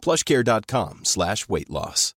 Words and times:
plushcare.com 0.00 1.00
slash 1.04 1.48
weight 1.48 1.70
loss. 1.70 2.14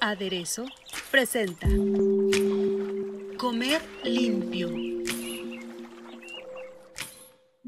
Aderezo 0.00 0.66
presenta 1.10 1.66
Comer 3.36 3.82
limpio. 4.04 4.97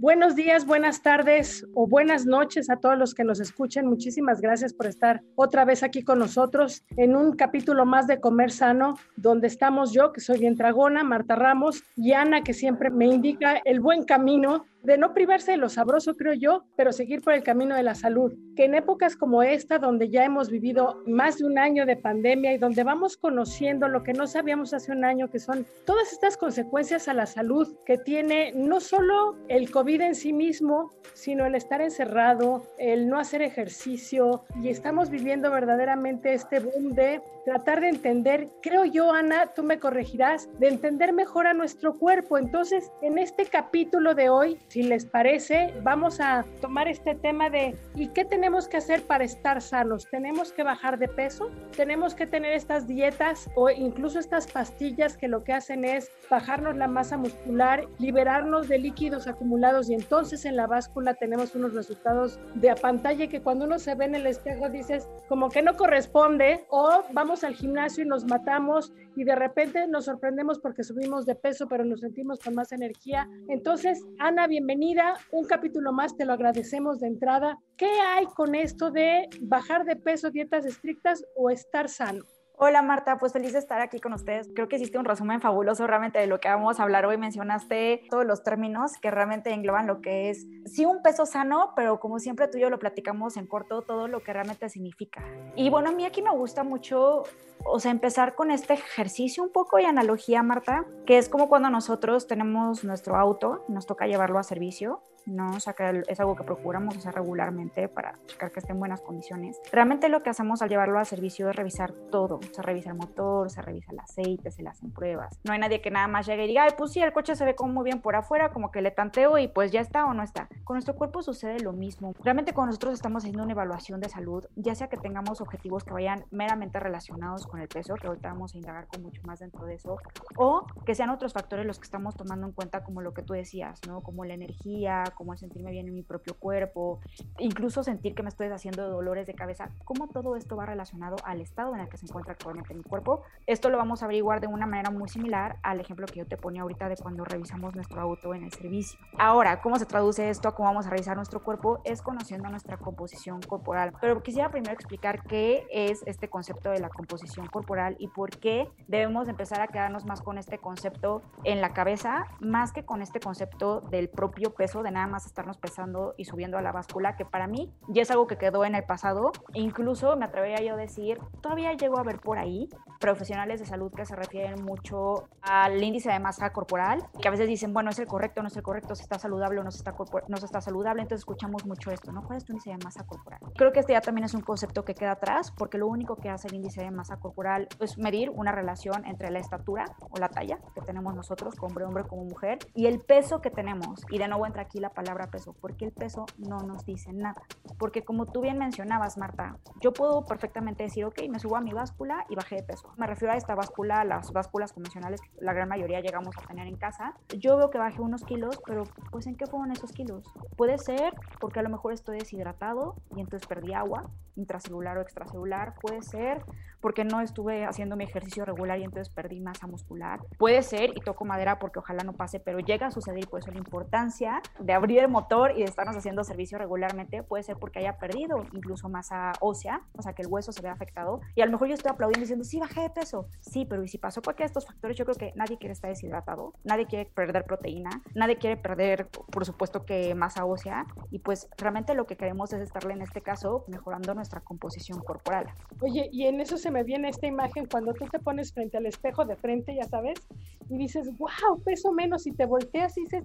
Buenos 0.01 0.35
días, 0.35 0.65
buenas 0.65 1.03
tardes 1.03 1.67
o 1.75 1.87
buenas 1.87 2.25
noches 2.25 2.71
a 2.71 2.77
todos 2.77 2.97
los 2.97 3.13
que 3.13 3.23
nos 3.23 3.39
escuchen. 3.39 3.87
Muchísimas 3.87 4.41
gracias 4.41 4.73
por 4.73 4.87
estar 4.87 5.21
otra 5.35 5.67
vez 5.67 5.83
aquí 5.83 6.03
con 6.03 6.19
nosotros 6.19 6.87
en 6.97 7.15
un 7.15 7.37
capítulo 7.37 7.85
más 7.85 8.07
de 8.07 8.19
Comer 8.19 8.51
Sano, 8.51 8.95
donde 9.17 9.49
estamos 9.49 9.93
yo, 9.93 10.11
que 10.13 10.23
soy 10.23 10.39
bien 10.39 10.57
tragona, 10.57 11.05
Marta 11.05 11.37
Ramos, 11.37 11.83
y 11.97 12.15
Ana, 12.15 12.43
que 12.43 12.55
siempre 12.55 12.89
me 12.89 13.09
indica 13.09 13.61
el 13.63 13.81
buen 13.81 14.05
camino 14.05 14.65
de 14.83 14.97
no 14.97 15.13
privarse 15.13 15.53
de 15.53 15.57
lo 15.59 15.69
sabroso, 15.69 16.17
creo 16.17 16.33
yo, 16.33 16.65
pero 16.77 16.93
seguir 16.93 17.21
por 17.21 17.35
el 17.35 17.43
camino 17.43 17.77
de 17.77 17.83
la 17.83 17.95
salud. 17.95 18.33
Que 18.57 18.65
en 18.65 18.75
épocas 18.75 19.17
como 19.17 19.43
esta, 19.43 19.79
donde 19.79 20.09
ya 20.09 20.25
hemos 20.25 20.49
vivido 20.49 21.03
más 21.07 21.39
de 21.39 21.45
un 21.45 21.59
año 21.59 21.87
de 21.87 21.97
pandemia 21.97 22.55
y 22.55 22.59
donde 22.59 22.85
vamos 22.85 23.17
conociendo 23.17 23.89
lo 23.89 24.03
que 24.03 24.13
no 24.13 24.27
sabíamos 24.27 24.73
hace 24.73 24.93
un 24.93 25.05
año, 25.05 25.29
que 25.29 25.39
son 25.39 25.67
todas 25.85 26.13
estas 26.13 26.37
consecuencias 26.37 27.09
a 27.09 27.15
la 27.15 27.27
salud 27.27 27.69
que 27.85 27.99
tiene 27.99 28.53
no 28.55 28.81
solo 28.81 29.37
el 29.49 29.71
COVID 29.71 29.90
en 29.99 30.15
sí 30.15 30.33
mismo, 30.33 30.93
sino 31.15 31.45
el 31.45 31.55
estar 31.55 31.81
encerrado, 31.81 32.63
el 32.79 33.09
no 33.09 33.19
hacer 33.19 33.43
ejercicio, 33.43 34.45
y 34.63 34.69
estamos 34.69 35.11
viviendo 35.11 35.51
verdaderamente 35.51 36.33
este 36.33 36.61
boom 36.61 36.95
de 36.95 37.21
tratar 37.45 37.81
de 37.81 37.89
entender, 37.89 38.49
creo 38.63 38.85
yo, 38.85 39.13
Ana, 39.13 39.47
tú 39.55 39.63
me 39.63 39.79
corregirás, 39.79 40.49
de 40.59 40.69
entender 40.69 41.13
mejor 41.13 41.47
a 41.47 41.55
nuestro 41.55 41.99
cuerpo. 41.99 42.39
Entonces, 42.39 42.91
en 43.03 43.19
este 43.19 43.47
capítulo 43.47 44.15
de 44.15 44.29
hoy, 44.29 44.59
si 44.69 44.83
les 44.83 45.05
parece, 45.05 45.75
vamos 45.83 46.21
a 46.21 46.45
tomar 46.61 46.89
este 46.89 47.15
tema 47.15 47.51
de 47.51 47.77
¿y 47.95 48.09
qué 48.09 48.25
tenemos 48.25 48.69
que 48.69 48.77
hacer 48.77 49.03
para 49.03 49.25
estar 49.25 49.63
sanos? 49.63 50.07
¿Tenemos 50.11 50.53
que 50.53 50.63
bajar 50.63 50.99
de 50.99 51.09
peso? 51.09 51.51
¿Tenemos 51.77 52.15
que 52.15 52.27
tener 52.27 52.53
estas 52.53 52.87
dietas 52.87 53.51
o 53.57 53.71
incluso 53.71 54.19
estas 54.19 54.47
pastillas 54.47 55.17
que 55.17 55.29
lo 55.29 55.43
que 55.43 55.53
hacen 55.53 55.85
es 55.85 56.11
bajarnos 56.31 56.77
la 56.77 56.89
masa 56.89 57.17
muscular, 57.17 57.87
liberarnos 57.99 58.69
de 58.69 58.79
líquidos 58.79 59.27
acumulados 59.27 59.80
y 59.89 59.95
entonces 59.95 60.45
en 60.45 60.57
la 60.57 60.67
báscula 60.67 61.15
tenemos 61.15 61.55
unos 61.55 61.73
resultados 61.75 62.39
de 62.55 62.75
pantalla 62.75 63.29
que 63.29 63.41
cuando 63.41 63.65
uno 63.65 63.79
se 63.79 63.95
ve 63.95 64.07
en 64.07 64.15
el 64.17 64.27
espejo 64.27 64.69
dices 64.69 65.09
como 65.29 65.49
que 65.49 65.63
no 65.63 65.77
corresponde 65.77 66.67
o 66.69 67.05
vamos 67.13 67.45
al 67.45 67.55
gimnasio 67.55 68.05
y 68.05 68.09
nos 68.09 68.25
matamos 68.25 68.93
y 69.17 69.25
de 69.25 69.35
repente 69.35 69.87
nos 69.87 70.07
sorprendemos 70.07 70.59
porque 70.59 70.83
subimos 70.83 71.25
de 71.27 71.35
peso 71.35 71.69
pero 71.69 71.85
nos 71.85 72.01
sentimos 72.01 72.41
con 72.41 72.55
más 72.55 72.73
energía. 72.73 73.29
Entonces, 73.49 74.05
Ana, 74.19 74.47
bienvenida. 74.47 75.15
Un 75.33 75.47
capítulo 75.47 75.93
más, 75.93 76.17
te 76.17 76.25
lo 76.25 76.33
agradecemos 76.33 77.01
de 77.01 77.09
entrada. 77.09 77.59
¿Qué 77.77 77.91
hay 77.91 78.27
con 78.27 78.55
esto 78.55 78.91
de 78.91 79.29
bajar 79.41 79.85
de 79.85 79.97
peso, 79.97 80.31
dietas 80.31 80.67
estrictas 80.67 81.25
o 81.37 81.51
estar 81.51 81.89
sano? 81.89 82.25
Hola 82.63 82.83
Marta, 82.83 83.17
pues 83.17 83.33
feliz 83.33 83.55
de 83.55 83.59
estar 83.59 83.81
aquí 83.81 84.01
con 84.01 84.13
ustedes. 84.13 84.51
Creo 84.55 84.69
que 84.69 84.77
hiciste 84.77 84.99
un 84.99 85.07
resumen 85.07 85.41
fabuloso 85.41 85.87
realmente 85.87 86.19
de 86.19 86.27
lo 86.27 86.41
que 86.41 86.51
vamos 86.51 86.79
a 86.79 86.83
hablar 86.83 87.07
hoy. 87.07 87.17
Mencionaste 87.17 88.03
todos 88.11 88.27
los 88.27 88.43
términos 88.43 88.99
que 89.01 89.11
realmente 89.11 89.51
engloban 89.51 89.87
lo 89.87 90.03
que 90.03 90.29
es, 90.29 90.47
sí, 90.67 90.85
un 90.85 91.01
peso 91.01 91.25
sano, 91.25 91.73
pero 91.75 92.01
como 92.01 92.19
siempre 92.19 92.49
tú 92.49 92.59
y 92.59 92.61
yo 92.61 92.69
lo 92.69 92.79
platicamos 92.79 93.39
en 93.39 93.47
corto, 93.47 93.81
todo 93.81 94.09
lo 94.09 94.21
que 94.21 94.35
realmente 94.35 94.69
significa. 94.69 95.25
Y 95.57 95.71
bueno, 95.71 95.89
a 95.89 95.93
mí 95.93 96.05
aquí 96.05 96.21
me 96.21 96.33
gusta 96.33 96.63
mucho, 96.63 97.23
o 97.65 97.81
sea, 97.81 97.93
empezar 97.93 98.35
con 98.35 98.51
este 98.51 98.75
ejercicio 98.75 99.43
un 99.43 99.53
poco 99.53 99.79
y 99.79 99.87
analogía, 99.87 100.43
Marta, 100.43 100.85
que 101.07 101.17
es 101.17 101.31
como 101.31 101.49
cuando 101.49 101.71
nosotros 101.71 102.27
tenemos 102.27 102.85
nuestro 102.85 103.17
auto, 103.17 103.65
nos 103.69 103.87
toca 103.87 104.07
llevarlo 104.07 104.39
a 104.39 104.43
servicio 104.43 105.03
¿no? 105.27 105.53
O 105.53 105.61
sea, 105.61 105.73
que 105.73 106.03
es 106.09 106.21
algo 106.21 106.37
que 106.37 106.45
procuramos 106.45 106.97
hacer 106.97 107.15
regularmente 107.15 107.89
para 107.89 108.19
checar 108.27 108.51
que 108.51 108.61
esté 108.61 108.73
en 108.73 108.79
buenas 108.79 109.01
condiciones. 109.01 109.61
Realmente 109.73 110.09
lo 110.09 110.23
que 110.23 110.31
hacemos 110.31 110.63
al 110.63 110.69
llevarlo 110.69 110.99
al 110.99 111.07
servicio 111.07 111.51
es 111.51 111.57
revisar 111.57 111.93
todo. 111.93 112.41
Se 112.53 112.63
revisa 112.63 112.91
el 112.91 112.97
motor, 112.97 113.51
se 113.51 113.63
revisa 113.63 113.93
el 113.93 113.99
aceite, 113.99 114.51
se 114.51 114.63
le 114.63 114.69
hacen 114.69 114.93
pruebas. 114.93 115.39
No 115.45 115.53
hay 115.53 115.59
nadie 115.59 115.81
que 115.81 115.91
nada 115.91 116.09
más 116.09 116.27
llegue 116.27 116.45
y 116.45 116.49
diga, 116.49 116.67
pues 116.77 116.93
sí, 116.93 117.01
el 117.01 117.13
coche 117.13 117.35
se 117.37 117.45
ve 117.45 117.55
como 117.55 117.73
muy 117.73 117.85
bien 117.85 118.01
por 118.01 118.17
afuera, 118.17 118.51
como 118.51 118.71
que 118.71 118.83
le 118.83 118.91
tanteo 118.91 119.39
y 119.39 119.49
pues 119.49 119.73
ya 119.73 119.81
está 119.81 120.07
o 120.07 120.15
no 120.15 120.23
está. 120.23 120.49
Con 120.65 120.75
nuestro 120.75 120.95
cuerpo 120.95 121.23
sucede 121.23 121.61
lo 121.61 121.73
mismo. 121.73 122.15
Realmente 122.23 122.53
cuando 122.53 122.69
nosotros 122.69 122.95
estamos 122.95 123.23
haciendo 123.23 123.43
una 123.43 123.53
evaluación 123.53 124.01
de 124.01 124.09
salud, 124.09 124.45
ya 124.57 124.75
sea 124.75 124.89
que 124.89 124.97
tengamos 124.97 125.41
objetivos 125.41 125.85
que 125.85 125.93
vayan 125.93 126.25
meramente 126.31 126.81
relacionados 126.81 127.47
con 127.47 127.61
el 127.61 127.69
peso, 127.69 127.95
que 127.95 128.07
ahorita 128.07 128.29
vamos 128.29 128.55
a 128.55 128.59
indagar 128.59 128.87
con 128.87 129.03
mucho 129.03 129.23
más 129.25 129.41
dentro 129.41 129.67
de 129.67 129.75
eso, 129.75 129.97
o 130.37 130.67
que 130.85 130.95
sean 130.95 131.11
otros 131.11 131.33
factores 131.33 131.67
los 131.67 131.79
que 131.79 131.85
estamos 131.85 132.15
tomando 132.15 132.47
en 132.47 132.53
cuenta 132.53 132.83
como 132.85 133.01
lo 133.01 133.15
que 133.15 133.23
tú 133.23 133.35
decías, 133.35 133.81
¿no? 133.87 134.01
Como 134.03 134.25
la 134.25 134.35
energía, 134.35 135.05
como 135.21 135.35
el 135.35 135.39
sentirme 135.39 135.71
bien 135.71 135.87
en 135.87 135.95
mi 135.95 136.03
propio 136.03 136.33
cuerpo, 136.33 136.99
incluso 137.39 137.83
sentir 137.83 138.15
que 138.15 138.23
me 138.23 138.31
estoy 138.31 138.47
haciendo 138.47 138.89
dolores 138.89 139.27
de 139.27 139.35
cabeza, 139.35 139.69
cómo 139.85 140.09
todo 140.09 140.35
esto 140.35 140.57
va 140.57 140.65
relacionado 140.65 141.17
al 141.25 141.43
estado 141.43 141.75
en 141.75 141.83
el 141.83 141.91
que 141.91 141.99
se 141.99 142.07
encuentra 142.07 142.33
actualmente 142.33 142.73
mi 142.73 142.83
cuerpo. 142.83 143.21
Esto 143.47 143.69
lo 143.69 143.77
vamos 143.77 144.01
a 144.01 144.07
averiguar 144.07 144.41
de 144.41 144.47
una 144.47 144.65
manera 144.65 144.91
muy 144.91 145.11
similar 145.11 145.59
al 145.63 145.79
ejemplo 145.79 146.07
que 146.07 146.21
yo 146.21 146.27
te 146.27 146.39
ponía 146.39 146.63
ahorita 146.63 146.89
de 146.89 146.97
cuando 146.97 147.27
revisamos 147.27 147.75
nuestro 147.75 148.01
auto 148.01 148.33
en 148.35 148.45
el 148.45 148.53
servicio. 148.55 148.99
Ahora, 149.19 149.61
¿cómo 149.61 149.79
se 149.79 149.85
traduce 149.85 150.31
esto 150.31 150.49
a 150.49 150.55
cómo 150.55 150.71
vamos 150.71 150.87
a 150.87 150.91
revisar 150.91 151.17
nuestro 151.17 151.45
cuerpo? 151.45 151.83
Es 151.85 152.01
conociendo 152.01 152.49
nuestra 152.49 152.79
composición 152.79 153.43
corporal. 153.43 153.93
Pero 154.01 154.23
quisiera 154.23 154.49
primero 154.49 154.73
explicar 154.73 155.23
qué 155.25 155.67
es 155.71 156.03
este 156.07 156.31
concepto 156.31 156.71
de 156.71 156.79
la 156.79 156.89
composición 156.89 157.47
corporal 157.47 157.95
y 157.99 158.09
por 158.09 158.31
qué 158.39 158.71
debemos 158.89 159.29
empezar 159.29 159.61
a 159.61 159.67
quedarnos 159.69 160.07
más 160.07 160.23
con 160.23 160.39
este 160.39 160.57
concepto 160.57 161.21
en 161.45 161.61
la 161.61 161.75
cabeza, 161.75 162.25
más 162.41 162.73
que 162.73 162.87
con 162.87 163.03
este 163.03 163.21
concepto 163.21 163.83
del 163.83 164.09
propio 164.09 164.55
peso, 164.55 164.83
de 164.83 164.93
nada 164.93 165.00
más 165.07 165.27
estarnos 165.27 165.59
pesando 165.59 166.15
y 166.17 166.25
subiendo 166.25 166.59
a 166.59 166.63
la 166.63 166.73
báscula, 166.73 167.17
que 167.17 167.25
para 167.25 167.47
mí 167.47 167.73
ya 167.89 168.03
es 168.03 168.11
algo 168.11 168.27
que 168.27 168.37
quedó 168.37 168.65
en 168.65 168.75
el 168.75 168.85
pasado. 168.85 169.33
E 169.55 169.61
incluso 169.61 170.17
me 170.17 170.25
atrevería 170.25 170.61
yo 170.63 170.75
a 170.75 170.77
decir, 170.77 171.19
todavía 171.41 171.73
llego 171.75 171.99
a 171.99 172.03
ver 172.03 172.21
por 172.21 172.39
ahí 172.39 172.69
profesionales 173.01 173.61
de 173.61 173.67
salud 173.67 173.93
que 173.93 174.05
se 174.05 174.15
refieren 174.15 174.63
mucho 174.63 175.29
al 175.43 175.83
índice 175.83 176.11
de 176.11 176.21
masa 176.21 176.53
corporal, 176.53 177.07
que 177.21 177.29
a 177.29 177.31
veces 177.31 177.49
dicen, 177.49 177.73
bueno, 177.73 177.91
es 177.91 177.99
el 177.99 178.07
correcto, 178.07 178.43
no 178.43 178.49
es 178.49 178.57
el 178.57 178.63
correcto, 178.63 178.95
se 178.95 179.03
está 179.03 179.19
saludable 179.19 179.59
o 179.61 179.63
no 179.63 179.71
está, 179.71 179.95
no 180.29 180.37
está 180.37 180.61
saludable, 180.61 181.03
entonces 181.03 181.23
escuchamos 181.23 181.65
mucho 181.67 181.91
esto, 181.91 182.13
¿no? 182.13 182.23
¿Cuál 182.23 182.39
es 182.39 182.45
tu 182.45 182.53
índice 182.53 182.71
de 182.71 182.79
masa 182.85 183.07
corporal? 183.07 183.41
Creo 183.57 183.73
que 183.73 183.81
este 183.81 183.95
ya 183.95 184.01
también 184.03 184.25
es 184.25 184.35
un 184.35 184.43
concepto 184.43 184.85
que 184.85 184.95
queda 184.95 185.13
atrás, 185.13 185.53
porque 185.57 185.79
lo 185.79 185.87
único 185.87 186.17
que 186.17 186.29
hace 186.29 186.49
el 186.49 186.55
índice 186.55 186.83
de 186.83 186.91
masa 186.91 187.17
corporal 187.17 187.69
es 187.81 187.97
medir 187.97 188.31
una 188.31 188.53
relación 188.53 189.07
entre 189.07 189.31
la 189.31 189.39
estatura 189.39 189.85
o 190.11 190.19
la 190.19 190.29
talla 190.29 190.59
que 190.75 190.83
tenemos 190.83 191.15
nosotros, 191.15 191.55
como 191.55 191.69
hombre, 191.69 191.85
hombre, 191.85 192.05
como 192.05 192.25
mujer, 192.25 192.59
y 192.75 192.87
el 192.87 193.01
peso 193.01 193.41
que 193.41 193.51
tenemos. 193.51 194.05
Y 194.11 194.19
de 194.19 194.29
nuevo 194.29 194.47
entra 194.47 194.63
aquí 194.63 194.79
la 194.79 194.90
palabra 194.91 195.31
peso, 195.31 195.55
porque 195.61 195.85
el 195.87 195.93
peso 195.93 196.27
no 196.39 196.59
nos 196.59 196.85
dice 196.85 197.13
nada. 197.13 197.43
Porque 197.79 198.05
como 198.05 198.27
tú 198.27 198.41
bien 198.41 198.59
mencionabas, 198.59 199.17
Marta, 199.17 199.57
yo 199.81 199.93
puedo 199.93 200.25
perfectamente 200.25 200.85
decir, 200.85 201.05
ok, 201.05 201.23
me 201.29 201.39
subo 201.39 201.57
a 201.57 201.61
mi 201.61 201.73
báscula 201.73 202.25
y 202.29 202.35
bajé 202.35 202.57
de 202.57 202.63
peso. 202.63 202.93
Me 202.97 203.07
refiero 203.07 203.33
a 203.33 203.37
esta 203.37 203.55
báscula, 203.55 204.05
las 204.05 204.33
básculas 204.33 204.73
convencionales 204.73 205.21
que 205.21 205.31
la 205.41 205.53
gran 205.53 205.69
mayoría 205.69 206.01
llegamos 206.01 206.37
a 206.37 206.47
tener 206.47 206.67
en 206.67 206.77
casa. 206.77 207.15
Yo 207.37 207.57
veo 207.57 207.71
que 207.71 207.79
bajé 207.79 208.01
unos 208.01 208.25
kilos, 208.25 208.61
pero 208.67 208.85
pues 209.11 209.27
¿en 209.27 209.37
qué 209.37 209.47
fueron 209.47 209.73
esos 209.73 209.93
kilos? 209.93 210.25
Puede 210.57 210.79
ser 210.79 211.15
porque 211.41 211.61
a 211.61 211.63
lo 211.63 211.71
mejor 211.71 211.93
estoy 211.93 212.19
deshidratado 212.19 212.97
y 213.17 213.21
entonces 213.21 213.47
perdí 213.47 213.73
agua, 213.73 214.03
intracelular 214.37 214.99
o 214.99 215.01
extracelular. 215.01 215.75
Puede 215.81 216.03
ser 216.03 216.45
porque 216.81 217.05
no 217.05 217.21
estuve 217.21 217.65
haciendo 217.65 217.97
mi 217.97 218.05
ejercicio 218.05 218.45
regular 218.45 218.79
y 218.79 218.85
entonces 218.85 219.13
perdí 219.13 219.41
masa 219.41 219.67
muscular. 219.67 220.21
Puede 220.39 220.63
ser, 220.63 220.91
y 220.97 221.01
toco 221.01 221.25
madera 221.25 221.59
porque 221.59 221.79
ojalá 221.79 222.03
no 222.05 222.15
pase, 222.15 222.41
pero 222.41 222.59
llega 222.59 222.87
a 222.87 222.91
suceder 222.91 223.23
y 223.23 223.27
por 223.27 223.41
eso 223.41 223.51
la 223.51 223.59
importancia 223.59 224.41
de 224.59 224.73
abrir 224.73 225.01
el 225.01 225.09
motor 225.09 225.53
y 225.53 225.59
de 225.61 225.65
estarnos 225.65 225.97
haciendo 225.97 226.25
servicio 226.25 226.59
regularmente. 226.59 227.23
Puede 227.23 227.43
ser 227.43 227.57
porque 227.57 227.81
haya 227.81 227.99
perdido 227.99 228.45
incluso 228.53 228.89
masa 228.89 229.33
ósea, 229.41 229.83
o 229.97 230.03
sea, 230.03 230.15
que 230.15 230.23
el 230.23 230.29
hueso 230.29 230.53
se 230.53 230.63
vea 230.63 230.73
afectado. 230.73 231.21
Y 231.35 231.43
a 231.43 231.47
lo 231.47 231.53
mejor 231.53 231.69
yo 231.69 231.75
estoy 231.75 231.91
aplaudiendo 231.91 232.23
diciendo, 232.23 232.45
sí, 232.45 232.59
bajé 232.59 232.83
de 232.83 232.91
peso. 232.91 233.29
Sí, 233.41 233.67
pero 233.67 233.83
y 233.85 233.89
si 233.89 233.99
pasó 233.99 234.23
cualquiera 234.23 234.47
de 234.47 234.51
estos 234.51 234.67
factores, 234.67 234.97
yo 234.97 235.05
creo 235.05 235.17
que 235.17 235.33
nadie 235.37 235.59
quiere 235.59 235.73
estar 235.73 235.91
deshidratado, 235.91 236.55
nadie 236.65 236.87
quiere 236.87 237.07
perder 237.07 237.45
proteína, 237.45 237.91
nadie 238.15 238.37
quiere 238.37 238.57
perder, 238.57 239.09
por 239.09 239.45
supuesto, 239.45 239.85
que 239.85 240.15
masa 240.15 240.45
ósea. 240.45 240.87
Y 241.11 241.19
pues 241.19 241.49
realmente 241.59 241.95
lo 241.95 242.07
que 242.07 242.17
queremos 242.17 242.53
es 242.53 242.61
estarle 242.61 242.95
en 242.95 243.03
este 243.03 243.21
caso 243.21 243.65
mejorando 243.69 244.15
nuestra 244.21 244.41
composición 244.41 245.01
corporal. 245.01 245.47
Oye, 245.81 246.09
y 246.13 246.27
en 246.27 246.41
eso 246.41 246.57
se 246.57 246.71
me 246.71 246.85
viene 246.85 247.09
esta 247.09 247.27
imagen 247.27 247.67
cuando 247.67 247.95
tú 247.95 248.05
te 248.07 248.19
pones 248.19 248.53
frente 248.53 248.77
al 248.77 248.87
espejo 248.87 249.25
de 249.25 249.37
frente, 249.37 249.75
ya 249.75 249.85
sabes, 249.85 250.21
y 250.69 250.77
dices, 250.77 251.09
wow, 251.19 251.63
peso 251.65 251.91
menos, 251.93 252.27
y 252.27 252.33
te 252.33 252.45
volteas 252.45 252.97
y 252.99 253.03
dices, 253.03 253.25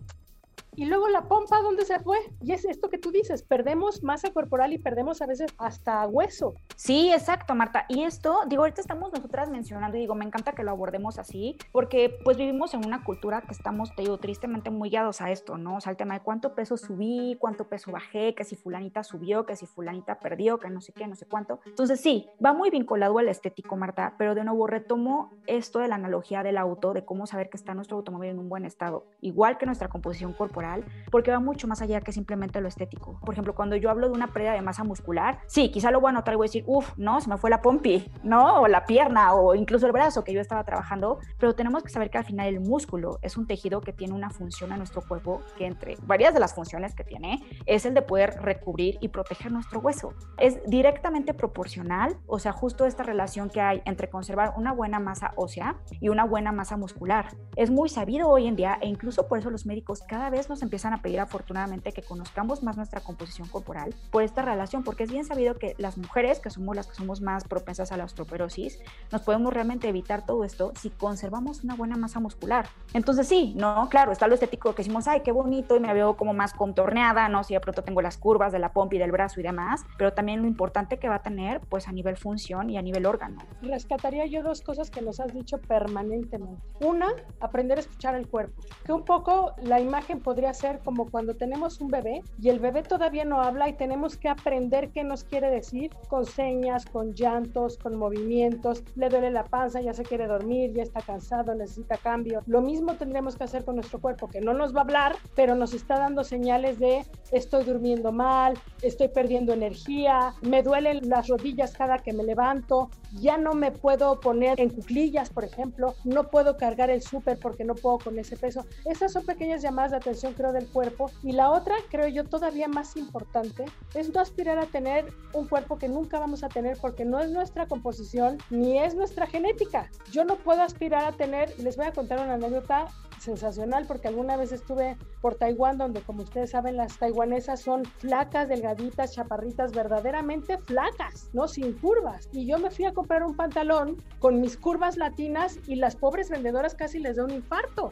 y 0.76 0.86
luego 0.86 1.08
la 1.10 1.28
pompa, 1.28 1.62
¿dónde 1.62 1.86
se 1.86 2.00
fue? 2.00 2.18
Y 2.42 2.52
es 2.52 2.66
esto 2.66 2.90
que 2.90 2.98
tú 2.98 3.12
dices, 3.12 3.44
perdemos 3.44 4.04
masa 4.04 4.32
corporal 4.32 4.74
y 4.74 4.78
perdemos 4.78 5.22
a 5.22 5.26
veces 5.26 5.52
hasta 5.58 6.06
hueso. 6.08 6.54
Sí, 6.76 7.12
exacto, 7.12 7.56
Marta. 7.56 7.86
Y 7.88 8.04
esto, 8.04 8.40
digo, 8.48 8.64
ahorita 8.64 8.82
estamos 8.82 9.14
nosotras 9.14 9.50
mencionando 9.50 9.98
y 9.98 10.02
digo, 10.02 10.16
me 10.16 10.26
encanta 10.26 10.54
que 10.54 10.64
lo 10.64 10.72
abordemos 10.72 11.20
así, 11.20 11.58
porque 11.72 12.18
pues 12.24 12.38
vivimos 12.38 12.74
en 12.74 12.86
una 12.86 13.04
cultura 13.04 13.42
que 13.42 13.52
estamos, 13.52 13.96
te 13.96 14.04
digo, 14.04 14.18
tristemente 14.18 14.70
muy 14.70 14.90
guiados 14.90 15.22
a 15.22 15.32
esto, 15.32 15.58
¿no? 15.58 15.78
O 15.78 15.82
sea, 15.82 15.92
el 15.92 15.98
tema 15.98 16.16
de 16.16 16.22
cuánto 16.22 16.56
peso 16.56 16.78
subí, 16.78 17.38
cuánto 17.40 17.68
peso 17.68 17.92
bajé, 17.92 18.36
que 18.36 18.44
si 18.44 18.56
fulanita 18.56 19.04
subió, 19.04 19.46
que 19.46 19.56
si 19.56 19.66
fulanita 19.66 20.20
perdió, 20.20 20.60
que 20.60 20.70
no 20.70 20.82
sé 20.82 20.94
qué, 20.94 21.08
no 21.08 21.16
sé 21.16 21.26
cuánto. 21.26 21.60
Entonces 21.66 22.00
sí, 22.02 22.28
va 22.44 22.54
muy 22.54 22.70
vinculado 22.70 23.18
al 23.18 23.30
estético, 23.30 23.76
Marta, 23.78 24.16
pero 24.18 24.36
de 24.36 24.44
nuevo 24.44 24.68
retomo 24.68 25.32
esto 25.48 25.80
de 25.80 25.88
la 25.88 25.96
analogía 25.96 26.44
del 26.44 26.58
auto, 26.58 26.94
de 26.94 27.06
cómo 27.06 27.28
saber 27.28 27.50
que 27.50 27.58
está 27.58 27.74
nuestro 27.74 27.98
automóvil 27.98 28.32
en 28.32 28.40
un 28.40 28.50
buen 28.50 28.66
estado, 28.66 29.06
igual 29.22 29.58
que 29.58 29.66
nuestra 29.66 29.90
composición 29.90 30.34
corporal, 30.34 30.65
porque 31.12 31.32
va 31.32 31.40
mucho 31.40 31.68
más 31.68 31.82
allá 31.82 32.02
que 32.02 32.12
simplemente 32.12 32.62
lo 32.62 32.68
estético. 32.68 33.20
Por 33.22 33.34
ejemplo, 33.34 33.56
cuando 33.56 33.76
yo 33.76 33.90
hablo 33.90 34.08
de 34.08 34.14
una 34.14 34.28
pérdida 34.28 34.54
de 34.54 34.62
masa 34.62 34.84
muscular, 34.84 35.40
sí, 35.48 35.72
quizá 35.72 35.92
lo 35.92 36.02
voy 36.02 36.10
a 36.10 36.14
notar 36.14 36.34
y 36.34 36.38
voy 36.38 36.46
a 36.46 36.50
decir, 36.50 36.64
uff, 36.68 36.92
no, 36.98 37.22
se 37.22 37.30
me 37.30 37.38
fue 37.38 37.50
la 37.50 37.62
pompi, 37.62 38.12
¿no? 38.24 38.62
O 38.62 38.68
la 38.68 38.86
pierna, 38.86 39.34
o 39.34 39.56
incluso 39.56 39.86
el 39.86 39.92
brazo 39.92 40.24
que 40.24 40.34
yo 40.34 40.42
estaba 40.42 40.64
trabajando, 40.64 41.20
pero 41.40 41.56
tenemos 41.56 41.84
que 41.84 41.90
saber 41.90 42.10
que 42.10 42.18
al 42.18 42.26
final 42.26 42.48
el 42.48 42.60
músculo 42.60 43.20
es 43.22 43.38
un 43.38 43.48
tejido 43.48 43.82
que 43.82 43.94
tiene 43.94 44.14
una 44.14 44.30
función 44.30 44.72
en 44.72 44.80
nuestro 44.80 45.02
cuerpo 45.02 45.42
que 45.58 45.66
entre 45.66 45.98
varias 46.04 46.34
de 46.34 46.40
las 46.40 46.54
funciones 46.54 46.96
que 46.96 47.04
tiene 47.04 47.44
es 47.66 47.86
el 47.86 47.94
de 47.94 48.02
poder 48.02 48.36
recubrir 48.42 48.98
y 49.02 49.10
proteger 49.10 49.52
nuestro 49.52 49.80
hueso. 49.80 50.14
Es 50.38 50.60
directamente 50.68 51.34
proporcional, 51.34 52.18
o 52.28 52.40
sea, 52.40 52.52
justo 52.52 52.86
esta 52.86 53.04
relación 53.04 53.50
que 53.50 53.62
hay 53.62 53.82
entre 53.86 54.10
conservar 54.10 54.54
una 54.58 54.74
buena 54.74 55.00
masa 55.00 55.34
ósea 55.36 55.78
y 56.00 56.10
una 56.10 56.26
buena 56.26 56.52
masa 56.52 56.78
muscular. 56.78 57.28
Es 57.56 57.72
muy 57.72 57.90
sabido 57.90 58.30
hoy 58.30 58.48
en 58.48 58.56
día 58.56 58.78
e 58.82 58.88
incluso 58.88 59.28
por 59.28 59.40
eso 59.40 59.50
los 59.50 59.66
médicos 59.66 60.02
cada 60.08 60.30
vez 60.30 60.50
nos 60.50 60.55
empiezan 60.62 60.94
a 60.94 61.02
pedir 61.02 61.20
afortunadamente 61.20 61.92
que 61.92 62.02
conozcamos 62.02 62.64
más 62.64 62.78
nuestra 62.78 63.02
composición 63.02 63.48
corporal 63.48 63.94
por 64.12 64.24
esta 64.24 64.42
relación, 64.42 64.84
porque 64.84 65.04
es 65.04 65.12
bien 65.12 65.26
sabido 65.26 65.56
que 65.56 65.76
las 65.78 65.98
mujeres, 65.98 66.40
que 66.40 66.50
somos 66.50 66.76
las 66.76 66.88
que 66.88 66.96
somos 66.96 67.22
más 67.22 67.44
propensas 67.46 67.92
a 67.92 67.98
la 67.98 68.06
osteoporosis, 68.06 68.80
nos 69.12 69.22
podemos 69.22 69.54
realmente 69.54 69.88
evitar 69.88 70.26
todo 70.26 70.44
esto 70.44 70.74
si 70.80 70.90
conservamos 70.90 71.64
una 71.64 71.76
buena 71.76 71.96
masa 71.96 72.20
muscular. 72.20 72.68
Entonces 72.94 73.28
sí, 73.28 73.54
no, 73.58 73.88
claro, 73.90 74.12
está 74.12 74.28
lo 74.28 74.34
estético 74.34 74.74
que 74.74 74.84
decimos, 74.84 75.08
ay, 75.08 75.22
qué 75.22 75.32
bonito 75.32 75.76
y 75.76 75.80
me 75.80 75.94
veo 75.94 76.16
como 76.16 76.34
más 76.34 76.54
contorneada, 76.54 77.30
¿no? 77.30 77.44
Si 77.44 77.54
de 77.54 77.60
pronto 77.60 77.84
tengo 77.84 78.02
las 78.02 78.18
curvas 78.18 78.52
de 78.52 78.60
la 78.60 78.74
pompa 78.74 78.96
y 78.96 79.00
del 79.00 79.12
brazo 79.12 79.40
y 79.40 79.44
demás, 79.44 79.86
pero 79.98 80.14
también 80.14 80.42
lo 80.42 80.48
importante 80.48 80.98
que 80.98 81.10
va 81.10 81.16
a 81.16 81.22
tener 81.22 81.62
pues 81.62 81.88
a 81.88 81.92
nivel 81.92 82.18
función 82.18 82.70
y 82.70 82.78
a 82.78 82.82
nivel 82.82 83.06
órgano. 83.06 83.38
Rescataría 83.62 84.26
yo 84.26 84.44
dos 84.44 84.62
cosas 84.62 84.90
que 84.90 85.02
nos 85.02 85.20
has 85.20 85.34
dicho 85.34 85.60
permanentemente. 85.60 86.62
Una, 86.82 87.08
aprender 87.40 87.78
a 87.78 87.82
escuchar 87.82 88.16
el 88.16 88.28
cuerpo, 88.28 88.62
que 88.86 88.94
un 88.94 89.04
poco 89.04 89.54
la 89.62 89.80
imagen 89.80 90.22
podría 90.22 90.45
ser 90.54 90.80
como 90.80 91.10
cuando 91.10 91.36
tenemos 91.36 91.82
un 91.82 91.90
bebé 91.90 92.22
y 92.42 92.50
el 92.50 92.60
bebé 92.60 92.84
todavía 92.84 93.26
no 93.26 93.42
habla 93.42 93.70
y 93.70 93.74
tenemos 93.74 94.18
que 94.18 94.30
aprender 94.30 94.90
qué 94.90 95.04
nos 95.04 95.24
quiere 95.24 95.50
decir 95.50 95.92
con 96.08 96.26
señas, 96.26 96.86
con 96.86 97.14
llantos, 97.14 97.78
con 97.78 97.98
movimientos, 97.98 98.84
le 98.96 99.10
duele 99.10 99.32
la 99.32 99.46
panza, 99.46 99.82
ya 99.82 99.94
se 99.94 100.04
quiere 100.04 100.28
dormir, 100.28 100.74
ya 100.74 100.84
está 100.84 101.02
cansado, 101.02 101.56
necesita 101.56 101.98
cambio. 101.98 102.42
Lo 102.46 102.62
mismo 102.62 102.96
tendremos 102.96 103.36
que 103.36 103.44
hacer 103.44 103.66
con 103.66 103.76
nuestro 103.76 104.00
cuerpo, 104.00 104.28
que 104.28 104.42
no 104.42 104.54
nos 104.54 104.74
va 104.74 104.80
a 104.80 104.84
hablar, 104.84 105.16
pero 105.36 105.56
nos 105.56 105.74
está 105.74 105.98
dando 106.00 106.24
señales 106.24 106.80
de 106.80 107.06
estoy 107.32 107.64
durmiendo 107.64 108.12
mal, 108.12 108.58
estoy 108.82 109.08
perdiendo 109.08 109.54
energía, 109.54 110.34
me 110.42 110.64
duelen 110.64 111.10
las 111.10 111.28
rodillas 111.28 111.76
cada 111.76 112.00
que 112.00 112.14
me 112.14 112.24
levanto, 112.24 112.90
ya 113.14 113.38
no 113.38 113.54
me 113.54 113.72
puedo 113.72 114.20
poner 114.20 114.60
en 114.60 114.70
cuclillas, 114.70 115.30
por 115.30 115.44
ejemplo, 115.44 115.96
no 116.04 116.30
puedo 116.30 116.58
cargar 116.58 116.90
el 116.90 117.02
súper 117.02 117.40
porque 117.40 117.64
no 117.64 117.76
puedo 117.76 118.00
con 118.00 118.20
ese 118.20 118.38
peso. 118.38 118.66
Esas 118.86 119.14
son 119.14 119.26
pequeñas 119.26 119.62
llamadas 119.62 119.92
de 119.92 119.98
atención, 119.98 120.34
creo, 120.36 120.54
del 120.54 120.68
cuerpo. 120.68 121.10
Y 121.24 121.32
la 121.32 121.52
otra, 121.52 121.76
creo 121.90 122.08
yo, 122.08 122.24
todavía 122.26 122.68
más 122.68 122.96
importante, 122.96 123.66
es 123.94 124.14
no 124.14 124.20
aspirar 124.20 124.60
a 124.60 124.66
tener 124.66 125.12
un 125.34 125.48
cuerpo 125.48 125.78
que 125.78 125.88
nunca 125.88 126.20
vamos 126.20 126.44
a 126.44 126.50
tener 126.50 126.78
porque 126.80 127.06
no 127.06 127.20
es 127.20 127.32
nuestra 127.32 127.68
composición 127.68 128.38
ni 128.50 128.80
es 128.80 128.96
nuestra 128.96 129.28
genética. 129.28 129.90
Yo 130.12 130.24
no 130.24 130.36
puedo 130.36 130.62
aspirar 130.62 131.06
a 131.06 131.12
tener, 131.12 131.58
les 131.60 131.78
voy 131.78 131.88
a 131.88 131.94
contar 131.94 132.20
una 132.20 132.36
anécdota 132.36 132.88
sensacional 133.20 133.86
porque 133.88 134.08
alguna 134.08 134.38
vez 134.38 134.52
estuve 134.52 134.98
por 135.22 135.36
Taiwán 135.36 135.78
donde 135.78 136.02
como 136.02 136.24
ustedes 136.24 136.52
saben 136.52 136.78
las 136.78 136.98
taiwanesas 136.98 137.62
son 137.62 137.86
flacas, 137.86 138.48
delgaditas, 138.48 139.14
chaparritas, 139.14 139.72
verdaderamente 139.72 140.58
flacas, 140.60 141.30
¿no? 141.34 141.48
Sin 141.48 141.74
curvas. 141.74 142.30
Y 142.32 142.46
yo 142.46 142.60
me 142.60 142.72
fui 142.72 142.86
a 142.86 142.94
comprar 142.94 143.24
un 143.24 143.36
pantalón 143.36 144.04
con 144.20 144.40
mis 144.42 144.58
curvas 144.58 144.98
latinas 144.98 145.60
y 145.68 145.76
las 145.76 145.96
pobres 145.96 146.30
vendedoras 146.30 146.76
casi 146.76 147.00
les 147.00 147.16
da 147.18 147.24
un 147.24 147.32
infarto 147.32 147.92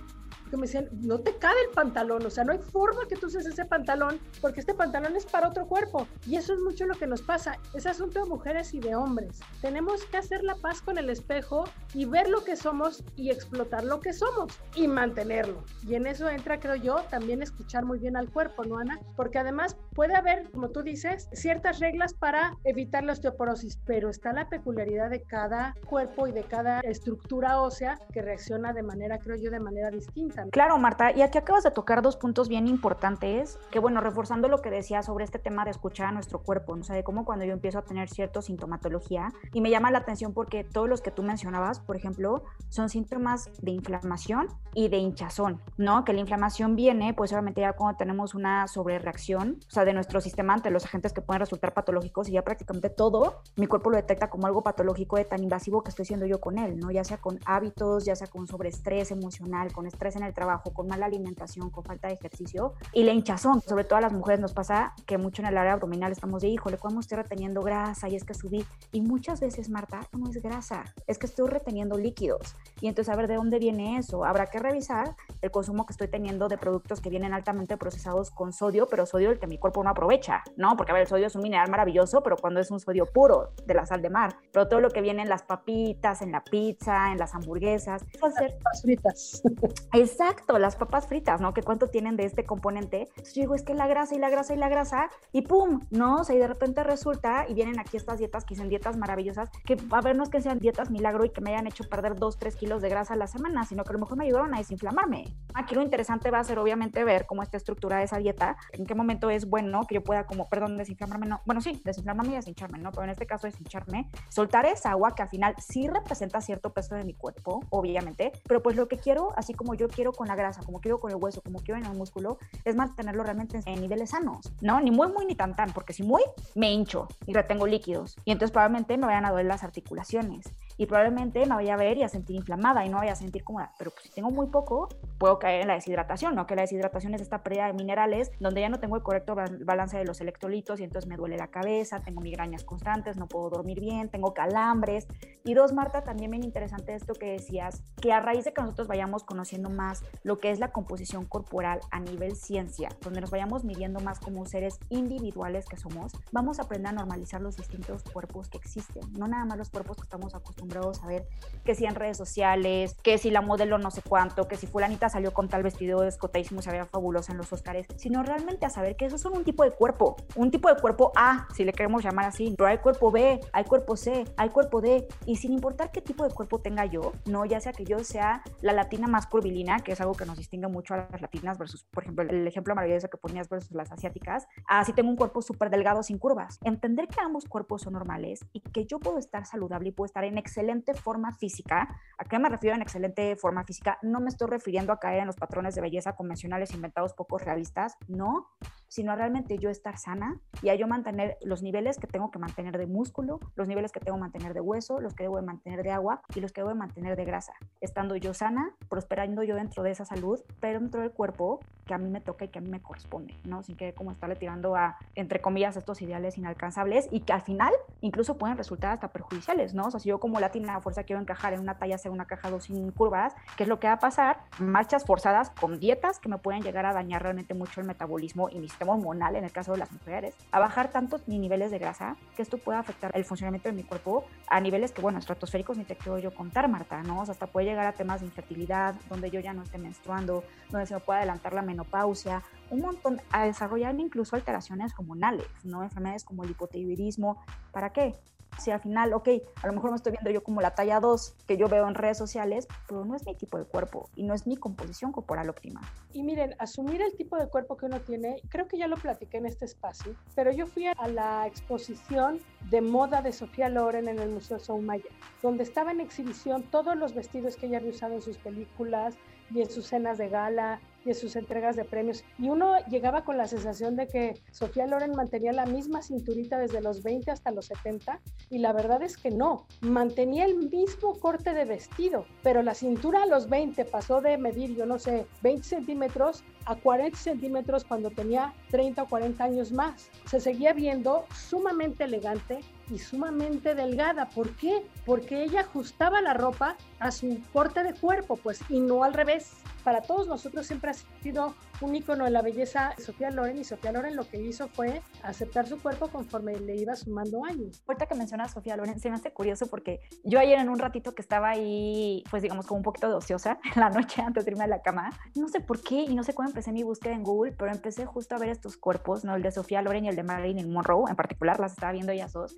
me 0.58 0.68
decían, 0.68 0.90
no 0.92 1.20
te 1.20 1.36
cabe 1.38 1.60
el 1.68 1.74
pantalón, 1.74 2.26
o 2.26 2.30
sea, 2.30 2.44
no 2.44 2.52
hay 2.52 2.60
forma 2.60 3.08
que 3.08 3.16
tú 3.16 3.28
uses 3.28 3.46
ese 3.46 3.66
pantalón, 3.66 4.20
porque 4.42 4.60
este 4.60 4.74
pantalón 4.74 5.16
es 5.16 5.26
para 5.26 5.50
otro 5.50 5.68
cuerpo. 5.68 6.08
Y 6.28 6.36
eso 6.36 6.54
es 6.54 6.60
mucho 6.60 6.86
lo 6.86 6.96
que 6.96 7.08
nos 7.08 7.22
pasa. 7.22 7.58
Es 7.74 7.86
asunto 7.86 8.24
de 8.24 8.30
mujeres 8.30 8.74
y 8.74 8.80
de 8.80 8.96
hombres. 8.96 9.40
Tenemos 9.62 10.06
que 10.06 10.18
hacer 10.18 10.44
la 10.44 10.56
paz 10.56 10.82
con 10.82 10.98
el 10.98 11.10
espejo 11.10 11.66
y 11.94 12.06
ver 12.06 12.30
lo 12.30 12.44
que 12.44 12.56
somos 12.56 13.04
y 13.16 13.30
explotar 13.30 13.84
lo 13.84 14.00
que 14.00 14.14
somos 14.14 14.60
y 14.76 14.88
mantenerlo. 14.88 15.64
Y 15.88 15.96
en 15.96 16.08
eso 16.08 16.30
entra, 16.30 16.60
creo 16.60 16.76
yo, 16.76 16.96
también 17.10 17.42
escuchar 17.42 17.86
muy 17.86 18.00
bien 18.00 18.18
al 18.18 18.30
cuerpo, 18.30 18.64
¿no, 18.64 18.78
Ana? 18.78 19.00
Porque 19.16 19.40
además 19.40 19.78
puede 19.94 20.16
haber, 20.16 20.50
como 20.52 20.70
tú 20.70 20.82
dices, 20.82 21.30
ciertas 21.34 21.80
reglas 21.80 22.14
para 22.14 22.58
evitar 22.64 23.04
la 23.04 23.14
osteoporosis, 23.14 23.78
pero 23.86 24.10
está 24.10 24.34
la 24.34 24.50
peculiaridad 24.50 25.10
de 25.10 25.22
cada 25.24 25.76
cuerpo 25.86 26.28
y 26.28 26.32
de 26.32 26.44
cada 26.44 26.80
estructura 26.82 27.62
ósea 27.62 28.00
que 28.12 28.22
reacciona 28.22 28.74
de 28.74 28.84
manera, 28.84 29.18
creo 29.20 29.36
yo, 29.36 29.52
de 29.52 29.60
manera 29.60 29.90
distinta. 29.90 30.43
Claro, 30.52 30.78
Marta, 30.78 31.12
y 31.12 31.22
aquí 31.22 31.38
acabas 31.38 31.64
de 31.64 31.72
tocar 31.72 32.02
dos 32.02 32.18
puntos 32.18 32.50
bien 32.50 32.68
importantes, 32.68 33.60
que 33.72 33.80
bueno, 33.80 34.02
reforzando 34.02 34.48
lo 34.48 34.62
que 34.62 34.70
decía 34.70 35.04
sobre 35.04 35.24
este 35.26 35.40
tema 35.40 35.66
de 35.66 35.72
escuchar 35.72 36.08
a 36.08 36.12
nuestro 36.12 36.40
cuerpo, 36.42 36.76
¿no? 36.76 36.82
o 36.82 36.84
sea, 36.84 36.96
de 36.96 37.04
cómo 37.04 37.26
cuando 37.26 37.46
yo 37.46 37.54
empiezo 37.54 37.80
a 37.80 37.84
tener 37.84 38.10
cierta 38.10 38.42
sintomatología, 38.42 39.32
y 39.54 39.62
me 39.62 39.70
llama 39.70 39.92
la 39.92 40.00
atención 40.00 40.34
porque 40.34 40.64
todos 40.64 40.90
los 40.90 41.02
que 41.02 41.12
tú 41.12 41.24
mencionabas, 41.24 41.80
por 41.80 41.96
ejemplo, 41.96 42.44
son 42.70 42.90
síntomas 42.90 43.50
de 43.62 43.72
inflamación 43.72 44.48
y 44.74 44.90
de 44.90 44.98
hinchazón, 44.98 45.62
¿no? 45.78 46.04
Que 46.04 46.14
la 46.14 46.20
inflamación 46.20 46.76
viene, 46.76 47.14
pues 47.14 47.32
obviamente 47.32 47.62
ya 47.62 47.74
cuando 47.74 47.98
tenemos 47.98 48.36
una 48.36 48.68
sobrereacción, 48.68 49.60
o 49.68 49.72
sea, 49.72 49.86
de 49.86 49.94
nuestro 49.94 50.22
sistema 50.22 50.54
ante 50.54 50.70
los 50.72 50.86
agentes 50.86 51.14
que 51.14 51.22
pueden 51.22 51.42
resultar 51.42 51.74
patológicos, 51.74 52.30
y 52.30 52.34
ya 52.34 52.44
prácticamente 52.44 52.90
todo, 52.90 53.42
mi 53.56 53.68
cuerpo 53.68 53.90
lo 53.90 53.98
detecta 53.98 54.30
como 54.30 54.48
algo 54.48 54.64
patológico 54.64 55.18
de 55.18 55.26
tan 55.26 55.44
invasivo 55.44 55.84
que 55.84 55.90
estoy 55.90 56.06
siendo 56.06 56.26
yo 56.26 56.40
con 56.40 56.58
él, 56.58 56.80
¿no? 56.80 56.92
Ya 56.92 57.04
sea 57.04 57.18
con 57.18 57.40
hábitos, 57.46 58.06
ya 58.06 58.16
sea 58.16 58.28
con 58.28 58.48
sobreestrés 58.48 59.12
emocional, 59.12 59.72
con 59.74 59.86
estrés 59.86 60.16
en 60.16 60.24
el 60.24 60.33
trabajo, 60.34 60.74
con 60.74 60.88
mala 60.88 61.06
alimentación, 61.06 61.70
con 61.70 61.84
falta 61.84 62.08
de 62.08 62.16
ejercicio 62.16 62.74
y 62.92 63.04
la 63.04 63.14
hinchazón. 63.14 63.62
Sobre 63.62 63.84
todo 63.84 63.98
a 63.98 64.02
las 64.02 64.14
mujeres 64.14 64.40
nos 64.40 64.54
pasa 64.54 64.94
que 65.06 65.18
mucho 65.18 65.42
en 65.42 65.48
el 65.48 65.58
área 65.58 65.74
abdominal 65.74 66.12
estamos 66.12 66.42
de, 66.42 66.50
híjole, 66.50 66.78
¿cómo 66.78 67.00
estoy 67.00 67.18
reteniendo 67.18 67.62
grasa? 67.62 68.10
Y 68.10 68.16
es 68.16 68.24
que 68.24 68.34
subí. 68.34 68.66
Y 68.92 69.02
muchas 69.02 69.40
veces, 69.40 69.70
Marta, 69.70 70.02
no 70.18 70.30
es 70.30 70.42
grasa, 70.42 70.84
es 71.08 71.18
que 71.18 71.26
estoy 71.26 71.50
reteniendo 71.50 71.98
líquidos. 71.98 72.56
Y 72.82 72.88
entonces, 72.88 73.14
a 73.14 73.18
ver, 73.18 73.28
¿de 73.28 73.36
dónde 73.36 73.60
viene 73.60 73.98
eso? 73.98 74.26
Habrá 74.26 74.48
que 74.48 74.60
revisar 74.60 75.16
el 75.42 75.52
consumo 75.52 75.86
que 75.86 75.94
estoy 75.94 76.08
teniendo 76.08 76.48
de 76.48 76.58
productos 76.58 77.02
que 77.02 77.10
vienen 77.10 77.34
altamente 77.34 77.78
procesados 77.78 78.32
con 78.32 78.54
sodio, 78.54 78.88
pero 78.88 79.06
sodio 79.06 79.32
el 79.32 79.40
que 79.40 79.48
mi 79.48 79.58
cuerpo 79.58 79.84
no 79.84 79.90
aprovecha, 79.90 80.44
¿no? 80.56 80.76
Porque, 80.76 80.92
a 80.92 80.94
ver, 80.94 81.04
el 81.04 81.08
sodio 81.08 81.28
es 81.28 81.36
un 81.36 81.44
mineral 81.44 81.70
maravilloso, 81.70 82.22
pero 82.24 82.38
cuando 82.38 82.60
es 82.60 82.72
un 82.72 82.80
sodio 82.80 83.06
puro 83.06 83.52
de 83.66 83.74
la 83.74 83.86
sal 83.86 84.02
de 84.02 84.10
mar. 84.10 84.36
Pero 84.52 84.68
todo 84.68 84.80
lo 84.80 84.90
que 84.90 85.02
viene 85.02 85.22
en 85.22 85.30
las 85.30 85.44
papitas, 85.44 86.22
en 86.22 86.32
la 86.32 86.44
pizza, 86.44 87.12
en 87.12 87.18
las 87.18 87.34
hamburguesas, 87.36 88.04
las 88.22 88.34
papas 88.34 88.82
fritas. 88.82 89.42
Exacto, 90.14 90.60
las 90.60 90.76
papas 90.76 91.08
fritas, 91.08 91.42
¿no? 91.42 91.56
Que 91.56 91.64
cuánto 91.64 91.88
tienen 91.88 92.16
de 92.16 92.26
este 92.26 92.46
componente. 92.46 93.08
Entonces 93.10 93.34
yo 93.34 93.42
digo, 93.42 93.56
es 93.56 93.64
que 93.64 93.74
la 93.74 93.88
grasa 93.88 94.14
y 94.14 94.20
la 94.20 94.30
grasa 94.30 94.54
y 94.54 94.58
la 94.58 94.70
grasa, 94.70 95.10
y 95.32 95.42
pum, 95.42 95.80
¿no? 95.90 96.18
O 96.18 96.24
sea, 96.24 96.36
y 96.36 96.40
de 96.40 96.46
repente 96.46 96.84
resulta, 96.84 97.48
y 97.50 97.56
vienen 97.56 97.80
aquí 97.80 97.98
estas 97.98 98.20
dietas 98.20 98.46
que 98.46 98.56
son 98.56 98.70
dietas 98.70 98.96
maravillosas, 98.96 99.50
que 99.66 99.76
a 99.90 100.02
ver, 100.02 100.16
no 100.16 100.22
es 100.22 100.30
que 100.30 100.40
sean 100.40 100.60
dietas 100.60 100.92
milagro 100.92 101.26
y 101.26 101.32
que 101.32 101.42
me 101.42 101.50
hayan 101.50 101.66
hecho 101.66 101.86
perder 101.90 102.14
2, 102.16 102.38
3 102.38 102.56
kilos 102.56 102.84
de 102.84 102.90
grasa 102.90 103.16
a 103.16 103.18
la 103.18 103.26
semana, 103.26 103.64
sino 103.64 103.84
que 103.84 103.90
a 103.90 103.94
lo 103.94 104.00
mejor 104.00 104.16
me 104.20 104.26
ayudaron 104.26 104.54
a 104.54 104.60
desinflamarme. 104.60 105.36
Aquí 105.56 105.74
lo 105.74 105.82
interesante 105.82 106.30
va 106.30 106.38
a 106.40 106.44
ser, 106.44 106.60
obviamente, 106.60 107.04
ver 107.04 107.26
cómo 107.26 107.42
está 107.42 107.58
estructurada 107.58 108.04
esa 108.04 108.20
dieta, 108.20 108.56
en 108.74 108.86
qué 108.86 108.94
momento 108.94 109.32
es 109.32 109.50
bueno 109.50 109.82
que 109.88 109.96
yo 109.96 110.04
pueda, 110.04 110.28
como, 110.28 110.48
perdón, 110.48 110.78
desinflamarme, 110.78 111.26
no. 111.26 111.42
Bueno, 111.46 111.60
sí, 111.60 111.82
desinflamarme 111.84 112.34
y 112.34 112.36
deshincharme, 112.36 112.78
¿no? 112.78 112.92
Pero 112.92 113.06
en 113.06 113.10
este 113.10 113.26
caso, 113.26 113.48
deshincharme, 113.48 114.12
soltar 114.30 114.68
esa 114.68 114.92
agua 114.92 115.16
que 115.16 115.24
al 115.24 115.30
final 115.30 115.56
sí 115.58 115.88
representa 115.88 116.40
cierto 116.40 116.72
peso 116.72 116.94
de 116.94 117.04
mi 117.04 117.16
cuerpo, 117.16 117.62
obviamente, 117.72 118.32
pero 118.48 118.62
pues 118.62 118.76
lo 118.76 118.88
que 118.88 118.98
quiero, 118.98 119.34
así 119.38 119.56
como 119.56 119.74
yo 119.74 119.88
quiero 119.88 120.03
con 120.12 120.28
la 120.28 120.36
grasa, 120.36 120.62
como 120.64 120.82
quiero 120.82 121.00
con 121.00 121.12
el 121.12 121.18
hueso, 121.18 121.42
como 121.42 121.60
quiero 121.60 121.80
en 121.80 121.86
el 121.86 121.98
músculo, 121.98 122.38
es 122.66 122.76
mantenerlo 122.76 123.24
realmente 123.24 123.62
en 123.66 123.82
niveles 123.82 124.10
sanos, 124.10 124.52
¿no? 124.62 124.82
Ni 124.82 124.92
muy, 124.92 125.08
muy, 125.08 125.26
ni 125.26 125.36
tan, 125.36 125.56
tan, 125.56 125.72
porque 125.72 125.94
si 125.94 126.04
muy, 126.04 126.24
me 126.56 126.72
hincho 126.72 127.08
y 127.26 127.34
retengo 127.34 127.68
líquidos. 127.68 128.18
Y 128.26 128.32
entonces 128.32 128.52
probablemente 128.52 128.98
me 128.98 129.06
vayan 129.06 129.26
a 129.26 129.32
doler 129.32 129.46
las 129.46 129.64
articulaciones 129.64 130.46
y 130.78 130.86
probablemente 130.86 131.42
me 131.46 131.56
vaya 131.56 131.74
a 131.74 131.78
ver 131.78 131.98
y 131.98 132.04
a 132.04 132.10
sentir 132.10 132.36
inflamada 132.36 132.86
y 132.86 132.90
no 132.90 132.98
vaya 132.98 133.14
a 133.14 133.16
sentir 133.16 133.44
cómoda. 133.44 133.72
Pero 133.78 133.92
pues, 133.92 134.06
si 134.06 134.10
tengo 134.10 134.32
muy 134.32 134.48
poco, 134.48 134.90
puedo 135.18 135.40
caer 135.40 135.62
en 135.62 135.68
la 135.68 135.76
deshidratación, 135.76 136.36
¿no? 136.36 136.48
Que 136.48 136.56
la 136.56 136.64
deshidratación 136.64 137.14
es 137.14 137.22
esta 137.22 137.44
pérdida 137.44 137.68
de 137.68 137.74
minerales 137.74 138.32
donde 138.40 138.62
ya 138.62 138.70
no 138.70 138.80
tengo 138.80 138.96
el 138.96 139.04
correcto 139.04 139.36
balance 139.36 139.98
de 139.98 140.06
los 140.06 140.22
electrolitos 140.22 140.80
y 140.80 140.84
entonces 140.84 141.10
me 141.10 141.18
duele 141.18 141.38
la 141.38 141.48
cabeza, 141.48 142.00
tengo 142.00 142.22
migrañas 142.22 142.64
constantes, 142.64 143.18
no 143.18 143.28
puedo 143.28 143.50
dormir 143.50 143.80
bien, 143.80 144.10
tengo 144.10 144.34
calambres. 144.34 145.08
Y 145.44 145.54
dos, 145.54 145.74
Marta, 145.74 146.04
también 146.04 146.32
bien 146.32 146.44
interesante 146.44 146.96
esto 146.96 147.14
que 147.14 147.32
decías, 147.32 147.84
que 148.02 148.12
a 148.12 148.20
raíz 148.20 148.46
de 148.46 148.54
que 148.54 148.62
nosotros 148.62 148.88
vayamos 148.88 149.24
conociendo 149.24 149.70
más 149.70 150.04
lo 150.24 150.40
que 150.40 150.52
es 150.52 150.60
la 150.60 150.72
composición 150.72 151.26
corporal 151.26 151.80
a 151.92 152.00
nivel 152.00 152.36
ciencia, 152.36 152.90
donde 153.02 153.22
nos 153.22 153.32
vayamos 153.32 153.64
midiendo 153.64 154.00
más 154.00 154.20
como 154.20 154.46
seres 154.46 154.80
individuales 154.90 155.66
que 155.66 155.78
somos, 155.78 156.14
vamos 156.32 156.60
a 156.60 156.64
aprender 156.64 156.90
a 156.90 156.94
normalizar 156.94 157.42
los 157.42 157.58
distintos 157.58 158.04
cuerpos 158.04 158.50
que 158.50 158.58
existen, 158.58 159.04
no 159.14 159.28
nada 159.28 159.46
más 159.46 159.58
los 159.58 159.70
cuerpos 159.70 159.98
que 159.98 160.04
estamos 160.04 160.34
acostumbrados 160.34 160.63
a 161.02 161.08
ver, 161.08 161.28
que 161.64 161.76
si 161.76 161.86
en 161.86 161.96
redes 161.96 162.18
sociales, 162.18 162.96
que 163.04 163.18
si 163.18 163.32
la 163.32 163.42
modelo 163.42 163.78
no 163.78 163.92
sé 163.92 164.02
cuánto, 164.02 164.48
que 164.48 164.58
si 164.58 164.68
fulanita 164.68 165.10
salió 165.10 165.34
con 165.34 165.48
tal 165.48 165.64
vestido 165.64 166.04
escotadísimo 166.04 166.62
se 166.62 166.72
veía 166.72 166.86
fabulosa 166.86 167.32
en 167.32 167.38
los 167.38 167.52
Oscars, 167.52 167.88
sino 167.96 168.24
realmente 168.24 168.66
a 168.66 168.70
saber 168.70 168.96
que 168.96 169.06
esos 169.06 169.22
son 169.22 169.36
un 169.36 169.44
tipo 169.44 169.64
de 169.64 169.72
cuerpo, 169.72 170.16
un 170.36 170.52
tipo 170.52 170.70
de 170.70 170.80
cuerpo 170.80 171.12
A, 171.16 171.48
si 171.54 171.64
le 171.64 171.74
queremos 171.74 172.04
llamar 172.04 172.26
así, 172.26 172.54
pero 172.58 172.68
hay 172.68 172.78
cuerpo 172.78 173.12
B, 173.12 173.40
hay 173.52 173.64
cuerpo 173.64 173.96
C, 173.96 174.26
hay 174.38 174.50
cuerpo 174.50 174.82
D, 174.82 175.08
y 175.26 175.38
sin 175.38 175.54
importar 175.54 175.92
qué 175.92 176.02
tipo 176.02 176.28
de 176.28 176.34
cuerpo 176.34 176.60
tenga 176.60 176.86
yo, 176.86 177.14
no 177.26 177.46
ya 177.46 177.60
sea 177.60 177.72
que 177.72 177.86
yo 177.86 178.00
sea 178.00 178.44
la 178.62 178.74
latina 178.74 179.08
más 179.08 179.28
curvilínea, 179.28 179.78
que 179.80 179.94
es 179.94 180.02
algo 180.02 180.14
que 180.14 180.26
nos 180.26 180.38
distingue 180.38 180.68
mucho 180.68 180.94
a 180.94 181.08
las 181.12 181.22
latinas 181.22 181.58
versus, 181.58 181.84
por 181.86 182.04
ejemplo, 182.04 182.24
el 182.24 182.48
ejemplo 182.48 182.76
maravilloso 182.76 183.10
que 183.10 183.18
ponías 183.18 183.50
versus 183.50 183.72
las 183.72 183.92
asiáticas, 183.92 184.48
así 184.68 184.94
tengo 184.94 185.10
un 185.10 185.16
cuerpo 185.16 185.42
súper 185.42 185.70
delgado 185.70 186.04
sin 186.04 186.18
curvas. 186.18 186.60
Entender 186.64 187.08
que 187.08 187.22
ambos 187.22 187.46
cuerpos 187.46 187.84
son 187.84 187.94
normales 187.94 188.42
y 188.54 188.60
que 188.60 188.86
yo 188.86 189.00
puedo 189.00 189.18
estar 189.18 189.46
saludable 189.46 189.90
y 189.90 189.92
puedo 189.92 190.06
estar 190.06 190.24
en 190.24 190.38
excelente 190.38 190.53
forma 190.94 191.34
física. 191.34 191.88
¿A 192.18 192.26
qué 192.26 192.40
me 192.40 192.50
refiero 192.50 192.76
en 192.76 192.82
excelente 192.82 193.36
forma 193.36 193.64
física? 193.64 193.98
No 194.02 194.20
me 194.20 194.30
estoy 194.30 194.48
refiriendo 194.50 194.94
a 194.94 195.00
caer 195.00 195.22
en 195.22 195.28
los 195.28 195.36
patrones 195.36 195.76
de 195.76 195.82
belleza 195.82 196.16
convencionales 196.16 196.74
inventados 196.74 197.14
pocos 197.14 197.44
realistas, 197.44 197.96
no, 198.08 198.50
sino 198.94 199.16
realmente 199.16 199.58
yo 199.58 199.72
estar 199.72 199.98
sana 199.98 200.40
y 200.62 200.70
a 200.70 200.76
yo 200.76 200.88
mantener 200.88 201.40
los 201.42 201.64
niveles 201.64 201.98
que 201.98 202.06
tengo 202.06 202.30
que 202.30 202.38
mantener 202.38 202.78
de 202.78 202.86
músculo, 202.86 203.40
los 203.56 203.68
niveles 203.68 203.92
que 203.92 204.00
tengo 204.00 204.18
que 204.18 204.22
mantener 204.22 204.54
de 204.54 204.62
hueso, 204.62 205.02
los 205.02 205.16
que 205.16 205.24
debo 205.24 205.38
de 205.38 205.42
mantener 205.42 205.82
de 205.82 205.90
agua 205.90 206.22
y 206.36 206.42
los 206.42 206.52
que 206.52 206.62
debo 206.62 206.70
de 206.70 206.76
mantener 206.76 207.16
de 207.16 207.26
grasa. 207.26 207.54
Estando 207.82 208.16
yo 208.18 208.36
sana, 208.36 208.76
prosperando 208.90 209.42
yo 209.42 209.56
dentro 209.56 209.82
de 209.82 209.90
esa 209.90 210.06
salud, 210.06 210.40
pero 210.60 210.80
dentro 210.80 211.02
del 211.02 211.10
cuerpo 211.10 211.60
que 211.88 211.96
a 211.96 211.98
mí 211.98 212.08
me 212.08 212.22
toca 212.22 212.46
y 212.46 212.50
que 212.50 212.60
a 212.60 212.62
mí 212.62 212.70
me 212.70 212.84
corresponde, 212.84 213.36
¿no? 213.46 213.64
Sin 213.64 213.76
que 213.78 213.96
como 213.96 214.12
estarle 214.12 214.36
tirando 214.36 214.76
a, 214.76 214.98
entre 215.16 215.42
comillas, 215.42 215.76
estos 215.76 216.00
ideales 216.04 216.38
inalcanzables 216.38 217.08
y 217.10 217.22
que 217.22 217.34
al 217.34 217.42
final 217.42 217.74
incluso 218.02 218.38
pueden 218.38 218.58
resultar 218.58 218.92
hasta 218.92 219.08
perjudiciales, 219.08 219.74
¿no? 219.74 219.86
O 219.88 219.92
sea, 219.92 220.00
si 220.00 220.10
yo 220.10 220.20
como 220.20 220.40
latina 220.40 220.76
a 220.76 220.82
fuerza 220.82 221.04
quiero 221.04 221.20
encajar 221.20 221.54
en 221.54 221.62
una 221.62 221.80
talla 221.80 221.98
C, 221.98 222.10
una 222.10 222.26
caja 222.26 222.52
2 222.52 222.64
sin 222.64 222.92
curvas, 222.92 223.34
¿qué 223.58 223.64
es 223.64 223.70
lo 223.70 223.80
que 223.80 223.88
va 223.88 223.94
a 223.94 224.00
pasar? 224.00 224.42
Marchas 224.60 225.04
forzadas 225.04 225.50
con 225.50 225.80
dietas 225.80 226.20
que 226.20 226.30
me 226.30 226.38
pueden 226.38 226.62
llegar 226.62 226.86
a 226.86 226.94
dañar 226.94 227.24
realmente 227.24 227.56
mucho 227.56 227.82
el 227.82 227.88
metabolismo 227.88 228.50
y 228.50 228.60
mi 228.60 228.68
sistema 228.84 228.94
hormonal 228.94 229.36
en 229.36 229.46
el 229.46 229.52
caso 229.52 229.72
de 229.72 229.78
las 229.78 229.92
mujeres, 229.92 230.36
a 230.52 230.60
bajar 230.60 230.92
tantos 230.92 231.28
mis 231.28 231.40
niveles 231.40 231.72
de 231.72 231.80
grasa 231.80 232.16
que 232.36 232.42
esto 232.42 232.58
puede 232.58 232.78
afectar 232.78 233.12
el 233.16 233.24
funcionamiento 233.24 233.70
de 233.70 233.76
mi 233.76 233.84
cuerpo 233.84 234.26
a 234.48 234.60
niveles 234.60 234.92
que, 234.92 235.02
bueno, 235.02 235.20
estratosféricos 235.20 235.78
ni 235.78 235.86
te 235.86 235.96
quiero 235.96 236.20
yo 236.20 236.34
contar, 236.34 236.68
Marta, 236.68 237.02
¿no? 237.04 237.22
O 237.22 237.26
sea, 237.26 237.34
hasta 237.34 237.48
puede 237.48 237.68
llegar 237.68 237.86
a 237.86 237.94
temas 237.94 238.22
de 238.22 238.28
infertilidad, 238.28 238.96
donde 239.10 239.32
yo 239.32 239.40
ya 239.40 239.54
no 239.54 239.64
esté 239.64 239.78
menstruando, 239.78 240.44
donde 240.70 240.86
se 240.86 240.94
me 240.94 241.00
puede 241.00 241.20
adelantar 241.20 241.54
la 241.54 241.62
menopausia, 241.62 242.44
un 242.70 242.82
montón, 242.82 243.22
a 243.32 243.46
desarrollarme 243.46 244.02
incluso 244.02 244.36
alteraciones 244.36 244.94
hormonales, 244.98 245.48
¿no? 245.64 245.84
Enfermedades 245.84 246.24
como 246.24 246.44
el 246.44 246.52
hipotiroidismo. 246.52 247.38
¿Para 247.72 247.92
qué? 247.92 248.16
Si 248.60 248.72
al 248.72 248.80
final, 248.80 249.14
ok, 249.14 249.30
a 249.62 249.68
lo 249.68 249.74
mejor 249.74 249.92
me 249.92 249.98
estoy 249.98 250.14
viendo 250.14 250.32
yo 250.32 250.44
como 250.44 250.62
la 250.62 250.76
talla 250.76 251.00
2 251.00 251.36
que 251.48 251.58
yo 251.58 251.68
veo 251.68 251.88
en 251.88 251.96
redes 251.96 252.18
sociales, 252.18 252.68
pero 252.88 253.06
no 253.06 253.16
es 253.16 253.26
mi 253.26 253.36
tipo 253.36 253.58
de 253.58 253.66
cuerpo 253.66 254.10
y 254.16 254.24
no 254.24 254.34
es 254.34 254.48
mi 254.48 254.58
composición 254.58 255.12
corporal 255.12 255.50
óptima. 255.50 255.82
Y 256.14 256.24
miren, 256.24 256.56
asumir 256.60 257.02
el 257.02 257.16
tipo 257.16 257.38
de 257.38 257.48
cuerpo 257.48 257.78
que 257.78 257.86
uno 257.86 258.00
tiene, 258.02 258.42
creo 258.50 258.68
que 258.68 258.78
ya 258.78 258.88
lo 258.88 258.98
platiqué 258.98 259.38
en 259.38 259.46
este 259.46 259.66
espacio, 259.66 260.16
pero 260.36 260.52
yo 260.52 260.68
fui 260.68 260.88
a 260.88 261.08
la 261.08 261.48
exposición 261.48 262.40
de 262.70 262.82
moda 262.82 263.22
de 263.22 263.34
Sofía 263.34 263.70
Loren 263.70 264.08
en 264.08 264.20
el 264.20 264.30
Museo 264.30 264.60
Soumaya, 264.60 265.10
donde 265.42 265.64
estaba 265.64 265.92
en 265.92 266.00
exhibición 266.00 266.64
todos 266.64 266.96
los 266.96 267.14
vestidos 267.14 267.56
que 267.56 267.68
ella 267.68 267.78
había 267.78 267.92
usado 267.92 268.14
en 268.14 268.22
sus 268.22 268.38
películas 268.38 269.16
y 269.52 269.62
en 269.62 269.70
sus 269.70 269.88
cenas 269.88 270.18
de 270.18 270.30
gala 270.30 270.80
en 271.06 271.16
sus 271.16 271.36
entregas 271.36 271.76
de 271.76 271.86
premios. 271.86 272.24
Y 272.38 272.50
uno 272.50 272.76
llegaba 272.88 273.24
con 273.24 273.38
la 273.38 273.48
sensación 273.48 273.96
de 273.96 274.08
que 274.08 274.40
Sofía 274.52 274.88
Loren 274.88 275.16
mantenía 275.16 275.54
la 275.54 275.66
misma 275.66 276.02
cinturita 276.02 276.58
desde 276.58 276.82
los 276.82 277.04
20 277.04 277.32
hasta 277.32 277.52
los 277.52 277.66
70 277.68 278.20
y 278.50 278.60
la 278.60 278.74
verdad 278.74 279.02
es 279.04 279.18
que 279.18 279.32
no, 279.32 279.68
mantenía 279.82 280.46
el 280.46 280.70
mismo 280.70 281.20
corte 281.20 281.54
de 281.54 281.66
vestido, 281.66 282.26
pero 282.42 282.62
la 282.62 282.74
cintura 282.74 283.24
a 283.24 283.26
los 283.26 283.50
20 283.50 283.86
pasó 283.86 284.22
de 284.22 284.38
medir, 284.38 284.76
yo 284.76 284.86
no 284.86 285.00
sé, 285.00 285.26
20 285.42 285.64
centímetros 285.64 286.44
a 286.66 286.76
40 286.76 287.18
centímetros 287.18 287.84
cuando 287.84 288.10
tenía 288.10 288.54
30 288.72 289.04
o 289.04 289.08
40 289.08 289.44
años 289.44 289.72
más. 289.72 290.10
Se 290.26 290.40
seguía 290.40 290.74
viendo 290.74 291.26
sumamente 291.36 292.06
elegante 292.06 292.60
y 292.90 293.00
sumamente 293.00 293.76
delgada. 293.76 294.30
¿Por 294.30 294.56
qué? 294.56 294.86
Porque 295.06 295.44
ella 295.44 295.62
ajustaba 295.62 296.22
la 296.22 296.34
ropa 296.34 296.78
a 297.00 297.12
su 297.12 297.40
corte 297.52 297.84
de 297.84 297.94
cuerpo, 297.94 298.38
pues, 298.38 298.62
y 298.70 298.80
no 298.80 299.04
al 299.04 299.14
revés. 299.14 299.63
Para 299.84 300.02
todos 300.02 300.28
nosotros 300.28 300.66
siempre 300.66 300.92
ha 300.92 300.94
sido 300.94 301.54
un 301.82 301.96
icono 301.96 302.26
de 302.26 302.32
la 302.32 302.42
belleza 302.42 302.94
Sofía 302.98 303.32
Loren 303.32 303.58
y 303.58 303.64
Sofía 303.64 303.92
Loren 303.92 304.16
lo 304.16 304.28
que 304.28 304.42
hizo 304.42 304.68
fue 304.68 305.02
aceptar 305.24 305.68
su 305.68 305.82
cuerpo 305.82 306.08
conforme 306.08 306.60
le 306.60 306.76
iba 306.76 306.96
sumando 306.96 307.44
años. 307.44 307.84
Ahorita 307.88 308.06
que 308.06 308.16
mencionas 308.16 308.52
Sofía 308.52 308.78
Loren, 308.78 309.00
se 309.00 309.10
me 309.10 309.16
hace 309.16 309.32
curioso 309.32 309.68
porque 309.68 310.00
yo 310.24 310.40
ayer 310.40 310.60
en 310.60 310.70
un 310.70 310.80
ratito 310.80 311.14
que 311.14 311.22
estaba 311.22 311.50
ahí, 311.50 312.24
pues 312.30 312.42
digamos 312.44 312.66
como 312.66 312.78
un 312.78 312.84
poquito 312.84 313.10
de 313.10 313.16
ociosa 313.16 313.60
la 313.76 313.90
noche 313.90 314.22
antes 314.22 314.46
de 314.46 314.52
irme 314.52 314.64
a 314.64 314.68
la 314.68 314.82
cama, 314.82 315.12
no 315.36 315.48
sé 315.48 315.60
por 315.60 315.82
qué 315.82 316.04
y 316.04 316.16
no 316.16 316.24
sé 316.24 316.34
cómo 316.34 316.48
empecé 316.48 316.72
mi 316.72 316.84
búsqueda 316.84 317.14
en 317.14 317.24
Google, 317.24 317.54
pero 317.58 317.72
empecé 317.72 318.06
justo 318.06 318.36
a 318.36 318.40
ver 318.40 318.50
estos 318.50 318.78
cuerpos, 318.78 319.24
¿no? 319.24 319.36
El 319.36 319.44
de 319.44 319.52
Sofía 319.52 319.82
Loren 319.82 320.06
y 320.06 320.10
el 320.10 320.16
de 320.16 320.24
Marilyn 320.24 320.72
Monroe 320.72 321.10
en 321.10 321.16
particular, 321.16 321.60
las 321.60 321.74
estaba 321.74 321.92
viendo 321.92 322.12
ellas 322.12 322.34
dos. 322.34 322.56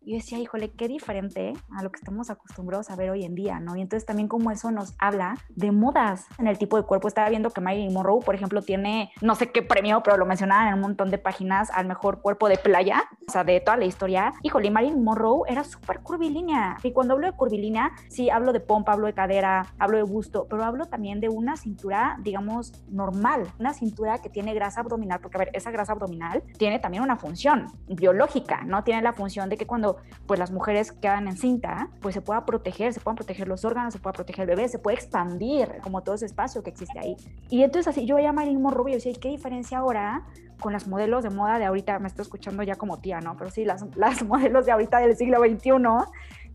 Y 0.00 0.14
decía, 0.14 0.38
híjole, 0.38 0.70
qué 0.72 0.86
diferente 0.86 1.54
a 1.76 1.82
lo 1.82 1.90
que 1.90 1.98
estamos 1.98 2.28
acostumbrados 2.28 2.90
a 2.90 2.96
ver 2.96 3.10
hoy 3.10 3.24
en 3.24 3.34
día, 3.34 3.58
¿no? 3.60 3.76
Y 3.76 3.80
entonces 3.80 4.04
también 4.04 4.28
como 4.28 4.50
eso 4.50 4.70
nos 4.70 4.94
habla 4.98 5.36
de 5.48 5.72
modas 5.72 6.26
en 6.38 6.46
el 6.46 6.58
tipo 6.58 6.76
de 6.76 6.82
cuerpo. 6.82 7.08
Estaba 7.08 7.28
viendo 7.30 7.50
que 7.50 7.60
Marilyn 7.60 7.92
Monroe, 7.92 8.20
por 8.22 8.34
ejemplo, 8.34 8.53
tiene 8.62 9.12
no 9.20 9.34
sé 9.34 9.50
qué 9.50 9.62
premio, 9.62 10.02
pero 10.02 10.16
lo 10.16 10.26
mencionaban 10.26 10.68
en 10.68 10.74
un 10.74 10.80
montón 10.80 11.10
de 11.10 11.18
páginas 11.18 11.70
al 11.70 11.86
mejor 11.86 12.20
cuerpo 12.20 12.48
de 12.48 12.56
playa, 12.56 13.04
o 13.26 13.32
sea, 13.32 13.44
de 13.44 13.60
toda 13.60 13.76
la 13.76 13.84
historia. 13.84 14.32
Híjole, 14.42 14.70
Marilyn 14.70 15.02
Monroe 15.02 15.42
era 15.48 15.64
súper 15.64 16.00
curvilínea. 16.00 16.76
Y 16.82 16.92
cuando 16.92 17.14
hablo 17.14 17.26
de 17.26 17.32
curvilínea, 17.32 17.92
sí 18.08 18.30
hablo 18.30 18.52
de 18.52 18.60
pompa, 18.60 18.92
hablo 18.92 19.06
de 19.06 19.14
cadera, 19.14 19.66
hablo 19.78 19.96
de 19.96 20.02
busto, 20.02 20.46
pero 20.48 20.64
hablo 20.64 20.86
también 20.86 21.20
de 21.20 21.28
una 21.28 21.56
cintura, 21.56 22.16
digamos, 22.20 22.72
normal, 22.88 23.46
una 23.58 23.74
cintura 23.74 24.18
que 24.18 24.28
tiene 24.28 24.54
grasa 24.54 24.80
abdominal, 24.80 25.20
porque 25.20 25.36
a 25.36 25.40
ver, 25.40 25.50
esa 25.52 25.70
grasa 25.70 25.92
abdominal 25.92 26.42
tiene 26.58 26.78
también 26.78 27.02
una 27.02 27.16
función 27.16 27.66
biológica, 27.88 28.62
¿no? 28.64 28.84
Tiene 28.84 29.02
la 29.02 29.12
función 29.12 29.48
de 29.48 29.56
que 29.56 29.66
cuando 29.66 29.96
pues 30.26 30.38
las 30.38 30.50
mujeres 30.50 30.92
quedan 30.92 31.28
en 31.28 31.36
cinta, 31.36 31.88
pues 32.00 32.14
se 32.14 32.20
pueda 32.20 32.44
proteger, 32.44 32.92
se 32.92 33.00
puedan 33.00 33.16
proteger 33.16 33.48
los 33.48 33.64
órganos, 33.64 33.92
se 33.92 33.98
pueda 33.98 34.12
proteger 34.12 34.48
el 34.48 34.56
bebé, 34.56 34.68
se 34.68 34.78
puede 34.78 34.96
expandir 34.96 35.68
como 35.82 36.02
todo 36.02 36.14
ese 36.14 36.26
espacio 36.26 36.62
que 36.62 36.70
existe 36.70 36.98
ahí. 36.98 37.16
Y 37.48 37.62
entonces 37.62 37.88
así 37.88 38.06
yo 38.06 38.16
veía 38.16 38.32
a 38.44 38.46
Marilyn 38.46 38.62
Monroe 38.62 38.98
y 39.02 39.14
¿qué 39.14 39.28
diferencia 39.30 39.78
ahora 39.78 40.22
con 40.60 40.72
las 40.72 40.86
modelos 40.86 41.22
de 41.22 41.30
moda 41.30 41.58
de 41.58 41.64
ahorita? 41.64 41.98
Me 41.98 42.08
estoy 42.08 42.22
escuchando 42.22 42.62
ya 42.62 42.76
como 42.76 43.00
tía, 43.00 43.20
¿no? 43.20 43.36
Pero 43.36 43.50
sí, 43.50 43.64
las 43.64 44.22
modelos 44.26 44.66
de 44.66 44.72
ahorita 44.72 44.98
del 44.98 45.16
siglo 45.16 45.38
XXI, 45.38 45.70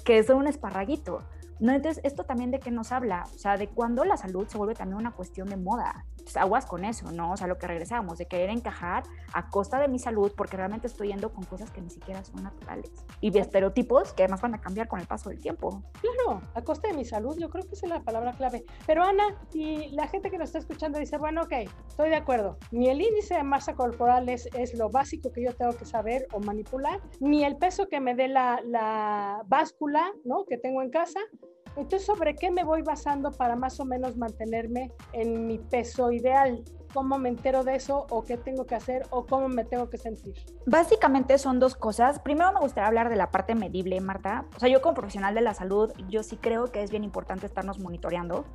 que 0.03 0.24
son 0.24 0.38
un 0.38 0.48
esparraguito. 0.48 1.24
¿No? 1.59 1.73
Entonces, 1.73 2.03
esto 2.03 2.23
también 2.23 2.51
de 2.51 2.59
qué 2.59 2.71
nos 2.71 2.91
habla, 2.91 3.25
o 3.33 3.37
sea, 3.37 3.57
de 3.57 3.67
cuando 3.67 4.05
la 4.05 4.17
salud 4.17 4.47
se 4.47 4.57
vuelve 4.57 4.75
también 4.75 4.97
una 4.97 5.11
cuestión 5.11 5.47
de 5.49 5.57
moda. 5.57 6.05
Pues, 6.29 6.37
aguas 6.37 6.67
con 6.67 6.85
eso, 6.85 7.11
¿no? 7.11 7.31
O 7.31 7.37
sea, 7.37 7.47
lo 7.47 7.57
que 7.57 7.65
regresamos, 7.65 8.19
de 8.19 8.27
querer 8.27 8.51
encajar 8.51 9.01
a 9.33 9.49
costa 9.49 9.79
de 9.79 9.87
mi 9.87 9.97
salud 9.97 10.31
porque 10.37 10.57
realmente 10.57 10.85
estoy 10.85 11.07
yendo 11.07 11.33
con 11.33 11.43
cosas 11.45 11.71
que 11.71 11.81
ni 11.81 11.89
siquiera 11.89 12.23
son 12.23 12.43
naturales. 12.43 12.91
Y 13.19 13.31
de 13.31 13.39
estereotipos 13.39 14.13
que 14.13 14.21
además 14.21 14.41
van 14.41 14.53
a 14.53 14.61
cambiar 14.61 14.87
con 14.87 14.99
el 14.99 15.07
paso 15.07 15.29
del 15.29 15.41
tiempo. 15.41 15.81
Claro, 16.01 16.43
a 16.53 16.61
costa 16.61 16.87
de 16.87 16.93
mi 16.93 17.03
salud, 17.03 17.35
yo 17.39 17.49
creo 17.49 17.65
que 17.65 17.73
es 17.73 17.81
la 17.81 18.01
palabra 18.01 18.33
clave. 18.33 18.63
Pero 18.85 19.03
Ana, 19.03 19.23
y 19.53 19.89
la 19.89 20.07
gente 20.07 20.29
que 20.29 20.37
nos 20.37 20.49
está 20.49 20.59
escuchando 20.59 20.99
dice, 20.99 21.17
bueno, 21.17 21.41
ok, 21.41 21.53
estoy 21.87 22.09
de 22.09 22.17
acuerdo. 22.17 22.59
Ni 22.69 22.89
el 22.89 23.01
índice 23.01 23.33
de 23.33 23.41
masa 23.41 23.73
corporal 23.73 24.29
es, 24.29 24.47
es 24.53 24.75
lo 24.75 24.91
básico 24.91 25.31
que 25.31 25.43
yo 25.43 25.55
tengo 25.55 25.75
que 25.75 25.85
saber 25.85 26.27
o 26.31 26.39
manipular, 26.39 27.01
ni 27.19 27.43
el 27.43 27.57
peso 27.57 27.87
que 27.87 27.99
me 27.99 28.13
dé 28.13 28.27
la, 28.27 28.61
la 28.63 29.41
báscula, 29.47 30.11
¿no? 30.25 30.45
Que 30.45 30.59
tengo 30.59 30.83
en 30.83 30.91
casa, 30.91 31.19
entonces, 31.81 32.05
¿sobre 32.05 32.36
qué 32.36 32.51
me 32.51 32.63
voy 32.63 32.81
basando 32.81 33.31
para 33.31 33.55
más 33.55 33.79
o 33.79 33.86
menos 33.86 34.17
mantenerme 34.17 34.91
en 35.13 35.48
mi 35.48 35.57
peso 35.57 36.12
ideal? 36.12 36.63
¿Cómo 36.93 37.19
me 37.19 37.29
entero 37.29 37.63
de 37.63 37.75
eso 37.75 38.07
o 38.09 38.24
qué 38.24 38.36
tengo 38.38 38.65
que 38.65 38.75
hacer 38.75 39.05
o 39.12 39.25
cómo 39.25 39.48
me 39.48 39.63
tengo 39.63 39.89
que 39.89 39.98
sentir? 39.98 40.33
Básicamente 40.65 41.38
son 41.38 41.59
dos 41.59 41.75
cosas. 41.75 42.19
Primero 42.19 42.51
me 42.51 42.59
gustaría 42.59 42.88
hablar 42.88 43.09
de 43.09 43.15
la 43.15 43.29
parte 43.29 43.53
medible, 43.53 44.01
Marta. 44.01 44.45
O 44.55 44.59
sea, 44.59 44.69
yo 44.69 44.81
como 44.81 44.95
profesional 44.95 45.36
de 45.36 45.41
la 45.41 45.53
salud, 45.53 45.91
yo 46.09 46.24
sí 46.24 46.38
creo 46.38 46.71
que 46.71 46.81
es 46.81 46.89
bien 46.89 47.03
importante 47.03 47.45
estarnos 47.45 47.79
monitoreando 47.79 48.45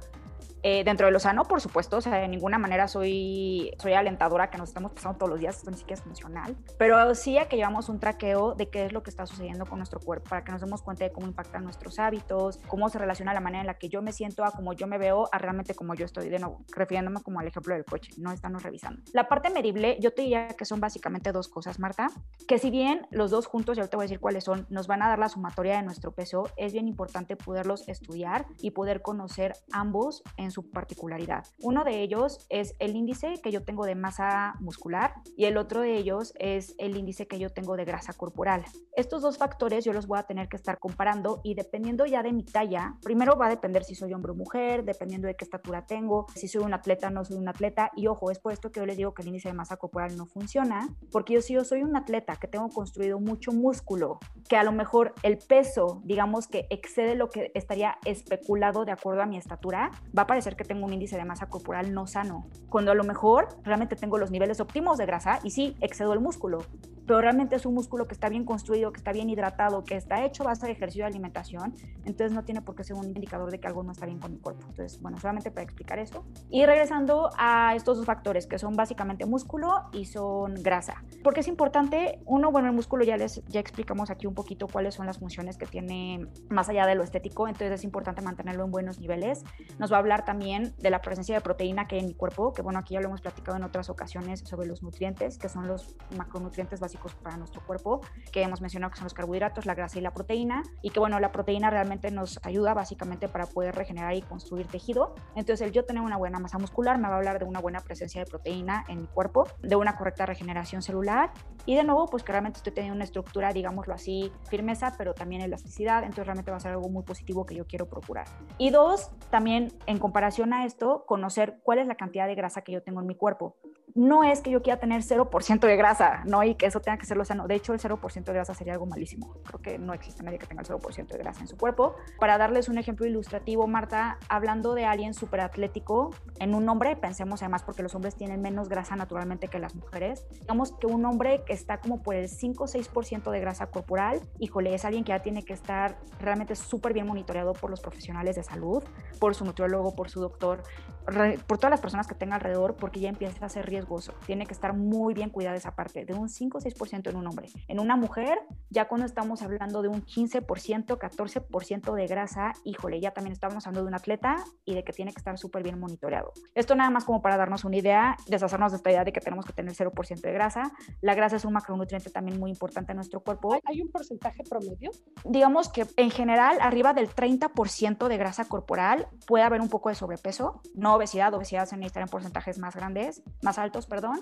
eh, 0.67 0.83
dentro 0.83 1.07
de 1.07 1.13
lo 1.13 1.21
sano, 1.21 1.45
por 1.45 1.61
supuesto, 1.61 1.99
o 1.99 2.01
sea, 2.01 2.15
de 2.15 2.27
ninguna 2.27 2.57
manera 2.57 2.89
soy, 2.89 3.71
soy 3.79 3.93
alentadora 3.93 4.49
que 4.49 4.57
nos 4.57 4.71
estamos 4.71 4.93
pasando 4.93 5.19
todos 5.19 5.29
los 5.29 5.39
días, 5.39 5.59
esto 5.59 5.71
ni 5.71 5.77
siquiera 5.77 6.01
es 6.01 6.03
funcional, 6.03 6.57
pero 6.79 7.15
sí 7.15 7.37
a 7.37 7.49
que 7.49 7.57
llevamos 7.57 7.91
un 7.91 8.01
traqueo 8.01 8.55
de 8.55 8.71
qué 8.71 8.87
es 8.87 8.93
lo 8.95 9.03
que 9.03 9.11
está 9.11 9.27
sucediendo 9.27 9.67
con 9.67 9.79
nuestro 9.79 10.01
cuerpo, 10.01 10.31
para 10.31 10.43
que 10.43 10.53
nos 10.53 10.63
demos 10.63 10.81
cuenta 10.81 11.05
de 11.05 11.13
cómo 11.13 11.27
impactan 11.27 11.65
nuestros 11.65 11.99
hábitos, 11.99 12.59
cómo 12.67 12.89
se 12.89 12.99
relaciona 12.99 13.35
la 13.35 13.41
manera 13.41 13.61
en 13.61 13.67
la 13.67 13.75
que 13.75 13.91
yo 13.91 14.01
me 14.01 14.11
siento 14.13 14.43
a 14.43 14.53
cómo 14.53 14.73
yo 14.73 14.87
me 14.87 14.97
veo, 14.97 15.29
a 15.33 15.37
realmente 15.37 15.75
cómo 15.75 15.95
yo 15.95 16.07
estoy, 16.07 16.31
de 16.31 16.39
nuevo, 16.39 16.65
refiriéndome 16.75 17.21
como 17.21 17.41
al 17.41 17.47
ejemplo 17.47 17.75
del 17.75 17.85
coche, 17.85 18.13
no 18.17 18.33
estamos 18.33 18.63
revisando. 18.63 19.03
La 19.13 19.29
parte 19.29 19.51
medible, 19.51 19.99
yo 20.01 20.15
te 20.15 20.23
diría 20.23 20.49
que 20.49 20.65
son 20.65 20.81
básicamente 20.81 21.31
dos 21.31 21.49
cosas, 21.49 21.79
Marta, 21.79 22.07
que 22.49 22.59
si 22.59 22.71
bien 22.71 23.07
los 23.11 23.31
dos 23.31 23.47
juntos, 23.47 23.77
ya 23.77 23.87
te 23.87 23.97
voy 23.97 24.05
a 24.05 24.07
decir 24.07 24.19
cuáles 24.19 24.45
son, 24.45 24.67
nos 24.71 24.87
van 24.87 25.03
a 25.03 25.09
dar 25.09 25.19
la 25.19 25.29
sumatoria 25.29 25.77
de 25.77 25.83
nuestro 25.83 26.13
peso, 26.13 26.49
es 26.57 26.73
bien 26.73 26.89
importante 26.89 27.37
poderlos 27.37 27.87
estudiar 27.87 28.47
y 28.63 28.71
poder 28.71 29.03
conocer 29.03 29.53
ambos 29.71 30.23
en 30.39 30.54
su 30.55 30.71
particularidad. 30.71 31.45
Uno 31.61 31.85
de 31.85 32.01
ellos 32.03 32.47
es 32.49 32.75
el 32.79 32.97
índice 32.97 33.41
que 33.43 33.51
yo 33.51 33.65
tengo 33.65 33.85
de 33.85 33.95
masa 33.95 34.55
muscular 34.61 35.15
y 35.37 35.45
el 35.47 35.57
otro 35.57 35.81
de 35.81 35.97
ellos 35.97 36.33
es 36.39 36.75
el 36.79 36.97
índice 36.97 37.27
que 37.27 37.39
yo 37.39 37.51
tengo 37.51 37.77
de 37.77 37.85
grasa 37.85 38.13
corporal. 38.13 38.65
Estos 38.97 39.23
dos 39.23 39.37
factores 39.37 39.85
yo 39.85 39.93
los 39.93 40.07
voy 40.07 40.19
a 40.19 40.23
tener 40.23 40.49
que 40.49 40.57
estar 40.57 40.79
comparando 40.79 41.41
y 41.43 41.55
dependiendo 41.55 42.07
ya 42.07 42.23
de 42.23 42.33
mi 42.33 42.45
talla, 42.45 42.97
primero 43.03 43.37
va 43.37 43.47
a 43.47 43.51
depender 43.51 43.85
si 43.85 43.95
soy 43.95 44.15
hombre 44.15 44.33
o 44.33 44.35
mujer, 44.35 44.85
dependiendo 44.85 45.27
de 45.27 45.35
qué 45.35 45.45
estatura 45.45 45.87
tengo, 45.87 46.27
si 46.35 46.47
soy 46.47 46.63
un 46.63 46.73
atleta 46.73 47.09
o 47.09 47.11
no 47.11 47.25
soy 47.25 47.37
un 47.37 47.49
atleta 47.49 47.91
y 47.97 48.07
ojo, 48.07 48.31
es 48.31 48.39
por 48.39 48.53
esto 48.53 48.71
que 48.71 48.81
yo 48.81 48.87
les 48.87 48.97
digo 48.97 49.13
que 49.13 49.23
el 49.23 49.29
índice 49.29 49.49
de 49.49 49.55
masa 49.55 49.77
corporal 49.77 50.17
no 50.17 50.27
funciona, 50.27 50.89
porque 51.11 51.35
yo 51.35 51.43
si 51.43 51.55
yo 51.55 51.65
soy 51.65 51.83
un 51.83 51.97
atleta 51.97 52.37
que 52.37 52.47
tengo 52.47 52.69
construido 52.69 53.19
mucho 53.19 53.53
músculo, 53.53 54.21
que 54.49 54.57
a 54.57 54.63
lo 54.63 54.73
mejor 54.73 55.15
el 55.23 55.39
peso, 55.39 56.01
digamos 56.05 56.47
que 56.47 56.67
excede 56.71 57.17
lo 57.17 57.31
que 57.31 57.51
estaría 57.55 57.99
especulado 58.05 58.85
de 58.85 58.93
acuerdo 58.93 59.23
a 59.23 59.27
mi 59.27 59.37
estatura, 59.37 59.91
va 60.17 60.23
a 60.23 60.27
parecer 60.45 60.57
que 60.57 60.65
tengo 60.65 60.85
un 60.85 60.93
índice 60.93 61.17
de 61.17 61.25
masa 61.25 61.47
corporal 61.47 61.95
no 61.95 62.07
sano, 62.07 62.47
cuando 62.69 62.91
a 62.91 62.95
lo 62.95 63.03
mejor 63.03 63.49
realmente 63.63 63.97
tengo 63.97 64.19
los 64.19 64.31
niveles 64.31 64.61
óptimos 64.61 64.99
de 64.99 65.07
grasa 65.07 65.41
y 65.43 65.51
sí, 65.51 65.75
excedo 65.81 66.13
el 66.13 66.21
músculo, 66.21 66.59
pero 67.07 67.21
realmente 67.21 67.57
es 67.57 67.67
un 67.67 67.75
músculo 67.75 68.07
que 68.07 68.15
está 68.15 68.29
bien 68.29 68.45
construido, 68.45 68.93
que 68.93 68.99
está 68.99 69.13
bien 69.13 69.29
hidratado, 69.31 69.85
que 69.85 69.97
está 69.97 70.25
hecho 70.25 70.45
base 70.45 70.67
de 70.67 70.73
ejercicio 70.73 71.05
de 71.05 71.09
alimentación, 71.09 71.75
entonces 72.05 72.33
no 72.33 72.45
tiene 72.45 72.63
por 72.63 72.75
qué 72.75 72.85
ser 72.85 72.97
un 72.97 73.07
indicador 73.07 73.51
de 73.51 73.61
que 73.61 73.67
algo 73.67 73.83
no 73.83 73.93
está 73.93 74.07
bien 74.07 74.19
con 74.19 74.33
mi 74.33 74.39
cuerpo. 74.39 74.67
Entonces, 74.69 75.01
bueno, 75.01 75.19
solamente 75.19 75.51
para 75.51 75.65
explicar 75.65 75.99
eso. 75.99 76.25
Y 76.51 76.65
regresando 76.67 77.31
a 77.37 77.75
estos 77.75 77.99
dos 77.99 78.07
factores, 78.07 78.47
que 78.47 78.59
son 78.59 78.75
básicamente 78.75 79.27
músculo 79.27 79.85
y 79.93 80.07
son 80.07 80.55
grasa. 80.63 81.05
Porque 81.23 81.41
es 81.41 81.49
importante, 81.49 82.21
uno, 82.27 82.51
bueno, 82.51 82.69
el 82.69 82.75
músculo 82.75 83.05
ya 83.05 83.17
les 83.17 83.45
ya 83.47 83.61
explicamos 83.61 84.11
aquí 84.11 84.27
un 84.27 84.35
poquito 84.35 84.67
cuáles 84.67 84.95
son 84.95 85.07
las 85.07 85.19
funciones 85.19 85.59
que 85.59 85.67
tiene 85.67 86.27
más 86.49 86.69
allá 86.69 86.87
de 86.87 86.95
lo 86.95 87.03
estético, 87.03 87.49
entonces 87.49 87.73
es 87.73 87.85
importante 87.85 88.23
mantenerlo 88.23 88.65
en 88.65 88.71
buenos 88.71 88.99
niveles. 88.99 89.45
Nos 89.79 89.93
va 89.93 89.97
a 89.97 90.01
hablar 90.01 90.25
también 90.25 90.75
de 90.79 90.91
la 90.91 91.01
presencia 91.01 91.35
de 91.35 91.41
proteína 91.41 91.87
que 91.87 91.97
hay 91.97 92.01
en 92.03 92.07
mi 92.09 92.15
cuerpo, 92.15 92.53
que 92.53 92.63
bueno, 92.63 92.79
aquí 92.79 92.95
ya 92.95 93.01
lo 93.01 93.09
hemos 93.09 93.21
platicado 93.21 93.57
en 93.57 93.65
otras 93.65 93.91
ocasiones 93.91 94.41
sobre 94.41 94.67
los 94.67 94.83
nutrientes, 94.83 95.39
que 95.39 95.49
son 95.49 95.69
los 95.69 95.97
macronutrientes 96.17 96.81
básicos 96.81 96.94
para 97.23 97.37
nuestro 97.37 97.65
cuerpo, 97.65 98.01
que 98.33 98.43
hemos 98.43 98.61
mencionado 98.61 98.91
que 98.91 98.97
son 98.97 99.05
los 99.05 99.15
carbohidratos, 99.15 99.67
la 99.67 99.75
grasa 99.75 99.99
y 99.99 100.03
la 100.03 100.13
proteína, 100.13 100.63
y 100.83 100.91
que 100.91 101.01
bueno, 101.01 101.21
la 101.21 101.33
proteína 101.33 101.71
realmente 101.71 102.11
nos 102.11 102.41
ayuda 102.45 102.75
básicamente 102.75 103.29
para 103.29 103.47
poder 103.47 103.75
regenerar 103.75 104.15
y 104.15 104.23
construir 104.23 104.67
tejido. 104.67 105.15
Entonces, 105.35 105.67
el 105.67 105.73
yo 105.73 105.85
tener 105.85 106.03
una 106.03 106.17
buena 106.17 106.39
masa 106.39 106.59
muscular 106.59 106.99
me 106.99 107.09
va 107.09 107.15
a 107.15 107.17
hablar 107.19 107.39
de 107.39 107.45
una 107.45 107.61
buena 107.61 107.81
presencia 107.81 108.23
de 108.25 108.31
proteína 108.31 108.85
en 108.89 109.03
mi 109.03 109.07
cuerpo, 109.07 109.47
de 109.63 109.77
una 109.77 109.97
correcta 109.97 110.27
regeneración 110.27 110.83
celular 110.83 111.33
y 111.67 111.75
de 111.75 111.85
nuevo, 111.85 112.07
pues 112.07 112.23
que 112.23 112.33
realmente 112.33 112.59
estoy 112.59 112.73
teniendo 112.73 112.97
una 112.97 113.05
estructura, 113.05 113.53
digámoslo 113.53 113.95
así, 113.95 114.33
firmeza, 114.49 114.95
pero 114.97 115.15
también 115.15 115.43
elasticidad, 115.43 116.03
entonces 116.03 116.27
realmente 116.27 116.51
va 116.51 116.59
a 116.59 116.61
ser 116.61 116.73
algo 116.73 116.89
muy 116.89 117.03
positivo 117.03 117.47
que 117.47 117.55
yo 117.55 117.67
quiero 117.67 117.89
procurar. 117.89 118.27
Y 118.59 118.71
dos, 118.71 119.11
también 119.31 119.73
en 119.87 119.99
comparación 119.99 120.53
a 120.53 120.65
esto, 120.65 121.05
conocer 121.07 121.59
cuál 121.63 121.79
es 121.79 121.87
la 121.87 121.97
cantidad 121.97 122.27
de 122.27 122.35
grasa 122.35 122.63
que 122.63 122.73
yo 122.73 122.83
tengo 122.83 123.01
en 123.01 123.07
mi 123.07 123.15
cuerpo 123.15 123.57
no 123.95 124.25
es 124.25 124.41
que 124.41 124.51
yo 124.51 124.61
quiera 124.61 124.81
tener 124.81 125.03
0% 125.03 125.61
de 125.61 125.77
grasa, 125.77 126.23
¿no? 126.27 126.43
Y 126.43 126.57
que 126.57 126.67
eso 126.67 126.81
tenga 126.85 126.99
que 126.99 127.07
ser 127.07 127.17
lo 127.17 127.25
sano. 127.25 127.47
De 127.47 127.55
hecho, 127.55 127.73
el 127.73 127.81
0% 127.81 128.25
de 128.25 128.33
grasa 128.33 128.55
sería 128.55 128.75
algo 128.75 128.87
malísimo. 128.87 129.35
Creo 129.45 129.61
que 129.61 129.79
no 129.79 129.95
existe 129.95 130.23
nadie 130.23 130.39
que 130.39 130.47
tenga 130.47 130.63
el 130.63 130.69
0% 130.69 131.07
de 131.07 131.19
grasa 131.19 131.41
en 131.41 131.49
su 131.49 131.57
cuerpo. 131.57 131.97
Para 132.19 132.39
darles 132.39 132.69
un 132.69 132.79
ejemplo 132.79 133.07
ilustrativo, 133.07 133.67
Marta, 133.67 134.19
hablando 134.29 134.75
de 134.75 134.85
alguien 134.85 135.15
súper 135.15 135.41
atlético, 135.41 136.11
en 136.39 136.55
un 136.55 136.69
hombre, 136.69 136.97
pensemos 136.97 137.43
además 137.43 137.63
porque 137.63 137.83
los 137.83 137.95
hombres 137.95 138.15
tienen 138.15 138.43
menos 138.43 138.69
grasa 138.69 138.97
naturalmente 138.97 139.49
que 139.49 139.59
las 139.59 139.75
mujeres, 139.75 140.27
digamos 140.41 140.73
que 140.73 140.87
un 140.87 141.05
hombre 141.05 141.43
que 141.47 141.53
está 141.53 141.81
como 141.81 142.03
por 142.03 142.15
el 142.15 142.29
5 142.29 142.65
o 142.65 142.67
6% 142.67 143.31
de 143.31 143.41
grasa 143.41 143.67
corporal, 143.67 144.21
híjole, 144.39 144.75
es 144.75 144.85
alguien 144.85 145.05
que 145.05 145.11
ya 145.11 145.23
tiene 145.23 145.45
que 145.45 145.53
estar 145.53 145.99
realmente 146.21 146.55
súper 146.55 146.93
bien 146.93 147.07
monitoreado 147.07 147.53
por 147.53 147.71
los 147.71 147.81
profesionales 147.81 148.37
de 148.37 148.43
salud, 148.43 148.83
por 149.19 149.35
su 149.35 149.45
nutriólogo, 149.45 149.95
por 149.95 150.11
su 150.11 150.21
doctor, 150.21 150.63
por 151.05 151.59
todas 151.59 151.71
las 151.71 151.81
personas 151.81 152.07
que 152.07 152.15
tenga 152.15 152.37
alrededor, 152.37 152.77
porque 152.77 153.01
ya 153.01 153.09
empieza 153.09 153.45
a 153.45 153.49
ser 153.49 153.67
riesgoso. 153.67 154.15
Tiene 154.27 154.47
que 154.47 154.53
estar 154.53 154.75
muy 154.75 155.15
bien 155.15 155.31
cuidada 155.31 155.57
esa 155.57 155.75
parte, 155.75 156.05
de 156.05 156.15
un 156.15 156.29
5 156.29 156.59
o 156.59 156.61
6% 156.61 157.11
en 157.11 157.17
un 157.17 157.27
hombre. 157.27 157.49
En 157.69 157.81
una 157.81 157.97
mujer, 157.97 158.39
ya 158.71 158.87
cuando 158.89 159.07
estamos 159.07 159.43
hablando 159.43 159.83
de 159.83 159.89
un 159.89 160.05
15%, 160.05 160.99
14% 160.99 161.95
de 161.95 162.07
grasa, 162.07 162.53
híjole, 162.65 163.01
ya 163.01 163.13
también 163.13 163.33
estamos 163.33 163.67
hablando 163.67 163.83
de 163.83 163.89
un 163.89 163.95
atleta 163.95 164.37
y 164.65 164.75
de 164.75 164.85
que 164.85 164.93
tiene 164.93 165.13
que 165.13 165.19
estar 165.19 165.39
súper 165.39 165.63
bien 165.63 165.79
monitoreado. 165.79 166.33
Esto 166.55 166.75
nada 166.75 166.91
más 166.91 167.05
como 167.05 167.23
para 167.23 167.37
darnos 167.37 167.65
una 167.65 167.77
idea, 167.77 168.17
deshacernos 168.27 168.73
de 168.73 168.77
esta 168.77 168.91
idea 168.91 169.05
de 169.05 169.13
que 169.13 169.21
tenemos 169.21 169.45
que 169.45 169.53
tener 169.53 169.75
0% 169.75 170.21
de 170.21 170.33
grasa. 170.33 170.73
La 171.01 171.15
grasa 171.15 171.37
es 171.37 171.45
un 171.45 171.53
macronutriente 171.53 172.11
también 172.11 172.39
muy 172.39 172.51
importante 172.51 172.93
en 172.93 172.97
nuestro 172.97 173.21
cuerpo. 173.21 173.59
¿Hay 173.65 173.81
un 173.81 173.91
porcentaje 173.91 174.43
promedio? 174.49 174.91
Digamos 175.25 175.69
que 175.69 175.87
en 175.97 176.11
general, 176.11 176.59
arriba 176.61 176.93
del 176.95 177.09
30% 177.09 178.09
de 178.09 178.17
grasa 178.17 178.47
corporal 178.47 179.09
puede 179.27 179.45
haber 179.45 179.61
un 179.61 179.69
poco 179.69 179.89
de 179.89 179.95
sobrepeso, 179.95 180.61
no 180.75 180.94
obesidad, 180.95 181.35
obesidad 181.35 181.67
se 181.67 181.77
necesita 181.77 182.01
en 182.01 182.09
porcentajes 182.09 182.59
más 182.59 182.75
grandes, 182.75 183.23
más 183.43 183.59
altos, 183.59 183.87
perdón. 183.87 184.21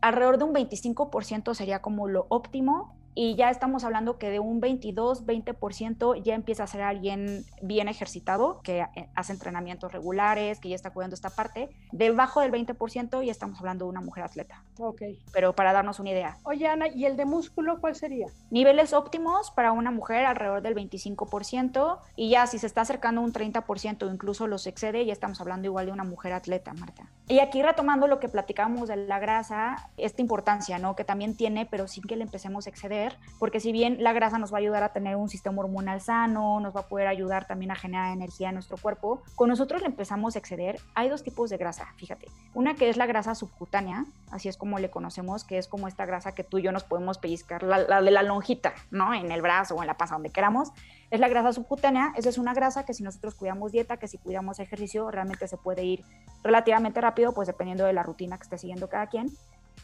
Alrededor 0.00 0.38
de 0.38 0.44
un 0.44 0.54
25% 0.54 1.54
sería 1.54 1.80
como 1.80 2.08
lo 2.08 2.26
óptimo 2.28 2.96
y 3.18 3.34
ya 3.34 3.48
estamos 3.48 3.82
hablando 3.82 4.18
que 4.18 4.28
de 4.28 4.40
un 4.40 4.60
22, 4.60 5.24
20% 5.24 6.22
ya 6.22 6.34
empieza 6.34 6.64
a 6.64 6.66
ser 6.66 6.82
alguien 6.82 7.46
bien 7.62 7.88
ejercitado, 7.88 8.60
que 8.62 8.80
eh, 8.80 9.08
hace 9.14 9.32
entrenamientos 9.32 9.90
regulares, 9.90 10.60
que 10.60 10.68
ya 10.68 10.74
está 10.74 10.90
cuidando 10.90 11.14
esta 11.14 11.30
parte. 11.30 11.70
Debajo 11.92 12.42
del 12.42 12.52
20% 12.52 13.24
ya 13.24 13.32
estamos 13.32 13.58
hablando 13.58 13.86
de 13.86 13.88
una 13.88 14.02
mujer 14.02 14.24
atleta. 14.24 14.62
Ok. 14.78 15.00
Pero 15.32 15.54
para 15.54 15.72
darnos 15.72 15.98
una 15.98 16.10
idea. 16.10 16.36
Oye, 16.42 16.66
Ana, 16.66 16.88
¿y 16.88 17.06
el 17.06 17.16
de 17.16 17.24
músculo 17.24 17.80
cuál 17.80 17.94
sería? 17.94 18.26
Niveles 18.50 18.92
óptimos 18.92 19.50
para 19.50 19.72
una 19.72 19.90
mujer 19.90 20.26
alrededor 20.26 20.60
del 20.60 20.74
25% 20.74 21.98
y 22.16 22.28
ya 22.28 22.46
si 22.46 22.58
se 22.58 22.66
está 22.66 22.82
acercando 22.82 23.22
un 23.22 23.32
30% 23.32 24.02
o 24.02 24.12
incluso 24.12 24.46
los 24.46 24.66
excede, 24.66 25.06
ya 25.06 25.14
estamos 25.14 25.40
hablando 25.40 25.66
igual 25.66 25.86
de 25.86 25.92
una 25.92 26.04
mujer 26.04 26.34
atleta, 26.34 26.74
Marta. 26.74 27.08
Y 27.28 27.38
aquí 27.38 27.62
retomando 27.62 28.08
lo 28.08 28.20
que 28.20 28.28
platicamos 28.28 28.88
de 28.88 28.96
la 28.96 29.18
grasa, 29.18 29.88
esta 29.96 30.20
importancia, 30.20 30.78
¿no? 30.78 30.94
Que 30.94 31.04
también 31.04 31.34
tiene, 31.34 31.64
pero 31.64 31.88
sin 31.88 32.04
que 32.04 32.14
le 32.14 32.22
empecemos 32.22 32.66
a 32.66 32.70
exceder 32.70 33.05
porque 33.38 33.60
si 33.60 33.72
bien 33.72 34.02
la 34.02 34.12
grasa 34.12 34.38
nos 34.38 34.52
va 34.52 34.58
a 34.58 34.60
ayudar 34.60 34.82
a 34.82 34.92
tener 34.92 35.16
un 35.16 35.28
sistema 35.28 35.60
hormonal 35.60 36.00
sano, 36.00 36.60
nos 36.60 36.74
va 36.74 36.80
a 36.80 36.88
poder 36.88 37.06
ayudar 37.06 37.46
también 37.46 37.70
a 37.70 37.74
generar 37.74 38.12
energía 38.12 38.48
en 38.48 38.54
nuestro 38.54 38.76
cuerpo, 38.76 39.22
con 39.34 39.48
nosotros 39.48 39.82
le 39.82 39.88
empezamos 39.88 40.36
a 40.36 40.38
exceder, 40.38 40.78
hay 40.94 41.08
dos 41.08 41.22
tipos 41.22 41.50
de 41.50 41.56
grasa, 41.56 41.86
fíjate. 41.96 42.26
Una 42.54 42.74
que 42.74 42.88
es 42.88 42.96
la 42.96 43.06
grasa 43.06 43.34
subcutánea, 43.34 44.04
así 44.30 44.48
es 44.48 44.56
como 44.56 44.78
le 44.78 44.90
conocemos, 44.90 45.44
que 45.44 45.58
es 45.58 45.68
como 45.68 45.88
esta 45.88 46.06
grasa 46.06 46.32
que 46.32 46.44
tú 46.44 46.58
y 46.58 46.62
yo 46.62 46.72
nos 46.72 46.84
podemos 46.84 47.18
pellizcar, 47.18 47.62
la, 47.62 48.00
de 48.00 48.10
la 48.10 48.22
lonjita, 48.22 48.74
¿no? 48.90 49.14
En 49.14 49.30
el 49.30 49.42
brazo 49.42 49.74
o 49.74 49.82
en 49.82 49.86
la 49.86 49.96
panza, 49.96 50.14
donde 50.14 50.30
queramos. 50.30 50.72
Es 51.10 51.20
la 51.20 51.28
grasa 51.28 51.52
subcutánea, 51.52 52.12
esa 52.16 52.28
es 52.28 52.38
una 52.38 52.54
grasa 52.54 52.84
que 52.84 52.94
si 52.94 53.02
nosotros 53.02 53.34
cuidamos 53.34 53.72
dieta, 53.72 53.96
que 53.96 54.08
si 54.08 54.18
cuidamos 54.18 54.58
ejercicio, 54.58 55.10
realmente 55.10 55.46
se 55.46 55.56
puede 55.56 55.84
ir 55.84 56.04
relativamente 56.42 57.00
rápido, 57.00 57.32
pues 57.32 57.46
dependiendo 57.46 57.84
de 57.84 57.92
la 57.92 58.02
rutina 58.02 58.36
que 58.36 58.42
esté 58.42 58.58
siguiendo 58.58 58.88
cada 58.88 59.06
quien. 59.06 59.30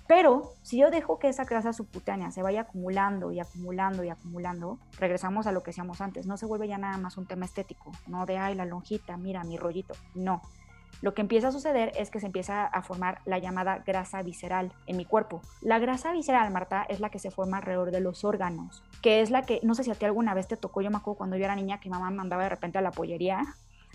Pero 0.06 0.52
si 0.62 0.78
yo 0.78 0.90
dejo 0.90 1.18
que 1.18 1.28
esa 1.28 1.44
grasa 1.44 1.72
subcutánea 1.72 2.30
se 2.30 2.42
vaya 2.42 2.62
acumulando 2.62 3.32
y 3.32 3.40
acumulando 3.40 4.04
y 4.04 4.10
acumulando, 4.10 4.78
regresamos 4.98 5.46
a 5.46 5.52
lo 5.52 5.62
que 5.62 5.70
decíamos 5.70 6.00
antes, 6.00 6.26
no 6.26 6.36
se 6.36 6.46
vuelve 6.46 6.68
ya 6.68 6.78
nada 6.78 6.98
más 6.98 7.16
un 7.16 7.26
tema 7.26 7.44
estético, 7.44 7.92
no 8.06 8.26
de, 8.26 8.38
ay, 8.38 8.54
la 8.54 8.64
lonjita, 8.64 9.16
mira 9.16 9.44
mi 9.44 9.56
rollito, 9.56 9.94
no. 10.14 10.42
Lo 11.00 11.14
que 11.14 11.22
empieza 11.22 11.48
a 11.48 11.52
suceder 11.52 11.92
es 11.96 12.10
que 12.10 12.20
se 12.20 12.26
empieza 12.26 12.64
a 12.64 12.82
formar 12.82 13.22
la 13.24 13.38
llamada 13.38 13.78
grasa 13.78 14.22
visceral 14.22 14.72
en 14.86 14.96
mi 14.96 15.04
cuerpo. 15.04 15.40
La 15.60 15.80
grasa 15.80 16.12
visceral, 16.12 16.52
Marta, 16.52 16.84
es 16.88 17.00
la 17.00 17.10
que 17.10 17.18
se 17.18 17.30
forma 17.30 17.56
alrededor 17.56 17.90
de 17.90 18.00
los 18.00 18.24
órganos, 18.24 18.84
que 19.02 19.20
es 19.20 19.30
la 19.30 19.42
que, 19.42 19.60
no 19.64 19.74
sé 19.74 19.82
si 19.82 19.90
a 19.90 19.94
ti 19.94 20.04
alguna 20.04 20.34
vez 20.34 20.46
te 20.46 20.56
tocó, 20.56 20.80
yo 20.80 20.90
me 20.90 20.98
acuerdo 20.98 21.18
cuando 21.18 21.36
yo 21.36 21.44
era 21.44 21.56
niña 21.56 21.80
que 21.80 21.90
mamá 21.90 22.10
mandaba 22.10 22.44
de 22.44 22.50
repente 22.50 22.78
a 22.78 22.82
la 22.82 22.92
pollería 22.92 23.42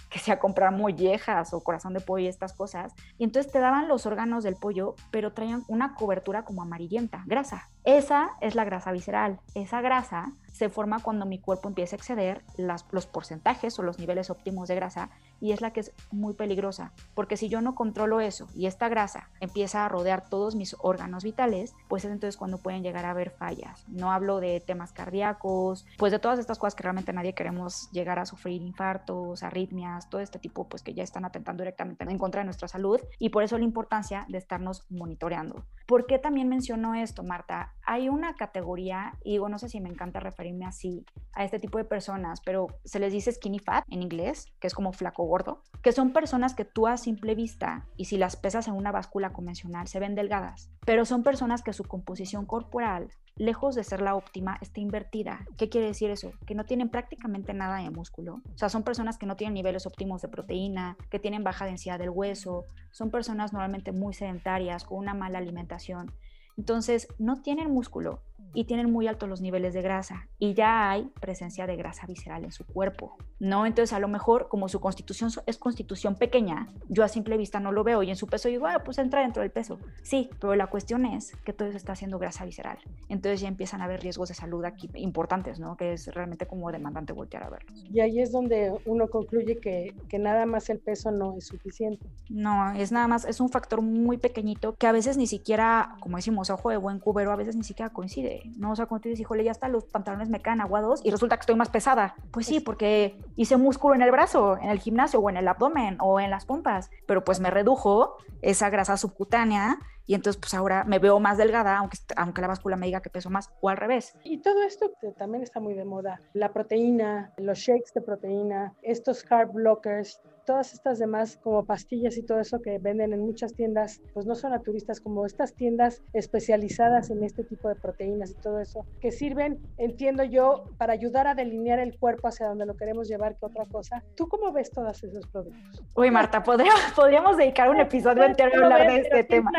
que 0.10 0.20
sea 0.20 0.40
comprar 0.40 0.72
mollejas 0.72 1.54
o 1.54 1.62
corazón 1.62 1.94
de 1.94 2.00
pollo 2.00 2.26
y 2.26 2.28
estas 2.28 2.54
cosas. 2.54 2.94
Y 3.18 3.24
entonces 3.24 3.52
te 3.52 3.60
daban 3.60 3.88
los 3.88 4.06
órganos 4.06 4.44
del 4.44 4.56
pollo, 4.56 4.96
pero 5.12 5.34
traían 5.34 5.64
una 5.68 5.96
cobertura 5.96 6.44
como 6.44 6.62
amarillenta, 6.62 7.24
grasa. 7.26 7.70
Esa 7.84 8.32
es 8.42 8.56
la 8.56 8.66
grasa 8.66 8.92
visceral. 8.92 9.40
Esa 9.56 9.82
grasa 9.82 10.32
se 10.52 10.70
forma 10.70 11.02
cuando 11.02 11.26
mi 11.26 11.40
cuerpo 11.40 11.70
empieza 11.70 11.96
a 11.96 11.98
exceder 11.98 12.44
los 12.58 13.06
porcentajes 13.06 13.78
o 13.80 13.84
los 13.84 14.00
niveles 14.00 14.30
óptimos 14.30 14.68
de 14.68 14.76
grasa 14.76 15.10
y 15.40 15.52
es 15.52 15.62
la 15.62 15.72
que 15.72 15.82
es 15.82 15.92
muy 16.12 16.34
peligrosa, 16.34 16.94
porque 17.14 17.38
si 17.38 17.50
yo 17.50 17.62
no 17.62 17.76
controlo 17.76 18.22
eso 18.22 18.48
y 18.56 18.66
esta 18.66 18.90
grasa 18.90 19.30
empieza 19.40 19.86
a 19.86 19.90
rodear 19.90 20.30
todos 20.30 20.56
mis 20.56 20.76
órganos 20.80 21.24
vitales, 21.24 21.76
pues 21.88 22.06
es 22.06 22.12
entonces 22.12 22.38
cuando 22.38 22.58
pueden 22.58 22.84
llegar 22.84 23.06
a 23.06 23.12
haber 23.12 23.32
fallas. 23.32 23.86
No 23.88 24.12
hablo 24.12 24.40
de 24.40 24.60
temas 24.60 24.94
cardíacos, 24.94 25.86
pues 25.98 26.12
de 26.12 26.20
todas 26.20 26.40
estas 26.40 26.58
cosas 26.58 26.76
que 26.76 26.84
realmente 26.84 27.14
nadie 27.14 27.34
queremos 27.34 27.90
llegar 27.92 28.20
a 28.20 28.26
sufrir, 28.26 28.62
infartos, 28.62 29.44
arritmias, 29.44 30.10
todo 30.10 30.22
este 30.22 30.40
tipo, 30.40 30.68
pues 30.68 30.84
que 30.84 30.94
ya 30.94 31.04
están 31.04 31.26
atentando 31.26 31.64
directamente 31.64 32.04
en 32.04 32.18
contra 32.18 32.42
de 32.42 32.46
nuestra 32.46 32.68
salud 32.68 33.00
y 33.20 33.30
por 33.30 33.44
eso 33.44 33.58
la 33.58 33.64
importancia 33.64 34.26
de 34.30 34.38
estarnos 34.38 34.86
monitoreando. 34.90 35.64
¿Por 35.88 36.06
qué 36.06 36.20
también 36.20 36.50
menciono 36.50 36.96
esto, 36.96 37.24
Marta? 37.24 37.74
Hay 37.86 38.10
una 38.10 38.36
categoría, 38.36 39.14
y 39.24 39.32
digo, 39.32 39.48
no 39.48 39.58
sé 39.58 39.70
si 39.70 39.80
me 39.80 39.88
encanta 39.88 40.20
referirme 40.20 40.66
así 40.66 41.06
a 41.32 41.46
este 41.46 41.60
tipo 41.60 41.78
de 41.78 41.86
personas, 41.86 42.42
pero 42.42 42.68
se 42.84 43.00
les 43.00 43.14
dice 43.14 43.32
skinny 43.32 43.60
fat 43.60 43.86
en 43.90 44.02
inglés, 44.02 44.48
que 44.60 44.68
es 44.68 44.74
como 44.74 44.92
flaco 44.92 45.24
gordo, 45.24 45.64
que 45.82 45.94
son 45.94 46.12
personas 46.12 46.56
que 46.56 46.66
tú 46.66 46.88
a 46.88 46.98
simple 46.98 47.36
vista 47.36 47.86
y 47.96 48.06
si 48.06 48.18
las 48.18 48.36
pesas 48.36 48.68
en 48.68 48.74
una 48.74 48.92
báscula 48.92 49.32
convencional 49.32 49.88
se 49.88 50.02
ven 50.02 50.14
delgadas, 50.14 50.70
pero 50.86 51.06
son 51.06 51.24
personas 51.24 51.64
que 51.64 51.72
su 51.72 51.86
composición 51.86 52.46
corporal, 52.46 53.08
lejos 53.38 53.76
de 53.76 53.84
ser 53.84 54.02
la 54.02 54.16
óptima, 54.16 54.58
está 54.62 54.80
invertida. 54.80 55.46
¿Qué 55.58 55.70
quiere 55.70 55.88
decir 55.88 56.10
eso? 56.10 56.32
Que 56.46 56.56
no 56.56 56.66
tienen 56.66 56.90
prácticamente 56.90 57.54
nada 57.54 57.78
de 57.78 57.90
músculo. 57.90 58.42
O 58.54 58.58
sea, 58.58 58.70
son 58.70 58.84
personas 58.84 59.18
que 59.18 59.26
no 59.26 59.36
tienen 59.36 59.54
niveles 59.54 59.86
óptimos 59.86 60.22
de 60.22 60.28
proteína, 60.28 60.98
que 61.10 61.20
tienen 61.20 61.44
baja 61.44 61.66
densidad 61.66 62.00
del 62.00 62.10
hueso, 62.10 62.66
son 62.92 63.12
personas 63.12 63.54
normalmente 63.54 63.92
muy 63.92 64.14
sedentarias, 64.14 64.84
con 64.84 64.98
una 64.98 65.14
mala 65.14 65.38
alimentación. 65.38 66.12
Entonces, 66.58 67.08
no 67.20 67.42
tienen 67.42 67.72
músculo 67.72 68.22
y 68.54 68.66
tienen 68.66 68.92
muy 68.92 69.08
altos 69.08 69.30
los 69.30 69.42
niveles 69.42 69.74
de 69.74 69.82
grasa 69.82 70.28
y 70.40 70.54
ya 70.54 70.90
hay 70.90 71.12
presencia 71.20 71.68
de 71.68 71.76
grasa 71.76 72.08
visceral 72.08 72.44
en 72.44 72.52
su 72.52 72.66
cuerpo, 72.66 73.16
¿no? 73.40 73.66
Entonces, 73.66 73.94
a 73.94 74.00
lo 74.00 74.08
mejor, 74.08 74.48
como 74.50 74.68
su 74.70 74.80
constitución 74.80 75.30
es 75.46 75.58
constitución 75.58 76.16
pequeña, 76.16 76.68
yo 76.90 77.04
a 77.04 77.08
simple 77.08 77.38
vista 77.38 77.60
no 77.60 77.72
lo 77.72 77.84
veo 77.84 78.04
y 78.04 78.10
en 78.10 78.16
su 78.16 78.28
peso 78.28 78.50
digo, 78.50 78.68
ah, 78.68 78.82
pues 78.84 78.98
entra 78.98 79.22
dentro 79.22 79.42
del 79.42 79.52
peso. 79.52 79.80
Sí, 80.02 80.30
pero 80.40 80.56
la 80.56 80.68
cuestión 80.68 81.06
es 81.06 81.36
que 81.44 81.54
todo 81.54 81.68
eso 81.68 81.78
está 81.78 81.94
haciendo 81.94 82.20
grasa 82.20 82.46
visceral. 82.46 82.78
Entonces 83.10 83.42
ya 83.42 83.48
empiezan 83.48 83.82
a 83.82 83.86
haber 83.86 84.02
riesgos 84.02 84.30
de 84.30 84.36
salud 84.36 84.64
aquí 84.66 84.90
importantes, 84.96 85.60
¿no? 85.60 85.78
Que 85.78 85.94
es 85.94 86.08
realmente 86.14 86.48
como 86.48 86.72
demandante 86.72 87.14
voltear 87.14 87.44
a 87.44 87.50
verlos. 87.50 87.86
Y 87.92 88.00
ahí 88.00 88.20
es 88.20 88.32
donde 88.32 88.74
uno 88.86 89.08
concluye 89.08 89.60
que, 89.60 89.94
que 90.10 90.20
nada 90.20 90.46
más 90.46 90.70
el 90.70 90.80
peso 90.80 91.12
no 91.12 91.38
es 91.38 91.48
suficiente. 91.48 92.06
No, 92.30 92.74
es 92.74 92.92
nada 92.92 93.08
más, 93.08 93.26
es 93.26 93.40
un 93.40 93.50
factor 93.50 93.82
muy 93.82 94.18
pequeñito 94.18 94.76
que 94.76 94.88
a 94.88 94.92
veces 94.92 95.18
ni 95.18 95.28
siquiera, 95.28 95.96
como 96.00 96.18
decimos, 96.18 96.50
ojo 96.50 96.70
de 96.70 96.78
buen 96.78 97.00
cubero, 97.00 97.32
a 97.32 97.36
veces 97.36 97.56
ni 97.56 97.64
siquiera 97.64 97.92
coincide. 97.92 98.27
¿No? 98.58 98.72
O 98.72 98.76
sea, 98.76 98.86
cuando 98.86 99.04
tú 99.04 99.10
dices, 99.10 99.22
híjole, 99.22 99.44
ya 99.44 99.52
hasta 99.52 99.68
los 99.68 99.86
pantalones 99.86 100.30
me 100.30 100.42
caen 100.42 100.62
aguados 100.62 101.02
y 101.04 101.12
resulta 101.12 101.38
que 101.38 101.42
estoy 101.42 101.56
más 101.56 101.70
pesada. 101.70 102.16
Pues 102.32 102.46
sí, 102.46 102.60
porque 102.60 103.20
hice 103.36 103.58
músculo 103.58 103.96
en 103.96 104.02
el 104.02 104.12
brazo, 104.12 104.58
en 104.58 104.70
el 104.70 104.80
gimnasio 104.80 105.20
o 105.20 105.30
en 105.30 105.38
el 105.38 105.48
abdomen 105.48 105.98
o 106.00 106.20
en 106.20 106.30
las 106.30 106.46
pompas, 106.46 106.90
pero 107.06 107.24
pues 107.24 107.40
me 107.40 107.50
redujo 107.50 108.18
esa 108.42 108.70
grasa 108.70 108.98
subcutánea 108.98 109.80
y 110.08 110.16
entonces 110.16 110.40
pues 110.40 110.54
ahora 110.54 110.84
me 110.86 111.00
veo 111.00 111.20
más 111.20 111.38
delgada, 111.38 111.78
aunque, 111.78 111.98
aunque 112.16 112.42
la 112.42 112.48
báscula 112.48 112.78
me 112.78 112.88
diga 112.88 113.02
que 113.02 113.10
peso 113.10 113.30
más, 113.30 113.52
o 113.62 113.70
al 113.70 113.78
revés. 113.78 114.16
Y 114.24 114.40
todo 114.40 114.64
esto 114.64 114.92
también 115.18 115.44
está 115.44 115.60
muy 115.60 115.74
de 115.74 115.86
moda, 115.86 116.22
la 116.34 116.52
proteína, 116.54 117.34
los 117.38 117.60
shakes 117.60 117.92
de 117.94 118.02
proteína, 118.02 118.74
estos 118.82 119.24
carb 119.24 119.52
blockers, 119.52 120.20
todas 120.48 120.74
estas 120.74 120.98
demás 120.98 121.38
como 121.44 121.66
pastillas 121.66 122.18
y 122.18 122.24
todo 122.24 122.40
eso 122.40 122.62
que 122.62 122.80
venden 122.80 123.12
en 123.12 123.20
muchas 123.20 123.54
tiendas, 123.54 124.02
pues 124.14 124.26
no 124.26 124.34
son 124.34 124.52
naturistas, 124.52 125.02
como 125.02 125.26
estas 125.26 125.54
tiendas 125.54 126.02
especializadas 126.14 127.10
en 127.10 127.22
este 127.24 127.44
tipo 127.44 127.68
de 127.68 127.76
proteínas 127.76 128.32
y 128.32 128.36
todo 128.36 128.62
eso, 128.62 128.86
que 129.02 129.12
sirven, 129.12 129.60
entiendo 129.78 130.24
yo, 130.24 130.64
para 130.78 130.94
ayudar 130.94 131.28
a 131.28 131.36
delinear 131.36 131.80
el 131.80 132.00
cuerpo 132.00 132.30
hacia 132.30 132.48
donde 132.48 132.66
lo 132.66 132.78
queremos 132.78 133.10
llevar 133.10 133.36
que 133.36 133.46
otra 133.46 133.66
cosa. 133.66 134.02
¿Tú 134.16 134.30
cómo 134.30 134.54
ves 134.54 134.72
todos 134.72 135.04
esos 135.04 135.28
productos? 135.28 135.84
Uy, 135.94 136.12
Marta, 136.12 136.42
podríamos, 136.42 136.82
podríamos 136.96 137.36
dedicar 137.36 137.70
un 137.70 137.82
episodio 137.82 138.24
entero 138.24 138.52
a 138.54 138.64
hablar 138.64 138.88
de 138.88 139.02
este 139.02 139.24
tema. 139.26 139.52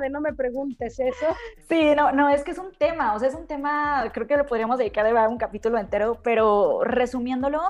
De 0.00 0.10
no 0.10 0.20
me 0.20 0.32
preguntes 0.32 0.98
eso. 0.98 1.26
Sí, 1.68 1.94
no, 1.94 2.12
no, 2.12 2.28
es 2.28 2.42
que 2.44 2.50
es 2.50 2.58
un 2.58 2.72
tema, 2.72 3.14
o 3.14 3.18
sea, 3.18 3.28
es 3.28 3.34
un 3.34 3.46
tema, 3.46 4.10
creo 4.12 4.26
que 4.26 4.36
le 4.36 4.44
podríamos 4.44 4.78
dedicar 4.78 5.06
a 5.06 5.28
un 5.28 5.38
capítulo 5.38 5.78
entero, 5.78 6.18
pero 6.22 6.82
resumiéndolo, 6.84 7.60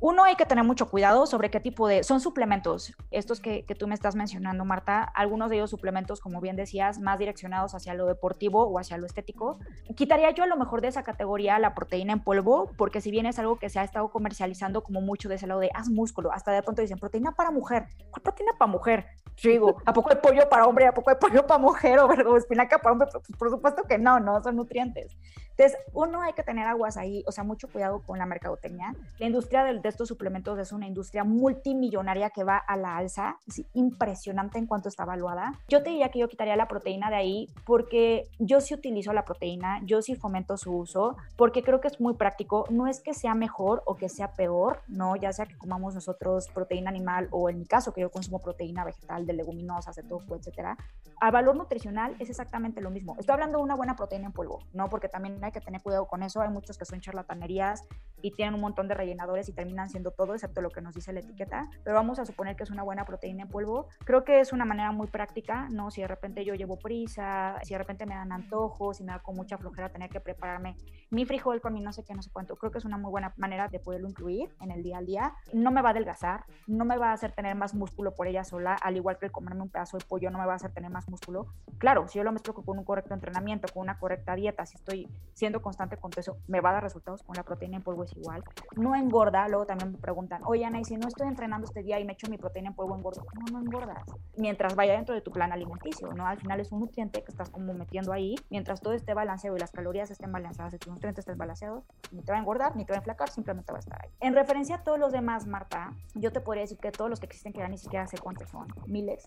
uno, 0.00 0.24
hay 0.24 0.36
que 0.36 0.44
tener 0.44 0.64
mucho 0.64 0.90
cuidado 0.90 1.26
sobre 1.26 1.50
qué 1.50 1.58
tipo 1.58 1.88
de... 1.88 2.04
Son 2.04 2.20
suplementos, 2.20 2.94
estos 3.10 3.40
que, 3.40 3.64
que, 3.64 3.74
tú 3.74 3.88
me 3.88 3.94
estás 3.94 4.14
mencionando, 4.14 4.64
Marta. 4.64 5.02
Algunos 5.02 5.48
de 5.48 5.56
ellos 5.56 5.70
suplementos, 5.70 6.20
como 6.20 6.40
bien 6.40 6.54
decías, 6.54 6.98
más 6.98 7.18
direccionados 7.18 7.74
hacia 7.74 7.94
lo 7.94 8.06
deportivo 8.06 8.64
o 8.64 8.78
hacia 8.78 8.98
lo 8.98 9.06
estético. 9.06 9.58
Quitaría 9.94 10.30
yo 10.32 10.44
a 10.44 10.46
lo 10.46 10.56
mejor 10.56 10.82
de 10.82 10.88
esa 10.88 11.02
categoría 11.02 11.58
la 11.58 11.74
proteína 11.74 12.12
en 12.12 12.20
polvo, 12.20 12.70
porque 12.76 13.00
si 13.00 13.10
bien 13.10 13.24
es 13.24 13.38
algo 13.38 13.58
que 13.58 13.70
se 13.70 13.78
ha 13.78 13.84
estado 13.84 14.10
comercializando 14.10 14.82
como 14.82 15.00
mucho 15.00 15.30
de 15.30 15.36
ese 15.36 15.46
lado 15.46 15.60
de 15.60 15.70
haz 15.72 15.88
músculo, 15.88 16.30
hasta 16.30 16.52
de 16.52 16.62
pronto 16.62 16.82
dicen 16.82 16.98
proteína 16.98 17.32
para 17.32 17.50
mujer. 17.50 17.86
¿Cuál 18.10 18.22
proteína 18.22 18.52
para 18.58 18.70
mujer? 18.70 19.06
Yo 19.36 19.50
digo, 19.50 19.76
¿a 19.84 19.92
poco 19.92 20.10
hay 20.10 20.16
pollo 20.16 20.48
para 20.48 20.66
hombre? 20.66 20.86
¿A 20.86 20.92
poco 20.92 21.10
hay 21.10 21.16
pollo 21.16 21.46
para 21.46 21.58
mujer? 21.58 21.98
¿O, 21.98 22.36
espinaca 22.36 22.78
para 22.78 22.92
hombre? 22.92 23.08
Pues, 23.12 23.38
por 23.38 23.50
supuesto 23.50 23.82
que 23.84 23.98
no, 23.98 24.18
no, 24.18 24.42
son 24.42 24.56
nutrientes. 24.56 25.16
Entonces, 25.50 25.78
uno 25.94 26.20
hay 26.20 26.34
que 26.34 26.42
tener 26.42 26.66
aguas 26.66 26.98
ahí, 26.98 27.24
o 27.26 27.32
sea, 27.32 27.42
mucho 27.42 27.68
cuidado 27.68 28.02
con 28.02 28.18
la 28.18 28.26
mercadotecnia. 28.26 28.94
La 29.18 29.26
industria 29.26 29.64
de, 29.64 29.80
de 29.80 29.88
estos 29.88 30.08
suplementos 30.08 30.58
es 30.58 30.70
una 30.70 30.86
industria 30.86 31.24
multimillonaria 31.24 32.28
que 32.28 32.44
va 32.44 32.58
a 32.58 32.76
la 32.76 32.96
alza, 32.96 33.38
es 33.46 33.62
impresionante 33.72 34.58
en 34.58 34.66
cuanto 34.66 34.90
está 34.90 35.04
evaluada. 35.04 35.52
Yo 35.68 35.82
te 35.82 35.90
diría 35.90 36.10
que 36.10 36.18
yo 36.18 36.28
quitaría 36.28 36.56
la 36.56 36.68
proteína 36.68 37.08
de 37.08 37.16
ahí 37.16 37.48
porque 37.64 38.28
yo 38.38 38.60
sí 38.60 38.74
utilizo 38.74 39.14
la 39.14 39.24
proteína, 39.24 39.80
yo 39.84 40.02
sí 40.02 40.14
fomento 40.14 40.58
su 40.58 40.76
uso, 40.76 41.16
porque 41.36 41.62
creo 41.62 41.80
que 41.80 41.88
es 41.88 42.00
muy 42.00 42.14
práctico. 42.14 42.66
No 42.70 42.86
es 42.86 43.00
que 43.00 43.14
sea 43.14 43.34
mejor 43.34 43.82
o 43.86 43.96
que 43.96 44.10
sea 44.10 44.32
peor, 44.32 44.82
¿no? 44.88 45.16
Ya 45.16 45.32
sea 45.32 45.46
que 45.46 45.56
comamos 45.56 45.94
nosotros 45.94 46.48
proteína 46.52 46.90
animal 46.90 47.28
o 47.30 47.48
en 47.48 47.58
mi 47.58 47.66
caso 47.66 47.92
que 47.92 48.02
yo 48.02 48.10
consumo 48.10 48.40
proteína 48.40 48.84
vegetal 48.84 49.25
de 49.26 49.32
leguminosas, 49.32 49.96
de 49.96 50.02
tofu, 50.02 50.34
etcétera. 50.34 50.76
Al 51.20 51.32
valor 51.32 51.56
nutricional 51.56 52.14
es 52.18 52.30
exactamente 52.30 52.80
lo 52.80 52.90
mismo. 52.90 53.16
Estoy 53.18 53.34
hablando 53.34 53.58
de 53.58 53.64
una 53.64 53.74
buena 53.74 53.96
proteína 53.96 54.26
en 54.26 54.32
polvo, 54.32 54.60
¿no? 54.72 54.88
Porque 54.88 55.08
también 55.08 55.42
hay 55.42 55.52
que 55.52 55.60
tener 55.60 55.82
cuidado 55.82 56.06
con 56.06 56.22
eso. 56.22 56.40
Hay 56.40 56.50
muchos 56.50 56.76
que 56.76 56.84
son 56.84 57.00
charlatanerías 57.00 57.84
y 58.22 58.32
tienen 58.32 58.54
un 58.54 58.60
montón 58.60 58.88
de 58.88 58.94
rellenadores 58.94 59.48
y 59.48 59.52
terminan 59.52 59.88
siendo 59.88 60.10
todo 60.10 60.34
excepto 60.34 60.60
lo 60.60 60.70
que 60.70 60.80
nos 60.80 60.94
dice 60.94 61.12
la 61.12 61.20
etiqueta. 61.20 61.68
Pero 61.84 61.96
vamos 61.96 62.18
a 62.18 62.26
suponer 62.26 62.56
que 62.56 62.64
es 62.64 62.70
una 62.70 62.82
buena 62.82 63.04
proteína 63.04 63.42
en 63.42 63.48
polvo. 63.48 63.88
Creo 64.04 64.24
que 64.24 64.40
es 64.40 64.52
una 64.52 64.64
manera 64.64 64.92
muy 64.92 65.06
práctica, 65.06 65.68
¿no? 65.70 65.90
Si 65.90 66.00
de 66.00 66.08
repente 66.08 66.44
yo 66.44 66.54
llevo 66.54 66.78
prisa, 66.78 67.58
si 67.62 67.74
de 67.74 67.78
repente 67.78 68.06
me 68.06 68.14
dan 68.14 68.32
antojos, 68.32 68.98
si 68.98 69.04
me 69.04 69.12
da 69.12 69.20
con 69.20 69.36
mucha 69.36 69.58
flojera 69.58 69.88
tener 69.88 70.10
que 70.10 70.20
prepararme 70.20 70.76
mi 71.10 71.24
frijol 71.24 71.60
con 71.60 71.72
mi 71.72 71.80
no 71.80 71.92
sé 71.92 72.04
qué, 72.04 72.14
no 72.14 72.22
sé 72.22 72.30
cuánto. 72.30 72.56
Creo 72.56 72.70
que 72.70 72.78
es 72.78 72.84
una 72.84 72.98
muy 72.98 73.10
buena 73.10 73.32
manera 73.36 73.68
de 73.68 73.78
poderlo 73.78 74.08
incluir 74.08 74.54
en 74.60 74.70
el 74.70 74.82
día 74.82 74.98
al 74.98 75.06
día. 75.06 75.34
No 75.52 75.70
me 75.70 75.82
va 75.82 75.90
a 75.90 75.92
adelgazar, 75.92 76.44
no 76.66 76.84
me 76.84 76.98
va 76.98 77.10
a 77.10 77.12
hacer 77.12 77.32
tener 77.32 77.54
más 77.54 77.74
músculo 77.74 78.14
por 78.14 78.26
ella 78.26 78.44
sola, 78.44 78.74
al 78.74 78.96
igual 78.96 79.15
que 79.18 79.26
el 79.26 79.32
comerme 79.32 79.62
un 79.62 79.68
pedazo 79.68 79.98
de 79.98 80.04
pollo 80.04 80.30
no 80.30 80.38
me 80.38 80.46
va 80.46 80.52
a 80.52 80.56
hacer 80.56 80.72
tener 80.72 80.90
más 80.90 81.08
músculo. 81.08 81.46
Claro, 81.78 82.08
si 82.08 82.18
yo 82.18 82.24
lo 82.24 82.32
mezclo 82.32 82.54
con 82.54 82.78
un 82.78 82.84
correcto 82.84 83.14
entrenamiento, 83.14 83.68
con 83.72 83.82
una 83.82 83.98
correcta 83.98 84.34
dieta, 84.34 84.66
si 84.66 84.76
estoy 84.76 85.08
siendo 85.34 85.62
constante 85.62 85.96
con 85.96 86.10
todo 86.10 86.20
eso, 86.20 86.38
me 86.46 86.60
va 86.60 86.70
a 86.70 86.72
dar 86.74 86.82
resultados 86.82 87.22
con 87.22 87.36
la 87.36 87.42
proteína 87.42 87.76
en 87.76 87.82
polvo 87.82 88.04
es 88.04 88.16
igual. 88.16 88.42
No 88.76 88.94
engorda, 88.94 89.48
luego 89.48 89.66
también 89.66 89.92
me 89.92 89.98
preguntan, 89.98 90.42
oye 90.44 90.64
Ana, 90.64 90.80
y 90.80 90.84
si 90.84 90.96
no 90.96 91.08
estoy 91.08 91.28
entrenando 91.28 91.66
este 91.66 91.82
día 91.82 92.00
y 92.00 92.04
me 92.04 92.12
echo 92.12 92.28
mi 92.30 92.38
proteína 92.38 92.70
en 92.70 92.74
polvo, 92.74 92.96
engordo. 92.96 93.24
No, 93.34 93.58
no 93.58 93.60
engordas. 93.60 94.04
Mientras 94.36 94.74
vaya 94.74 94.94
dentro 94.94 95.14
de 95.14 95.20
tu 95.20 95.30
plan 95.30 95.52
alimenticio, 95.52 96.12
¿no? 96.12 96.26
Al 96.26 96.38
final 96.38 96.60
es 96.60 96.72
un 96.72 96.80
nutriente 96.80 97.22
que 97.22 97.30
estás 97.30 97.50
como 97.50 97.74
metiendo 97.74 98.12
ahí, 98.12 98.34
mientras 98.50 98.80
todo 98.80 98.92
esté 98.94 99.14
balanceado 99.14 99.56
y 99.56 99.60
las 99.60 99.70
calorías 99.70 100.10
estén 100.10 100.32
balanceadas 100.32 100.74
y 100.74 100.78
tus 100.78 100.92
nutrientes 100.92 101.22
estén 101.22 101.38
balanceados, 101.38 101.84
ni 102.12 102.22
te 102.22 102.32
va 102.32 102.38
a 102.38 102.40
engordar, 102.40 102.76
ni 102.76 102.84
te 102.84 102.92
va 102.92 102.96
a 102.96 103.00
enflacar, 103.00 103.30
simplemente 103.30 103.72
va 103.72 103.78
a 103.78 103.80
estar 103.80 104.04
ahí. 104.04 104.10
En 104.20 104.34
referencia 104.34 104.76
a 104.76 104.84
todos 104.84 104.98
los 104.98 105.12
demás, 105.12 105.46
Marta, 105.46 105.92
yo 106.14 106.32
te 106.32 106.40
podría 106.40 106.62
decir 106.62 106.78
que 106.78 106.90
todos 106.92 107.10
los 107.10 107.20
que 107.20 107.26
existen, 107.26 107.52
que 107.52 107.60
ya 107.60 107.68
ni 107.68 107.78
siquiera 107.78 108.06
sé 108.06 108.18
cuántos 108.18 108.48
son, 108.50 108.66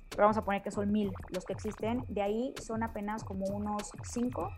pero 0.10 0.24
vamos 0.24 0.38
a 0.38 0.44
poner 0.44 0.62
que 0.62 0.72
son 0.72 0.92
mil 0.92 1.12
los 1.30 1.46
que 1.46 1.54
existen, 1.54 2.04
de 2.08 2.22
ahí 2.22 2.54
son 2.62 2.84
apenas 2.84 3.24
como 3.24 3.46
unos 3.46 3.92
cinco 4.04 4.52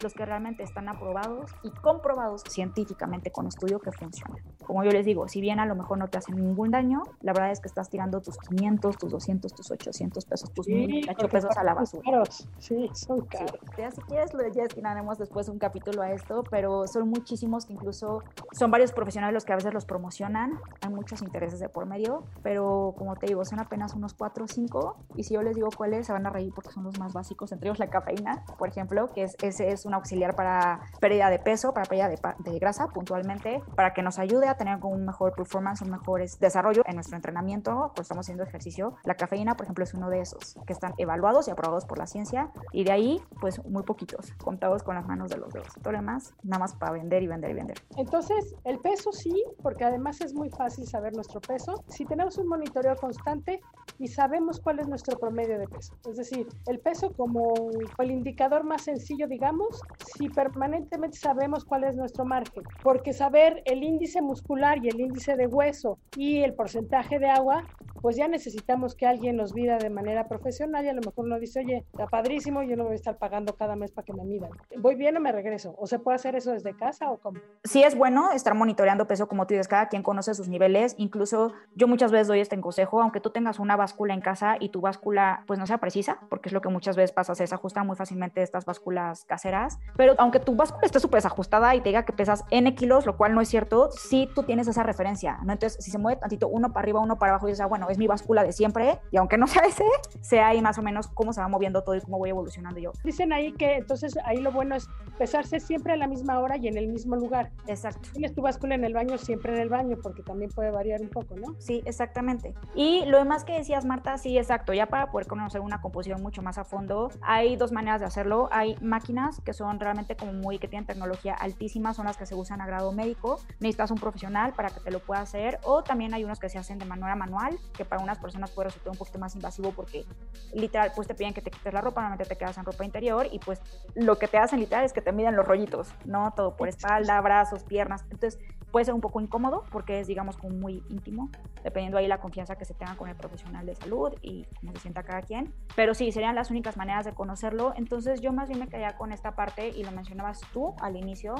los 0.00 0.14
que 0.14 0.24
realmente 0.24 0.62
están 0.62 0.88
aprobados 0.88 1.50
y 1.62 1.70
comprobados 1.70 2.42
científicamente 2.48 3.30
con 3.30 3.46
estudio 3.46 3.80
que 3.80 3.92
funcionan. 3.92 4.42
Como 4.64 4.84
yo 4.84 4.90
les 4.90 5.04
digo, 5.04 5.28
si 5.28 5.40
bien 5.40 5.60
a 5.60 5.66
lo 5.66 5.74
mejor 5.74 5.98
no 5.98 6.08
te 6.08 6.18
hacen 6.18 6.36
ningún 6.36 6.70
daño, 6.70 7.02
la 7.20 7.32
verdad 7.32 7.50
es 7.50 7.60
que 7.60 7.68
estás 7.68 7.90
tirando 7.90 8.20
tus 8.20 8.36
500, 8.38 8.96
tus 8.96 9.10
200, 9.10 9.52
tus 9.52 9.70
800 9.70 10.24
pesos, 10.24 10.52
tus 10.52 10.66
sí, 10.66 11.02
pesos 11.30 11.56
a 11.56 11.64
la 11.64 11.74
basura. 11.74 12.02
Caros. 12.04 12.48
Sí, 12.58 12.90
son 12.94 13.22
caros. 13.26 13.58
Sí, 13.76 13.82
si 13.94 14.02
quieres, 14.02 14.30
ya 14.54 14.62
destinaremos 14.62 15.18
después 15.18 15.48
un 15.48 15.58
capítulo 15.58 16.02
a 16.02 16.12
esto, 16.12 16.44
pero 16.50 16.86
son 16.86 17.08
muchísimos 17.08 17.66
que 17.66 17.72
incluso 17.72 18.22
son 18.52 18.70
varios 18.70 18.92
profesionales 18.92 19.34
los 19.34 19.44
que 19.44 19.52
a 19.52 19.56
veces 19.56 19.72
los 19.72 19.84
promocionan. 19.84 20.58
Hay 20.82 20.92
muchos 20.92 21.22
intereses 21.22 21.60
de 21.60 21.68
por 21.68 21.86
medio, 21.86 22.24
pero 22.42 22.94
como 22.96 23.16
te 23.16 23.26
digo, 23.26 23.44
son 23.44 23.60
apenas 23.60 23.94
unos 23.94 24.14
4 24.14 24.44
o 24.44 24.48
5. 24.48 24.96
Y 25.16 25.24
si 25.24 25.34
yo 25.34 25.42
les 25.42 25.56
digo 25.56 25.68
cuáles, 25.76 26.06
se 26.06 26.12
van 26.12 26.26
a 26.26 26.30
reír 26.30 26.52
porque 26.54 26.70
son 26.70 26.84
los 26.84 26.98
más 26.98 27.12
básicos, 27.12 27.52
entre 27.52 27.68
ellos 27.68 27.78
la 27.78 27.88
cafeína, 27.88 28.44
por 28.58 28.68
ejemplo, 28.68 29.08
que 29.14 29.22
es, 29.24 29.36
ese 29.42 29.70
es 29.70 29.84
un 29.88 29.94
auxiliar 29.94 30.36
para 30.36 30.80
pérdida 31.00 31.30
de 31.30 31.38
peso, 31.38 31.72
para 31.74 31.86
pérdida 31.86 32.08
de, 32.08 32.18
de, 32.50 32.58
grasa 32.58 32.88
puntualmente, 32.88 33.62
para 33.74 33.92
que 33.92 34.02
nos 34.02 34.18
ayude 34.18 34.46
a 34.46 34.56
tener 34.56 34.78
un 34.82 35.04
mejor 35.04 35.34
performance, 35.34 35.82
un 35.82 35.90
mejor 35.90 36.22
desarrollo 36.38 36.82
en 36.86 36.94
nuestro 36.94 37.16
entrenamiento, 37.16 37.72
cuando 37.72 38.02
estamos 38.02 38.26
haciendo 38.26 38.44
ejercicio. 38.44 38.94
La 39.04 39.14
cafeína, 39.14 39.56
por 39.56 39.64
ejemplo, 39.64 39.84
es 39.84 39.94
uno 39.94 40.10
de 40.10 40.20
esos 40.20 40.56
que 40.66 40.72
están 40.72 40.94
evaluados 40.98 41.48
y 41.48 41.50
aprobados 41.50 41.84
por 41.86 41.98
la 41.98 42.06
ciencia 42.06 42.50
y 42.72 42.84
de 42.84 42.92
ahí, 42.92 43.22
pues 43.40 43.64
muy 43.64 43.82
poquitos, 43.82 44.32
contados 44.34 44.82
con 44.82 44.94
las 44.94 45.06
manos 45.06 45.30
de 45.30 45.38
los 45.38 45.52
dedos. 45.52 45.68
Todo 45.82 45.92
lo 45.92 45.98
demás, 45.98 46.34
nada 46.42 46.60
más 46.60 46.74
para 46.74 46.92
vender 46.92 47.22
y 47.22 47.26
vender 47.26 47.50
y 47.50 47.54
vender. 47.54 47.78
Entonces, 47.96 48.54
el 48.64 48.78
peso 48.78 49.12
sí, 49.12 49.44
porque 49.62 49.84
además 49.84 50.20
es 50.20 50.34
muy 50.34 50.50
fácil 50.50 50.86
saber 50.86 51.14
nuestro 51.14 51.40
peso. 51.40 51.82
Si 51.88 52.04
tenemos 52.04 52.36
un 52.38 52.48
monitoreo 52.48 52.96
constante 52.96 53.60
y 53.98 54.08
sabemos 54.08 54.60
cuál 54.60 54.80
es 54.80 54.88
nuestro 54.88 55.18
promedio 55.18 55.58
de 55.58 55.66
peso, 55.66 55.94
es 56.08 56.16
decir, 56.16 56.46
el 56.66 56.78
peso 56.80 57.12
como 57.16 57.54
el 57.98 58.10
indicador 58.10 58.64
más 58.64 58.82
sencillo, 58.82 59.26
digamos, 59.26 59.77
si 60.16 60.28
permanentemente 60.28 61.18
sabemos 61.18 61.64
cuál 61.64 61.84
es 61.84 61.94
nuestro 61.94 62.24
margen, 62.24 62.64
porque 62.82 63.12
saber 63.12 63.62
el 63.64 63.82
índice 63.82 64.22
muscular 64.22 64.78
y 64.82 64.88
el 64.88 65.00
índice 65.00 65.36
de 65.36 65.46
hueso 65.46 65.98
y 66.16 66.38
el 66.38 66.54
porcentaje 66.54 67.18
de 67.18 67.28
agua, 67.28 67.64
pues 68.00 68.16
ya 68.16 68.28
necesitamos 68.28 68.94
que 68.94 69.06
alguien 69.06 69.36
nos 69.36 69.54
mida 69.54 69.78
de 69.78 69.90
manera 69.90 70.28
profesional 70.28 70.84
y 70.84 70.88
a 70.88 70.92
lo 70.92 71.00
mejor 71.00 71.24
uno 71.24 71.38
dice, 71.38 71.60
oye, 71.60 71.84
está 71.92 72.06
padrísimo, 72.06 72.62
yo 72.62 72.76
no 72.76 72.84
voy 72.84 72.92
a 72.92 72.96
estar 72.96 73.16
pagando 73.18 73.54
cada 73.54 73.76
mes 73.76 73.92
para 73.92 74.04
que 74.04 74.12
me 74.12 74.24
midan. 74.24 74.50
¿Voy 74.78 74.94
bien 74.94 75.16
o 75.16 75.20
me 75.20 75.32
regreso? 75.32 75.74
¿O 75.78 75.86
se 75.86 75.98
puede 75.98 76.16
hacer 76.16 76.36
eso 76.36 76.52
desde 76.52 76.76
casa 76.76 77.10
o 77.10 77.18
cómo? 77.18 77.40
Sí 77.64 77.82
es 77.82 77.96
bueno 77.96 78.32
estar 78.32 78.54
monitoreando 78.54 79.06
peso 79.06 79.28
como 79.28 79.46
tú 79.46 79.54
dices, 79.54 79.68
cada 79.68 79.88
quien 79.88 80.02
conoce 80.02 80.34
sus 80.34 80.48
niveles, 80.48 80.94
incluso 80.98 81.52
yo 81.74 81.88
muchas 81.88 82.10
veces 82.12 82.28
doy 82.28 82.40
este 82.40 82.58
consejo, 82.60 83.00
aunque 83.02 83.20
tú 83.20 83.30
tengas 83.30 83.58
una 83.58 83.76
báscula 83.76 84.14
en 84.14 84.20
casa 84.20 84.56
y 84.58 84.70
tu 84.70 84.80
báscula 84.80 85.44
pues 85.46 85.58
no 85.58 85.66
sea 85.66 85.78
precisa, 85.78 86.18
porque 86.28 86.48
es 86.48 86.52
lo 86.52 86.60
que 86.60 86.68
muchas 86.68 86.96
veces 86.96 87.12
pasa, 87.12 87.34
se 87.34 87.44
desajustan 87.44 87.86
muy 87.86 87.96
fácilmente 87.96 88.42
estas 88.42 88.64
básculas 88.64 89.24
caseras, 89.24 89.78
pero 89.96 90.14
aunque 90.18 90.40
tu 90.40 90.56
báscula 90.56 90.86
esté 90.86 91.00
súper 91.00 91.18
desajustada 91.18 91.74
y 91.74 91.80
te 91.80 91.90
diga 91.90 92.04
que 92.04 92.12
pesas 92.12 92.44
N 92.50 92.74
kilos, 92.74 93.06
lo 93.06 93.16
cual 93.16 93.34
no 93.34 93.40
es 93.40 93.48
cierto, 93.48 93.90
sí 93.90 94.28
tú 94.34 94.42
tienes 94.42 94.68
esa 94.68 94.82
referencia, 94.82 95.38
¿no? 95.44 95.52
Entonces, 95.52 95.82
si 95.82 95.90
se 95.90 95.98
mueve 95.98 96.20
tantito 96.20 96.48
uno 96.48 96.72
para 96.72 96.84
arriba, 96.84 97.00
uno 97.00 97.18
para 97.18 97.32
abajo, 97.32 97.48
y 97.48 97.52
dices, 97.52 97.60
ah, 97.60 97.66
bueno, 97.66 97.87
es 97.88 97.98
mi 97.98 98.06
báscula 98.06 98.44
de 98.44 98.52
siempre, 98.52 98.98
y 99.10 99.16
aunque 99.16 99.38
no 99.38 99.46
sea 99.48 99.62
ese, 99.62 99.84
sea 100.20 100.48
ahí 100.48 100.62
más 100.62 100.78
o 100.78 100.82
menos 100.82 101.08
cómo 101.08 101.32
se 101.32 101.40
va 101.40 101.48
moviendo 101.48 101.82
todo 101.82 101.94
y 101.94 102.00
cómo 102.00 102.18
voy 102.18 102.30
evolucionando 102.30 102.80
yo. 102.80 102.92
Dicen 103.04 103.32
ahí 103.32 103.52
que 103.52 103.76
entonces 103.76 104.18
ahí 104.24 104.38
lo 104.38 104.52
bueno 104.52 104.74
es 104.74 104.88
pesarse 105.18 105.60
siempre 105.60 105.92
a 105.92 105.96
la 105.96 106.06
misma 106.06 106.38
hora 106.40 106.56
y 106.56 106.68
en 106.68 106.76
el 106.76 106.88
mismo 106.88 107.16
lugar. 107.16 107.50
Exacto. 107.66 108.08
Tienes 108.12 108.34
tu 108.34 108.42
báscula 108.42 108.74
en 108.74 108.84
el 108.84 108.94
baño, 108.94 109.18
siempre 109.18 109.54
en 109.54 109.60
el 109.60 109.68
baño, 109.68 109.96
porque 110.02 110.22
también 110.22 110.50
puede 110.50 110.70
variar 110.70 111.00
un 111.00 111.08
poco, 111.08 111.36
¿no? 111.36 111.54
Sí, 111.58 111.82
exactamente. 111.84 112.54
Y 112.74 113.04
lo 113.06 113.18
demás 113.18 113.44
que 113.44 113.54
decías, 113.54 113.84
Marta, 113.84 114.16
sí, 114.18 114.38
exacto, 114.38 114.72
ya 114.72 114.86
para 114.86 115.10
poder 115.10 115.26
conocer 115.26 115.60
una 115.60 115.80
composición 115.80 116.22
mucho 116.22 116.42
más 116.42 116.58
a 116.58 116.64
fondo, 116.64 117.10
hay 117.22 117.56
dos 117.56 117.72
maneras 117.72 118.00
de 118.00 118.06
hacerlo. 118.06 118.48
Hay 118.52 118.76
máquinas 118.80 119.40
que 119.40 119.52
son 119.52 119.80
realmente 119.80 120.16
como 120.16 120.32
muy, 120.32 120.58
que 120.58 120.68
tienen 120.68 120.86
tecnología 120.86 121.34
altísima, 121.34 121.94
son 121.94 122.06
las 122.06 122.16
que 122.16 122.26
se 122.26 122.34
usan 122.34 122.60
a 122.60 122.66
grado 122.66 122.92
médico. 122.92 123.40
Necesitas 123.60 123.90
un 123.90 123.98
profesional 123.98 124.52
para 124.52 124.70
que 124.70 124.80
te 124.80 124.90
lo 124.90 125.00
pueda 125.00 125.20
hacer, 125.20 125.58
o 125.64 125.82
también 125.82 126.14
hay 126.14 126.24
unos 126.24 126.38
que 126.38 126.48
se 126.48 126.58
hacen 126.58 126.78
de 126.78 126.84
manera 126.84 127.16
manual, 127.16 127.58
que 127.78 127.84
para 127.84 128.02
unas 128.02 128.18
personas 128.18 128.50
puede 128.50 128.68
resultar 128.68 128.90
un 128.90 128.98
poquito 128.98 129.18
más 129.20 129.36
invasivo 129.36 129.72
porque 129.72 130.04
literal, 130.52 130.90
pues 130.94 131.06
te 131.06 131.14
piden 131.14 131.32
que 131.32 131.40
te 131.40 131.50
quites 131.50 131.72
la 131.72 131.80
ropa, 131.80 132.00
normalmente 132.00 132.28
te 132.28 132.36
quedas 132.36 132.58
en 132.58 132.64
ropa 132.64 132.84
interior 132.84 133.26
y 133.30 133.38
pues 133.38 133.60
lo 133.94 134.18
que 134.18 134.26
te 134.26 134.36
hacen 134.36 134.58
literal 134.58 134.84
es 134.84 134.92
que 134.92 135.00
te 135.00 135.12
miden 135.12 135.36
los 135.36 135.46
rollitos, 135.46 135.94
¿no? 136.04 136.32
Todo 136.36 136.56
por 136.56 136.68
espalda, 136.68 137.20
brazos, 137.20 137.62
piernas. 137.62 138.04
Entonces 138.10 138.40
puede 138.72 138.84
ser 138.84 138.94
un 138.94 139.00
poco 139.00 139.20
incómodo 139.20 139.64
porque 139.70 140.00
es, 140.00 140.08
digamos, 140.08 140.36
como 140.36 140.56
muy 140.56 140.82
íntimo, 140.88 141.30
dependiendo 141.62 141.98
ahí 141.98 142.08
la 142.08 142.18
confianza 142.18 142.56
que 142.56 142.64
se 142.64 142.74
tenga 142.74 142.96
con 142.96 143.08
el 143.08 143.14
profesional 143.14 143.64
de 143.64 143.76
salud 143.76 144.12
y 144.20 144.44
cómo 144.60 144.72
se 144.72 144.80
sienta 144.80 145.04
cada 145.04 145.22
quien. 145.22 145.54
Pero 145.76 145.94
sí, 145.94 146.10
serían 146.10 146.34
las 146.34 146.50
únicas 146.50 146.76
maneras 146.76 147.04
de 147.04 147.14
conocerlo. 147.14 147.72
Entonces 147.76 148.20
yo 148.20 148.32
más 148.32 148.48
bien 148.48 148.60
me 148.60 148.68
quedé 148.68 148.86
con 148.96 149.12
esta 149.12 149.36
parte 149.36 149.68
y 149.68 149.84
lo 149.84 149.92
mencionabas 149.92 150.40
tú 150.52 150.74
al 150.80 150.96
inicio, 150.96 151.36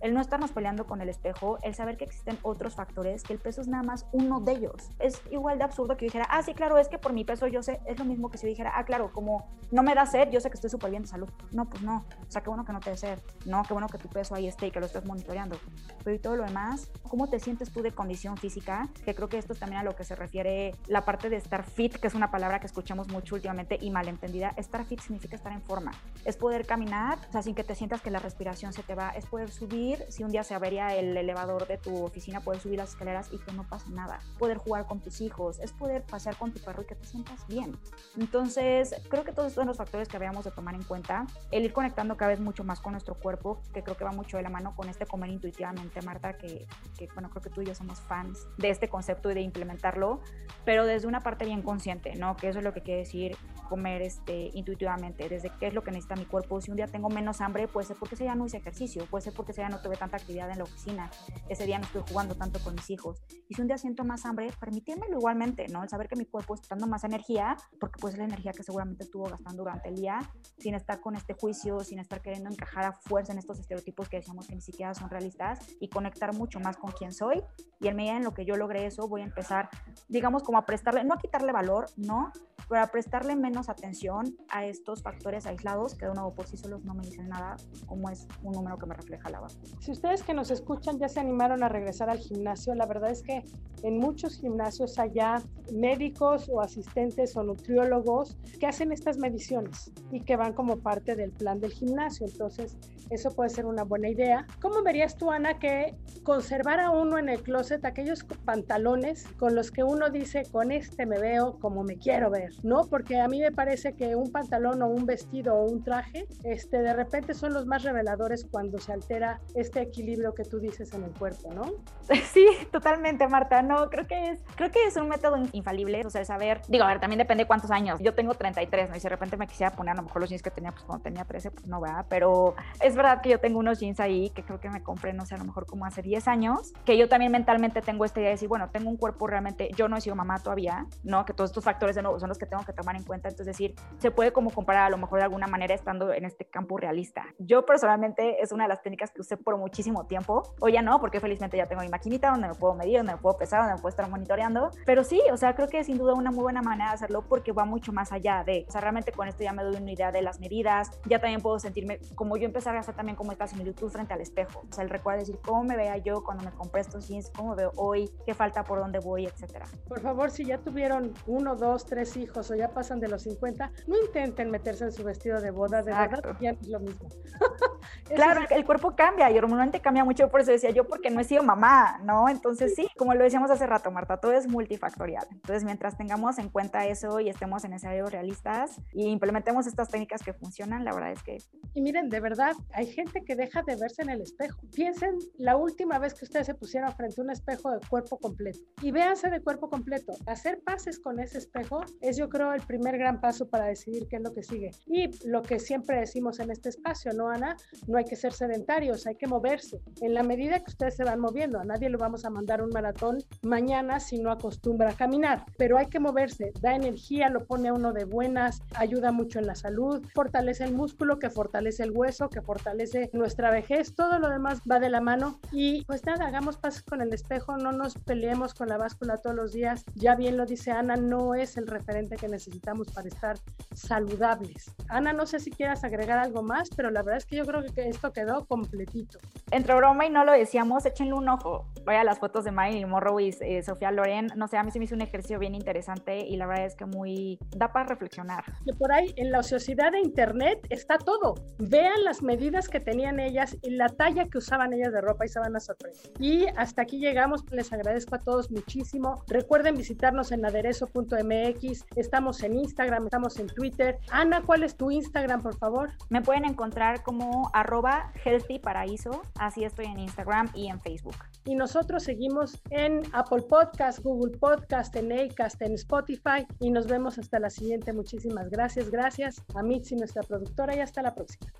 el 0.00 0.14
no 0.14 0.20
estarnos 0.20 0.52
peleando 0.52 0.86
con 0.86 1.00
el 1.00 1.08
espejo, 1.08 1.58
el 1.62 1.74
saber 1.74 1.96
que 1.96 2.04
existen 2.04 2.38
otros 2.42 2.74
factores, 2.74 3.22
que 3.22 3.32
el 3.32 3.38
peso 3.38 3.60
es 3.60 3.68
nada 3.68 3.82
más 3.82 4.06
uno 4.12 4.40
de 4.40 4.52
ellos. 4.52 4.90
Es 4.98 5.20
igual 5.30 5.58
de 5.58 5.64
absurdo 5.64 5.96
que 5.96 6.06
yo 6.06 6.08
dijera, 6.08 6.26
ah, 6.30 6.42
sí, 6.42 6.54
claro, 6.54 6.78
es 6.78 6.88
que 6.88 6.98
por 6.98 7.12
mi 7.12 7.24
peso 7.24 7.46
yo 7.46 7.62
sé, 7.62 7.80
es 7.86 7.98
lo 7.98 8.04
mismo 8.04 8.30
que 8.30 8.38
si 8.38 8.46
yo 8.46 8.50
dijera, 8.50 8.72
ah, 8.74 8.84
claro, 8.84 9.12
como 9.12 9.46
no 9.70 9.82
me 9.82 9.94
da 9.94 10.06
sed, 10.06 10.30
yo 10.30 10.40
sé 10.40 10.50
que 10.50 10.54
estoy 10.54 10.70
súper 10.70 10.90
bien 10.90 11.02
de 11.02 11.08
salud. 11.08 11.28
No, 11.52 11.68
pues 11.68 11.82
no. 11.82 12.04
O 12.26 12.30
sea, 12.30 12.42
qué 12.42 12.48
bueno 12.48 12.64
que 12.64 12.72
no 12.72 12.80
te 12.80 12.90
dé 12.90 12.96
sed. 12.96 13.18
No, 13.46 13.62
qué 13.62 13.72
bueno 13.72 13.88
que 13.88 13.98
tu 13.98 14.08
peso 14.08 14.34
ahí 14.34 14.46
esté 14.46 14.68
y 14.68 14.70
que 14.70 14.80
lo 14.80 14.86
estés 14.86 15.04
monitoreando. 15.04 15.58
Pero 16.04 16.14
y 16.14 16.18
todo 16.18 16.36
lo 16.36 16.44
demás, 16.44 16.90
¿cómo 17.08 17.28
te 17.28 17.40
sientes 17.40 17.70
tú 17.72 17.82
de 17.82 17.92
condición 17.92 18.36
física? 18.36 18.88
Que 19.04 19.14
creo 19.14 19.28
que 19.28 19.38
esto 19.38 19.52
es 19.52 19.58
también 19.58 19.80
a 19.80 19.84
lo 19.84 19.96
que 19.96 20.04
se 20.04 20.14
refiere 20.14 20.74
la 20.86 21.04
parte 21.04 21.28
de 21.28 21.36
estar 21.36 21.64
fit, 21.64 21.96
que 21.96 22.06
es 22.06 22.14
una 22.14 22.30
palabra 22.30 22.60
que 22.60 22.66
escuchamos 22.66 23.08
mucho 23.08 23.34
últimamente 23.34 23.78
y 23.80 23.90
malentendida. 23.90 24.54
Estar 24.56 24.84
fit 24.84 25.00
significa 25.00 25.36
estar 25.36 25.52
en 25.52 25.62
forma. 25.62 25.92
Es 26.24 26.36
poder 26.36 26.66
caminar, 26.66 27.18
o 27.28 27.32
sea, 27.32 27.42
sin 27.42 27.54
que 27.54 27.64
te 27.64 27.74
sientas 27.74 28.00
que 28.00 28.10
la 28.10 28.18
respiración 28.18 28.72
se 28.72 28.82
te 28.82 28.94
va. 28.94 29.10
Es 29.10 29.26
poder 29.26 29.50
subir 29.50 29.87
si 30.08 30.24
un 30.24 30.30
día 30.30 30.44
se 30.44 30.54
avería 30.54 30.94
el 30.94 31.16
elevador 31.16 31.66
de 31.66 31.78
tu 31.78 32.04
oficina, 32.04 32.40
puedes 32.40 32.62
subir 32.62 32.78
las 32.78 32.90
escaleras 32.90 33.28
y 33.32 33.38
que 33.38 33.52
no 33.52 33.66
pase 33.68 33.90
nada. 33.90 34.20
Poder 34.38 34.58
jugar 34.58 34.86
con 34.86 35.00
tus 35.00 35.20
hijos, 35.20 35.58
es 35.60 35.72
poder 35.72 36.02
pasear 36.02 36.36
con 36.36 36.52
tu 36.52 36.60
perro 36.60 36.82
y 36.82 36.86
que 36.86 36.94
te 36.94 37.06
sientas 37.06 37.46
bien. 37.46 37.78
Entonces, 38.16 38.94
creo 39.08 39.24
que 39.24 39.32
todos 39.32 39.48
estos 39.48 39.62
son 39.62 39.68
los 39.68 39.76
factores 39.76 40.08
que 40.08 40.16
habíamos 40.16 40.44
de 40.44 40.50
tomar 40.50 40.74
en 40.74 40.82
cuenta. 40.82 41.26
El 41.50 41.64
ir 41.64 41.72
conectando 41.72 42.16
cada 42.16 42.30
vez 42.30 42.40
mucho 42.40 42.64
más 42.64 42.80
con 42.80 42.92
nuestro 42.92 43.14
cuerpo, 43.14 43.60
que 43.72 43.82
creo 43.82 43.96
que 43.96 44.04
va 44.04 44.12
mucho 44.12 44.36
de 44.36 44.42
la 44.42 44.50
mano 44.50 44.74
con 44.76 44.88
este 44.88 45.06
comer 45.06 45.30
intuitivamente, 45.30 46.02
Marta, 46.02 46.36
que, 46.36 46.66
que 46.96 47.08
bueno, 47.14 47.30
creo 47.30 47.42
que 47.42 47.50
tú 47.50 47.62
y 47.62 47.66
yo 47.66 47.74
somos 47.74 48.00
fans 48.00 48.46
de 48.56 48.70
este 48.70 48.88
concepto 48.88 49.30
y 49.30 49.34
de 49.34 49.40
implementarlo, 49.40 50.20
pero 50.64 50.86
desde 50.86 51.06
una 51.06 51.20
parte 51.20 51.44
bien 51.44 51.62
consciente, 51.62 52.14
¿no? 52.16 52.36
Que 52.36 52.48
eso 52.48 52.58
es 52.58 52.64
lo 52.64 52.72
que 52.72 52.82
quiere 52.82 53.00
decir 53.00 53.36
comer 53.68 54.02
este, 54.02 54.50
intuitivamente, 54.54 55.28
desde 55.28 55.50
qué 55.60 55.68
es 55.68 55.74
lo 55.74 55.82
que 55.82 55.90
necesita 55.90 56.16
mi 56.16 56.24
cuerpo. 56.24 56.60
Si 56.60 56.70
un 56.70 56.76
día 56.76 56.86
tengo 56.86 57.08
menos 57.08 57.40
hambre, 57.40 57.68
puede 57.68 57.86
ser 57.86 57.96
porque 57.96 58.14
ese 58.14 58.24
día 58.24 58.34
no 58.34 58.46
hice 58.46 58.56
ejercicio, 58.56 59.04
puede 59.06 59.22
ser 59.22 59.34
porque 59.34 59.52
ese 59.52 59.60
día 59.60 59.68
no 59.68 59.77
tuve 59.80 59.96
tanta 59.96 60.16
actividad 60.16 60.50
en 60.50 60.58
la 60.58 60.64
oficina, 60.64 61.10
ese 61.48 61.64
día 61.66 61.78
no 61.78 61.84
estoy 61.84 62.02
jugando 62.08 62.34
tanto 62.34 62.58
con 62.60 62.74
mis 62.74 62.90
hijos. 62.90 63.22
Y 63.48 63.54
si 63.54 63.60
un 63.60 63.68
día 63.68 63.78
siento 63.78 64.04
más 64.04 64.24
hambre, 64.26 64.50
permítemelo 64.60 65.18
igualmente, 65.18 65.66
¿no? 65.68 65.82
El 65.82 65.88
saber 65.88 66.08
que 66.08 66.16
mi 66.16 66.26
cuerpo 66.26 66.54
está 66.54 66.68
dando 66.70 66.86
más 66.86 67.04
energía, 67.04 67.56
porque 67.80 67.98
pues 68.00 68.14
es 68.14 68.18
la 68.18 68.26
energía 68.26 68.52
que 68.52 68.62
seguramente 68.62 69.04
estuvo 69.04 69.24
gastando 69.24 69.62
durante 69.62 69.88
el 69.88 69.96
día, 69.96 70.20
sin 70.58 70.74
estar 70.74 71.00
con 71.00 71.14
este 71.16 71.34
juicio, 71.34 71.80
sin 71.80 71.98
estar 71.98 72.20
queriendo 72.20 72.50
encajar 72.50 72.84
a 72.84 72.92
fuerza 72.92 73.32
en 73.32 73.38
estos 73.38 73.58
estereotipos 73.58 74.08
que 74.08 74.18
decíamos 74.18 74.46
que 74.46 74.54
ni 74.54 74.60
siquiera 74.60 74.94
son 74.94 75.10
realistas 75.10 75.60
y 75.80 75.88
conectar 75.88 76.34
mucho 76.34 76.60
más 76.60 76.76
con 76.76 76.92
quién 76.92 77.12
soy. 77.12 77.42
Y 77.80 77.88
en 77.88 77.96
medida 77.96 78.16
en 78.16 78.24
lo 78.24 78.34
que 78.34 78.44
yo 78.44 78.56
logre 78.56 78.86
eso, 78.86 79.08
voy 79.08 79.22
a 79.22 79.24
empezar, 79.24 79.68
digamos, 80.08 80.42
como 80.42 80.58
a 80.58 80.66
prestarle, 80.66 81.04
no 81.04 81.14
a 81.14 81.18
quitarle 81.18 81.52
valor, 81.52 81.86
¿no? 81.96 82.32
Pero 82.68 82.82
a 82.82 82.86
prestarle 82.88 83.36
menos 83.36 83.68
atención 83.68 84.36
a 84.50 84.64
estos 84.64 85.02
factores 85.02 85.46
aislados 85.46 85.94
que 85.94 86.06
de 86.06 86.14
nuevo 86.14 86.34
por 86.34 86.46
sí 86.46 86.56
solos 86.56 86.84
no 86.84 86.94
me 86.94 87.04
dicen 87.04 87.28
nada, 87.28 87.56
como 87.86 88.10
es 88.10 88.26
un 88.42 88.52
número 88.52 88.78
que 88.78 88.86
me 88.86 88.94
refleja 88.94 89.30
la 89.30 89.40
base. 89.40 89.58
Si 89.80 89.92
ustedes 89.92 90.22
que 90.22 90.34
nos 90.34 90.50
escuchan 90.50 90.98
ya 90.98 91.08
se 91.08 91.20
animaron 91.20 91.62
a 91.62 91.68
regresar 91.68 92.10
al 92.10 92.18
gimnasio, 92.18 92.74
la 92.74 92.86
verdad 92.86 93.10
es 93.10 93.22
que 93.22 93.42
en 93.82 93.98
muchos 93.98 94.38
gimnasios 94.38 94.98
allá 94.98 95.42
médicos 95.72 96.48
o 96.48 96.60
asistentes 96.60 97.36
o 97.36 97.42
nutriólogos 97.42 98.36
que 98.58 98.66
hacen 98.66 98.92
estas 98.92 99.18
mediciones 99.18 99.92
y 100.10 100.20
que 100.20 100.36
van 100.36 100.52
como 100.52 100.78
parte 100.78 101.14
del 101.14 101.30
plan 101.30 101.60
del 101.60 101.72
gimnasio. 101.72 102.26
Entonces, 102.26 102.76
eso 103.10 103.30
puede 103.30 103.50
ser 103.50 103.66
una 103.66 103.84
buena 103.84 104.08
idea. 104.08 104.46
¿Cómo 104.60 104.82
verías 104.82 105.16
tú, 105.16 105.30
Ana, 105.30 105.58
que 105.58 105.94
conservar 106.22 106.80
a 106.80 106.90
uno 106.90 107.18
en 107.18 107.28
el 107.28 107.42
closet 107.42 107.84
aquellos 107.84 108.24
pantalones 108.44 109.26
con 109.38 109.54
los 109.54 109.70
que 109.70 109.82
uno 109.82 110.10
dice, 110.10 110.42
con 110.50 110.72
este 110.72 111.06
me 111.06 111.18
veo 111.18 111.58
como 111.58 111.84
me 111.84 111.96
quiero 111.96 112.30
ver? 112.30 112.52
¿No? 112.62 112.86
Porque 112.86 113.18
a 113.18 113.28
mí 113.28 113.40
me 113.40 113.52
parece 113.52 113.94
que 113.94 114.14
un 114.14 114.30
pantalón 114.30 114.82
o 114.82 114.88
un 114.88 115.06
vestido 115.06 115.54
o 115.54 115.64
un 115.64 115.82
traje, 115.82 116.26
este, 116.44 116.82
de 116.82 116.92
repente 116.92 117.34
son 117.34 117.54
los 117.54 117.66
más 117.66 117.82
reveladores 117.82 118.44
cuando 118.44 118.78
se 118.78 118.92
altera 118.92 119.40
este 119.60 119.80
equilibrio 119.80 120.34
que 120.34 120.44
tú 120.44 120.58
dices 120.58 120.92
en 120.94 121.04
el 121.04 121.10
cuerpo, 121.12 121.52
¿no? 121.52 121.72
Sí, 122.32 122.46
totalmente, 122.70 123.26
Marta. 123.26 123.62
No, 123.62 123.88
creo 123.90 124.06
que 124.06 124.30
es, 124.30 124.40
creo 124.54 124.70
que 124.70 124.84
es 124.84 124.96
un 124.96 125.08
método 125.08 125.36
infalible, 125.52 126.04
o 126.04 126.10
sea, 126.10 126.24
saber, 126.24 126.60
digo, 126.68 126.84
a 126.84 126.88
ver, 126.88 127.00
también 127.00 127.18
depende 127.18 127.44
de 127.44 127.48
cuántos 127.48 127.70
años. 127.70 127.98
Yo 128.00 128.14
tengo 128.14 128.34
33, 128.34 128.90
¿no? 128.90 128.96
Y 128.96 129.00
si 129.00 129.04
de 129.04 129.08
repente 129.08 129.36
me 129.36 129.46
quisiera 129.46 129.74
poner 129.74 129.92
a 129.92 129.96
lo 129.96 130.02
mejor 130.02 130.20
los 130.20 130.30
jeans 130.30 130.42
que 130.42 130.50
tenía, 130.50 130.72
pues 130.72 130.84
cuando 130.84 131.02
tenía 131.02 131.24
13, 131.24 131.50
pues 131.50 131.66
no, 131.66 131.80
va, 131.80 132.06
Pero 132.08 132.54
es 132.80 132.94
verdad 132.94 133.20
que 133.22 133.30
yo 133.30 133.40
tengo 133.40 133.58
unos 133.58 133.80
jeans 133.80 134.00
ahí 134.00 134.30
que 134.30 134.42
creo 134.42 134.60
que 134.60 134.70
me 134.70 134.82
compré, 134.82 135.12
no 135.12 135.26
sé, 135.26 135.34
a 135.34 135.38
lo 135.38 135.44
mejor 135.44 135.66
como 135.66 135.84
hace 135.84 136.02
10 136.02 136.28
años, 136.28 136.72
que 136.84 136.96
yo 136.96 137.08
también 137.08 137.32
mentalmente 137.32 137.82
tengo 137.82 138.04
esta 138.04 138.20
idea 138.20 138.28
de 138.28 138.34
decir, 138.34 138.48
bueno, 138.48 138.70
tengo 138.70 138.90
un 138.90 138.96
cuerpo 138.96 139.26
realmente, 139.26 139.70
yo 139.76 139.88
no 139.88 139.96
he 139.96 140.00
sido 140.00 140.16
mamá 140.16 140.38
todavía, 140.38 140.86
¿no? 141.02 141.24
Que 141.24 141.32
todos 141.32 141.50
estos 141.50 141.64
factores 141.64 141.96
de 141.96 142.02
nuevo 142.02 142.18
son 142.20 142.28
los 142.28 142.38
que 142.38 142.46
tengo 142.46 142.64
que 142.64 142.72
tomar 142.72 142.96
en 142.96 143.04
cuenta. 143.04 143.28
Entonces, 143.28 143.56
decir, 143.56 143.74
se 143.98 144.10
puede 144.10 144.32
como 144.32 144.50
comparar 144.50 144.86
a 144.86 144.90
lo 144.90 144.98
mejor 144.98 145.18
de 145.18 145.24
alguna 145.24 145.46
manera 145.46 145.74
estando 145.74 146.12
en 146.12 146.24
este 146.24 146.44
campo 146.44 146.76
realista. 146.76 147.26
Yo 147.38 147.66
personalmente 147.66 148.40
es 148.42 148.52
una 148.52 148.64
de 148.64 148.68
las 148.68 148.82
técnicas 148.82 149.10
que 149.10 149.20
usé 149.20 149.36
por 149.48 149.56
muchísimo 149.56 150.04
tiempo. 150.04 150.42
Hoy 150.60 150.72
ya 150.72 150.82
no, 150.82 151.00
porque 151.00 151.20
felizmente 151.20 151.56
ya 151.56 151.64
tengo 151.64 151.80
mi 151.80 151.88
maquinita 151.88 152.30
donde 152.30 152.48
me 152.48 152.54
puedo 152.54 152.74
medir, 152.74 152.98
donde 152.98 153.14
me 153.14 153.18
puedo 153.18 153.38
pesar, 153.38 153.60
donde 153.60 153.76
me 153.76 153.80
puedo 153.80 153.88
estar 153.88 154.06
monitoreando. 154.10 154.70
Pero 154.84 155.04
sí, 155.04 155.22
o 155.32 155.38
sea, 155.38 155.54
creo 155.54 155.68
que 155.68 155.78
es 155.78 155.86
sin 155.86 155.96
duda 155.96 156.12
una 156.12 156.30
muy 156.30 156.42
buena 156.42 156.60
manera 156.60 156.90
de 156.90 156.96
hacerlo 156.96 157.24
porque 157.26 157.52
va 157.52 157.64
mucho 157.64 157.90
más 157.90 158.12
allá 158.12 158.44
de, 158.44 158.66
o 158.68 158.70
sea, 158.70 158.82
realmente 158.82 159.10
con 159.10 159.26
esto 159.26 159.44
ya 159.44 159.54
me 159.54 159.62
doy 159.62 159.76
una 159.76 159.90
idea 159.90 160.12
de 160.12 160.20
las 160.20 160.38
medidas, 160.38 160.90
ya 161.06 161.18
también 161.18 161.40
puedo 161.40 161.58
sentirme 161.58 161.98
como 162.14 162.36
yo 162.36 162.44
empezar 162.44 162.76
a 162.76 162.80
hacer 162.80 162.94
también 162.94 163.16
como 163.16 163.32
esta 163.32 163.46
similitud 163.46 163.88
frente 163.88 164.12
al 164.12 164.20
espejo. 164.20 164.64
O 164.70 164.74
sea, 164.74 164.84
el 164.84 164.90
recuerdo 164.90 165.20
decir 165.20 165.38
cómo 165.42 165.64
me 165.64 165.74
veía 165.74 165.96
yo 165.96 166.22
cuando 166.22 166.44
me 166.44 166.50
compré 166.50 166.82
estos 166.82 167.08
jeans, 167.08 167.30
cómo 167.34 167.56
veo 167.56 167.72
hoy, 167.76 168.10
qué 168.26 168.34
falta 168.34 168.64
por 168.64 168.80
dónde 168.80 168.98
voy, 168.98 169.24
etcétera. 169.24 169.64
Por 169.88 170.00
favor, 170.00 170.30
si 170.30 170.44
ya 170.44 170.58
tuvieron 170.58 171.14
uno, 171.26 171.56
dos, 171.56 171.86
tres 171.86 172.18
hijos 172.18 172.50
o 172.50 172.54
ya 172.54 172.68
pasan 172.68 173.00
de 173.00 173.08
los 173.08 173.22
50, 173.22 173.72
no 173.86 173.96
intenten 173.98 174.50
meterse 174.50 174.84
en 174.84 174.92
su 174.92 175.04
vestido 175.04 175.40
de 175.40 175.50
boda, 175.52 175.82
de 175.82 175.94
verdad 175.94 176.36
ya 176.38 176.52
no 176.52 176.60
es 176.60 176.68
lo 176.68 176.80
mismo. 176.80 177.08
Claro, 178.14 178.40
el 178.50 178.64
cuerpo 178.64 178.96
cambia 178.96 179.30
y 179.30 179.38
hormonalmente 179.38 179.80
cambia 179.80 180.04
mucho, 180.04 180.28
por 180.28 180.40
eso 180.40 180.50
decía 180.50 180.70
yo, 180.70 180.88
porque 180.88 181.10
no 181.10 181.20
he 181.20 181.24
sido 181.24 181.42
mamá, 181.42 182.00
¿no? 182.02 182.28
Entonces 182.28 182.74
sí, 182.74 182.88
como 182.96 183.14
lo 183.14 183.22
decíamos 183.22 183.50
hace 183.50 183.66
rato, 183.66 183.90
Marta, 183.90 184.16
todo 184.16 184.32
es 184.32 184.48
multifactorial. 184.48 185.26
Entonces, 185.30 185.64
mientras 185.64 185.96
tengamos 185.96 186.38
en 186.38 186.48
cuenta 186.48 186.86
eso 186.86 187.20
y 187.20 187.28
estemos 187.28 187.64
en 187.64 187.74
escenarios 187.74 188.10
realistas 188.10 188.80
y 188.92 189.06
implementemos 189.08 189.66
estas 189.66 189.88
técnicas 189.88 190.22
que 190.22 190.32
funcionan, 190.32 190.84
la 190.84 190.92
verdad 190.92 191.12
es 191.12 191.22
que... 191.22 191.38
Y 191.74 191.82
miren, 191.82 192.08
de 192.08 192.20
verdad, 192.20 192.54
hay 192.72 192.86
gente 192.86 193.24
que 193.24 193.36
deja 193.36 193.62
de 193.62 193.76
verse 193.76 194.02
en 194.02 194.10
el 194.10 194.22
espejo. 194.22 194.60
Piensen 194.74 195.18
la 195.36 195.56
última 195.56 195.98
vez 195.98 196.14
que 196.14 196.24
ustedes 196.24 196.46
se 196.46 196.54
pusieron 196.54 196.92
frente 196.92 197.20
a 197.20 197.24
un 197.24 197.30
espejo 197.30 197.70
de 197.70 197.86
cuerpo 197.88 198.18
completo 198.18 198.58
y 198.82 198.90
véanse 198.90 199.30
de 199.30 199.40
cuerpo 199.40 199.68
completo. 199.68 200.12
Hacer 200.26 200.60
pases 200.62 200.98
con 200.98 201.20
ese 201.20 201.38
espejo 201.38 201.84
es, 202.00 202.16
yo 202.16 202.28
creo, 202.28 202.52
el 202.52 202.62
primer 202.62 202.98
gran 202.98 203.20
paso 203.20 203.48
para 203.48 203.66
decidir 203.66 204.08
qué 204.08 204.16
es 204.16 204.22
lo 204.22 204.34
que 204.34 204.42
sigue. 204.42 204.70
Y 204.86 205.08
lo 205.28 205.42
que 205.42 205.58
siempre 205.58 206.00
decimos 206.00 206.40
en 206.40 206.50
este 206.50 206.68
espacio, 206.68 207.12
¿no, 207.12 207.28
Ana? 207.28 207.56
No 207.86 207.98
hay 207.98 208.04
que 208.04 208.16
ser 208.16 208.32
sedentarios, 208.32 209.06
hay 209.06 209.16
que 209.16 209.26
moverse. 209.26 209.80
En 210.00 210.14
la 210.14 210.22
medida 210.22 210.58
que 210.60 210.70
ustedes 210.70 210.96
se 210.96 211.04
van 211.04 211.20
moviendo, 211.20 211.60
a 211.60 211.64
nadie 211.64 211.90
le 211.90 211.96
vamos 211.96 212.24
a 212.24 212.30
mandar 212.30 212.62
un 212.62 212.70
maratón 212.70 213.18
mañana 213.42 214.00
si 214.00 214.18
no 214.18 214.30
acostumbra 214.30 214.90
a 214.90 214.94
caminar, 214.94 215.44
pero 215.56 215.78
hay 215.78 215.86
que 215.86 216.00
moverse, 216.00 216.52
da 216.60 216.74
energía, 216.74 217.28
lo 217.28 217.44
pone 217.44 217.68
a 217.68 217.72
uno 217.72 217.92
de 217.92 218.04
buenas, 218.04 218.62
ayuda 218.74 219.12
mucho 219.12 219.38
en 219.38 219.46
la 219.46 219.54
salud, 219.54 220.04
fortalece 220.14 220.64
el 220.64 220.74
músculo, 220.74 221.18
que 221.18 221.30
fortalece 221.30 221.82
el 221.82 221.90
hueso, 221.90 222.28
que 222.28 222.42
fortalece 222.42 223.10
nuestra 223.12 223.50
vejez, 223.50 223.94
todo 223.94 224.18
lo 224.18 224.28
demás 224.28 224.60
va 224.70 224.80
de 224.80 224.90
la 224.90 225.00
mano 225.00 225.38
y 225.52 225.84
pues 225.84 226.04
nada, 226.04 226.26
hagamos 226.26 226.56
pasos 226.56 226.82
con 226.82 227.00
el 227.00 227.12
espejo, 227.12 227.56
no 227.56 227.72
nos 227.72 227.94
peleemos 227.94 228.54
con 228.54 228.68
la 228.68 228.76
báscula 228.76 229.18
todos 229.18 229.36
los 229.36 229.52
días, 229.52 229.84
ya 229.94 230.14
bien 230.14 230.36
lo 230.36 230.46
dice 230.46 230.70
Ana, 230.70 230.96
no 230.96 231.34
es 231.34 231.56
el 231.56 231.66
referente 231.66 232.16
que 232.16 232.28
necesitamos 232.28 232.90
para 232.92 233.08
estar 233.08 233.38
saludables. 233.74 234.72
Ana, 234.88 235.12
no 235.12 235.26
sé 235.26 235.40
si 235.40 235.50
quieras 235.50 235.84
agregar 235.84 236.18
algo 236.18 236.42
más, 236.42 236.68
pero 236.74 236.90
la 236.90 237.02
verdad 237.02 237.18
es 237.18 237.26
que 237.26 237.36
yo 237.36 237.44
creo 237.44 237.62
que 237.62 237.67
esto 237.76 238.12
quedó 238.12 238.46
completito. 238.46 239.18
Entre 239.50 239.74
broma 239.74 240.06
y 240.06 240.10
no 240.10 240.24
lo 240.24 240.32
decíamos, 240.32 240.84
échenle 240.86 241.14
un 241.14 241.28
ojo. 241.28 241.66
Vaya 241.84 242.04
las 242.04 242.18
fotos 242.18 242.44
de 242.44 242.50
Marilyn 242.50 242.88
Monroe 242.88 243.24
y 243.24 243.34
eh, 243.40 243.62
Sofía 243.62 243.90
Loren. 243.90 244.28
No 244.36 244.48
sé, 244.48 244.56
a 244.56 244.62
mí 244.62 244.70
se 244.70 244.78
me 244.78 244.84
hizo 244.84 244.94
un 244.94 245.00
ejercicio 245.00 245.38
bien 245.38 245.54
interesante 245.54 246.18
y 246.18 246.36
la 246.36 246.46
verdad 246.46 246.66
es 246.66 246.76
que 246.76 246.84
muy 246.84 247.38
da 247.56 247.72
para 247.72 247.86
reflexionar. 247.86 248.44
Que 248.64 248.74
por 248.74 248.92
ahí 248.92 249.12
en 249.16 249.30
la 249.30 249.40
ociosidad 249.40 249.92
de 249.92 250.00
internet 250.00 250.66
está 250.70 250.98
todo. 250.98 251.34
Vean 251.58 252.04
las 252.04 252.22
medidas 252.22 252.68
que 252.68 252.80
tenían 252.80 253.20
ellas 253.20 253.56
y 253.62 253.70
la 253.70 253.88
talla 253.88 254.26
que 254.26 254.38
usaban 254.38 254.72
ellas 254.72 254.92
de 254.92 255.00
ropa 255.00 255.24
y 255.24 255.28
se 255.28 255.40
van 255.40 255.56
a 255.56 255.60
sorprender. 255.60 256.00
Y 256.18 256.46
hasta 256.56 256.82
aquí 256.82 256.98
llegamos. 256.98 257.44
Les 257.50 257.72
agradezco 257.72 258.14
a 258.14 258.20
todos 258.20 258.50
muchísimo. 258.50 259.24
Recuerden 259.28 259.76
visitarnos 259.76 260.32
en 260.32 260.44
aderezo.mx. 260.44 261.86
Estamos 261.96 262.42
en 262.42 262.56
Instagram, 262.56 263.04
estamos 263.04 263.38
en 263.38 263.46
Twitter. 263.46 263.98
Ana, 264.10 264.42
¿cuál 264.44 264.62
es 264.62 264.76
tu 264.76 264.90
Instagram, 264.90 265.42
por 265.42 265.56
favor? 265.56 265.90
Me 266.08 266.22
pueden 266.22 266.44
encontrar 266.44 267.02
como 267.02 267.50
arroba 267.60 268.12
healthyparaíso. 268.24 269.22
Así 269.38 269.64
estoy 269.64 269.86
en 269.86 269.98
Instagram 269.98 270.50
y 270.54 270.68
en 270.68 270.80
Facebook. 270.80 271.16
Y 271.44 271.54
nosotros 271.54 272.02
seguimos 272.04 272.60
en 272.70 273.02
Apple 273.12 273.42
Podcast, 273.48 274.00
Google 274.00 274.36
Podcast, 274.38 274.94
en 274.96 275.12
Acast, 275.12 275.60
en 275.62 275.72
Spotify. 275.72 276.46
Y 276.60 276.70
nos 276.70 276.86
vemos 276.86 277.18
hasta 277.18 277.38
la 277.38 277.50
siguiente. 277.50 277.92
Muchísimas 277.92 278.48
gracias. 278.50 278.90
Gracias 278.90 279.42
a 279.54 279.62
Mitzi, 279.62 279.96
nuestra 279.96 280.22
productora, 280.22 280.76
y 280.76 280.80
hasta 280.80 281.02
la 281.02 281.14
próxima. 281.14 281.50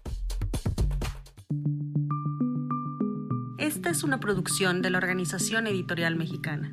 Esta 3.59 3.91
es 3.91 4.05
una 4.05 4.21
producción 4.21 4.83
de 4.83 4.91
la 4.91 4.99
Organización 4.99 5.67
Editorial 5.67 6.17
Mexicana. 6.17 6.73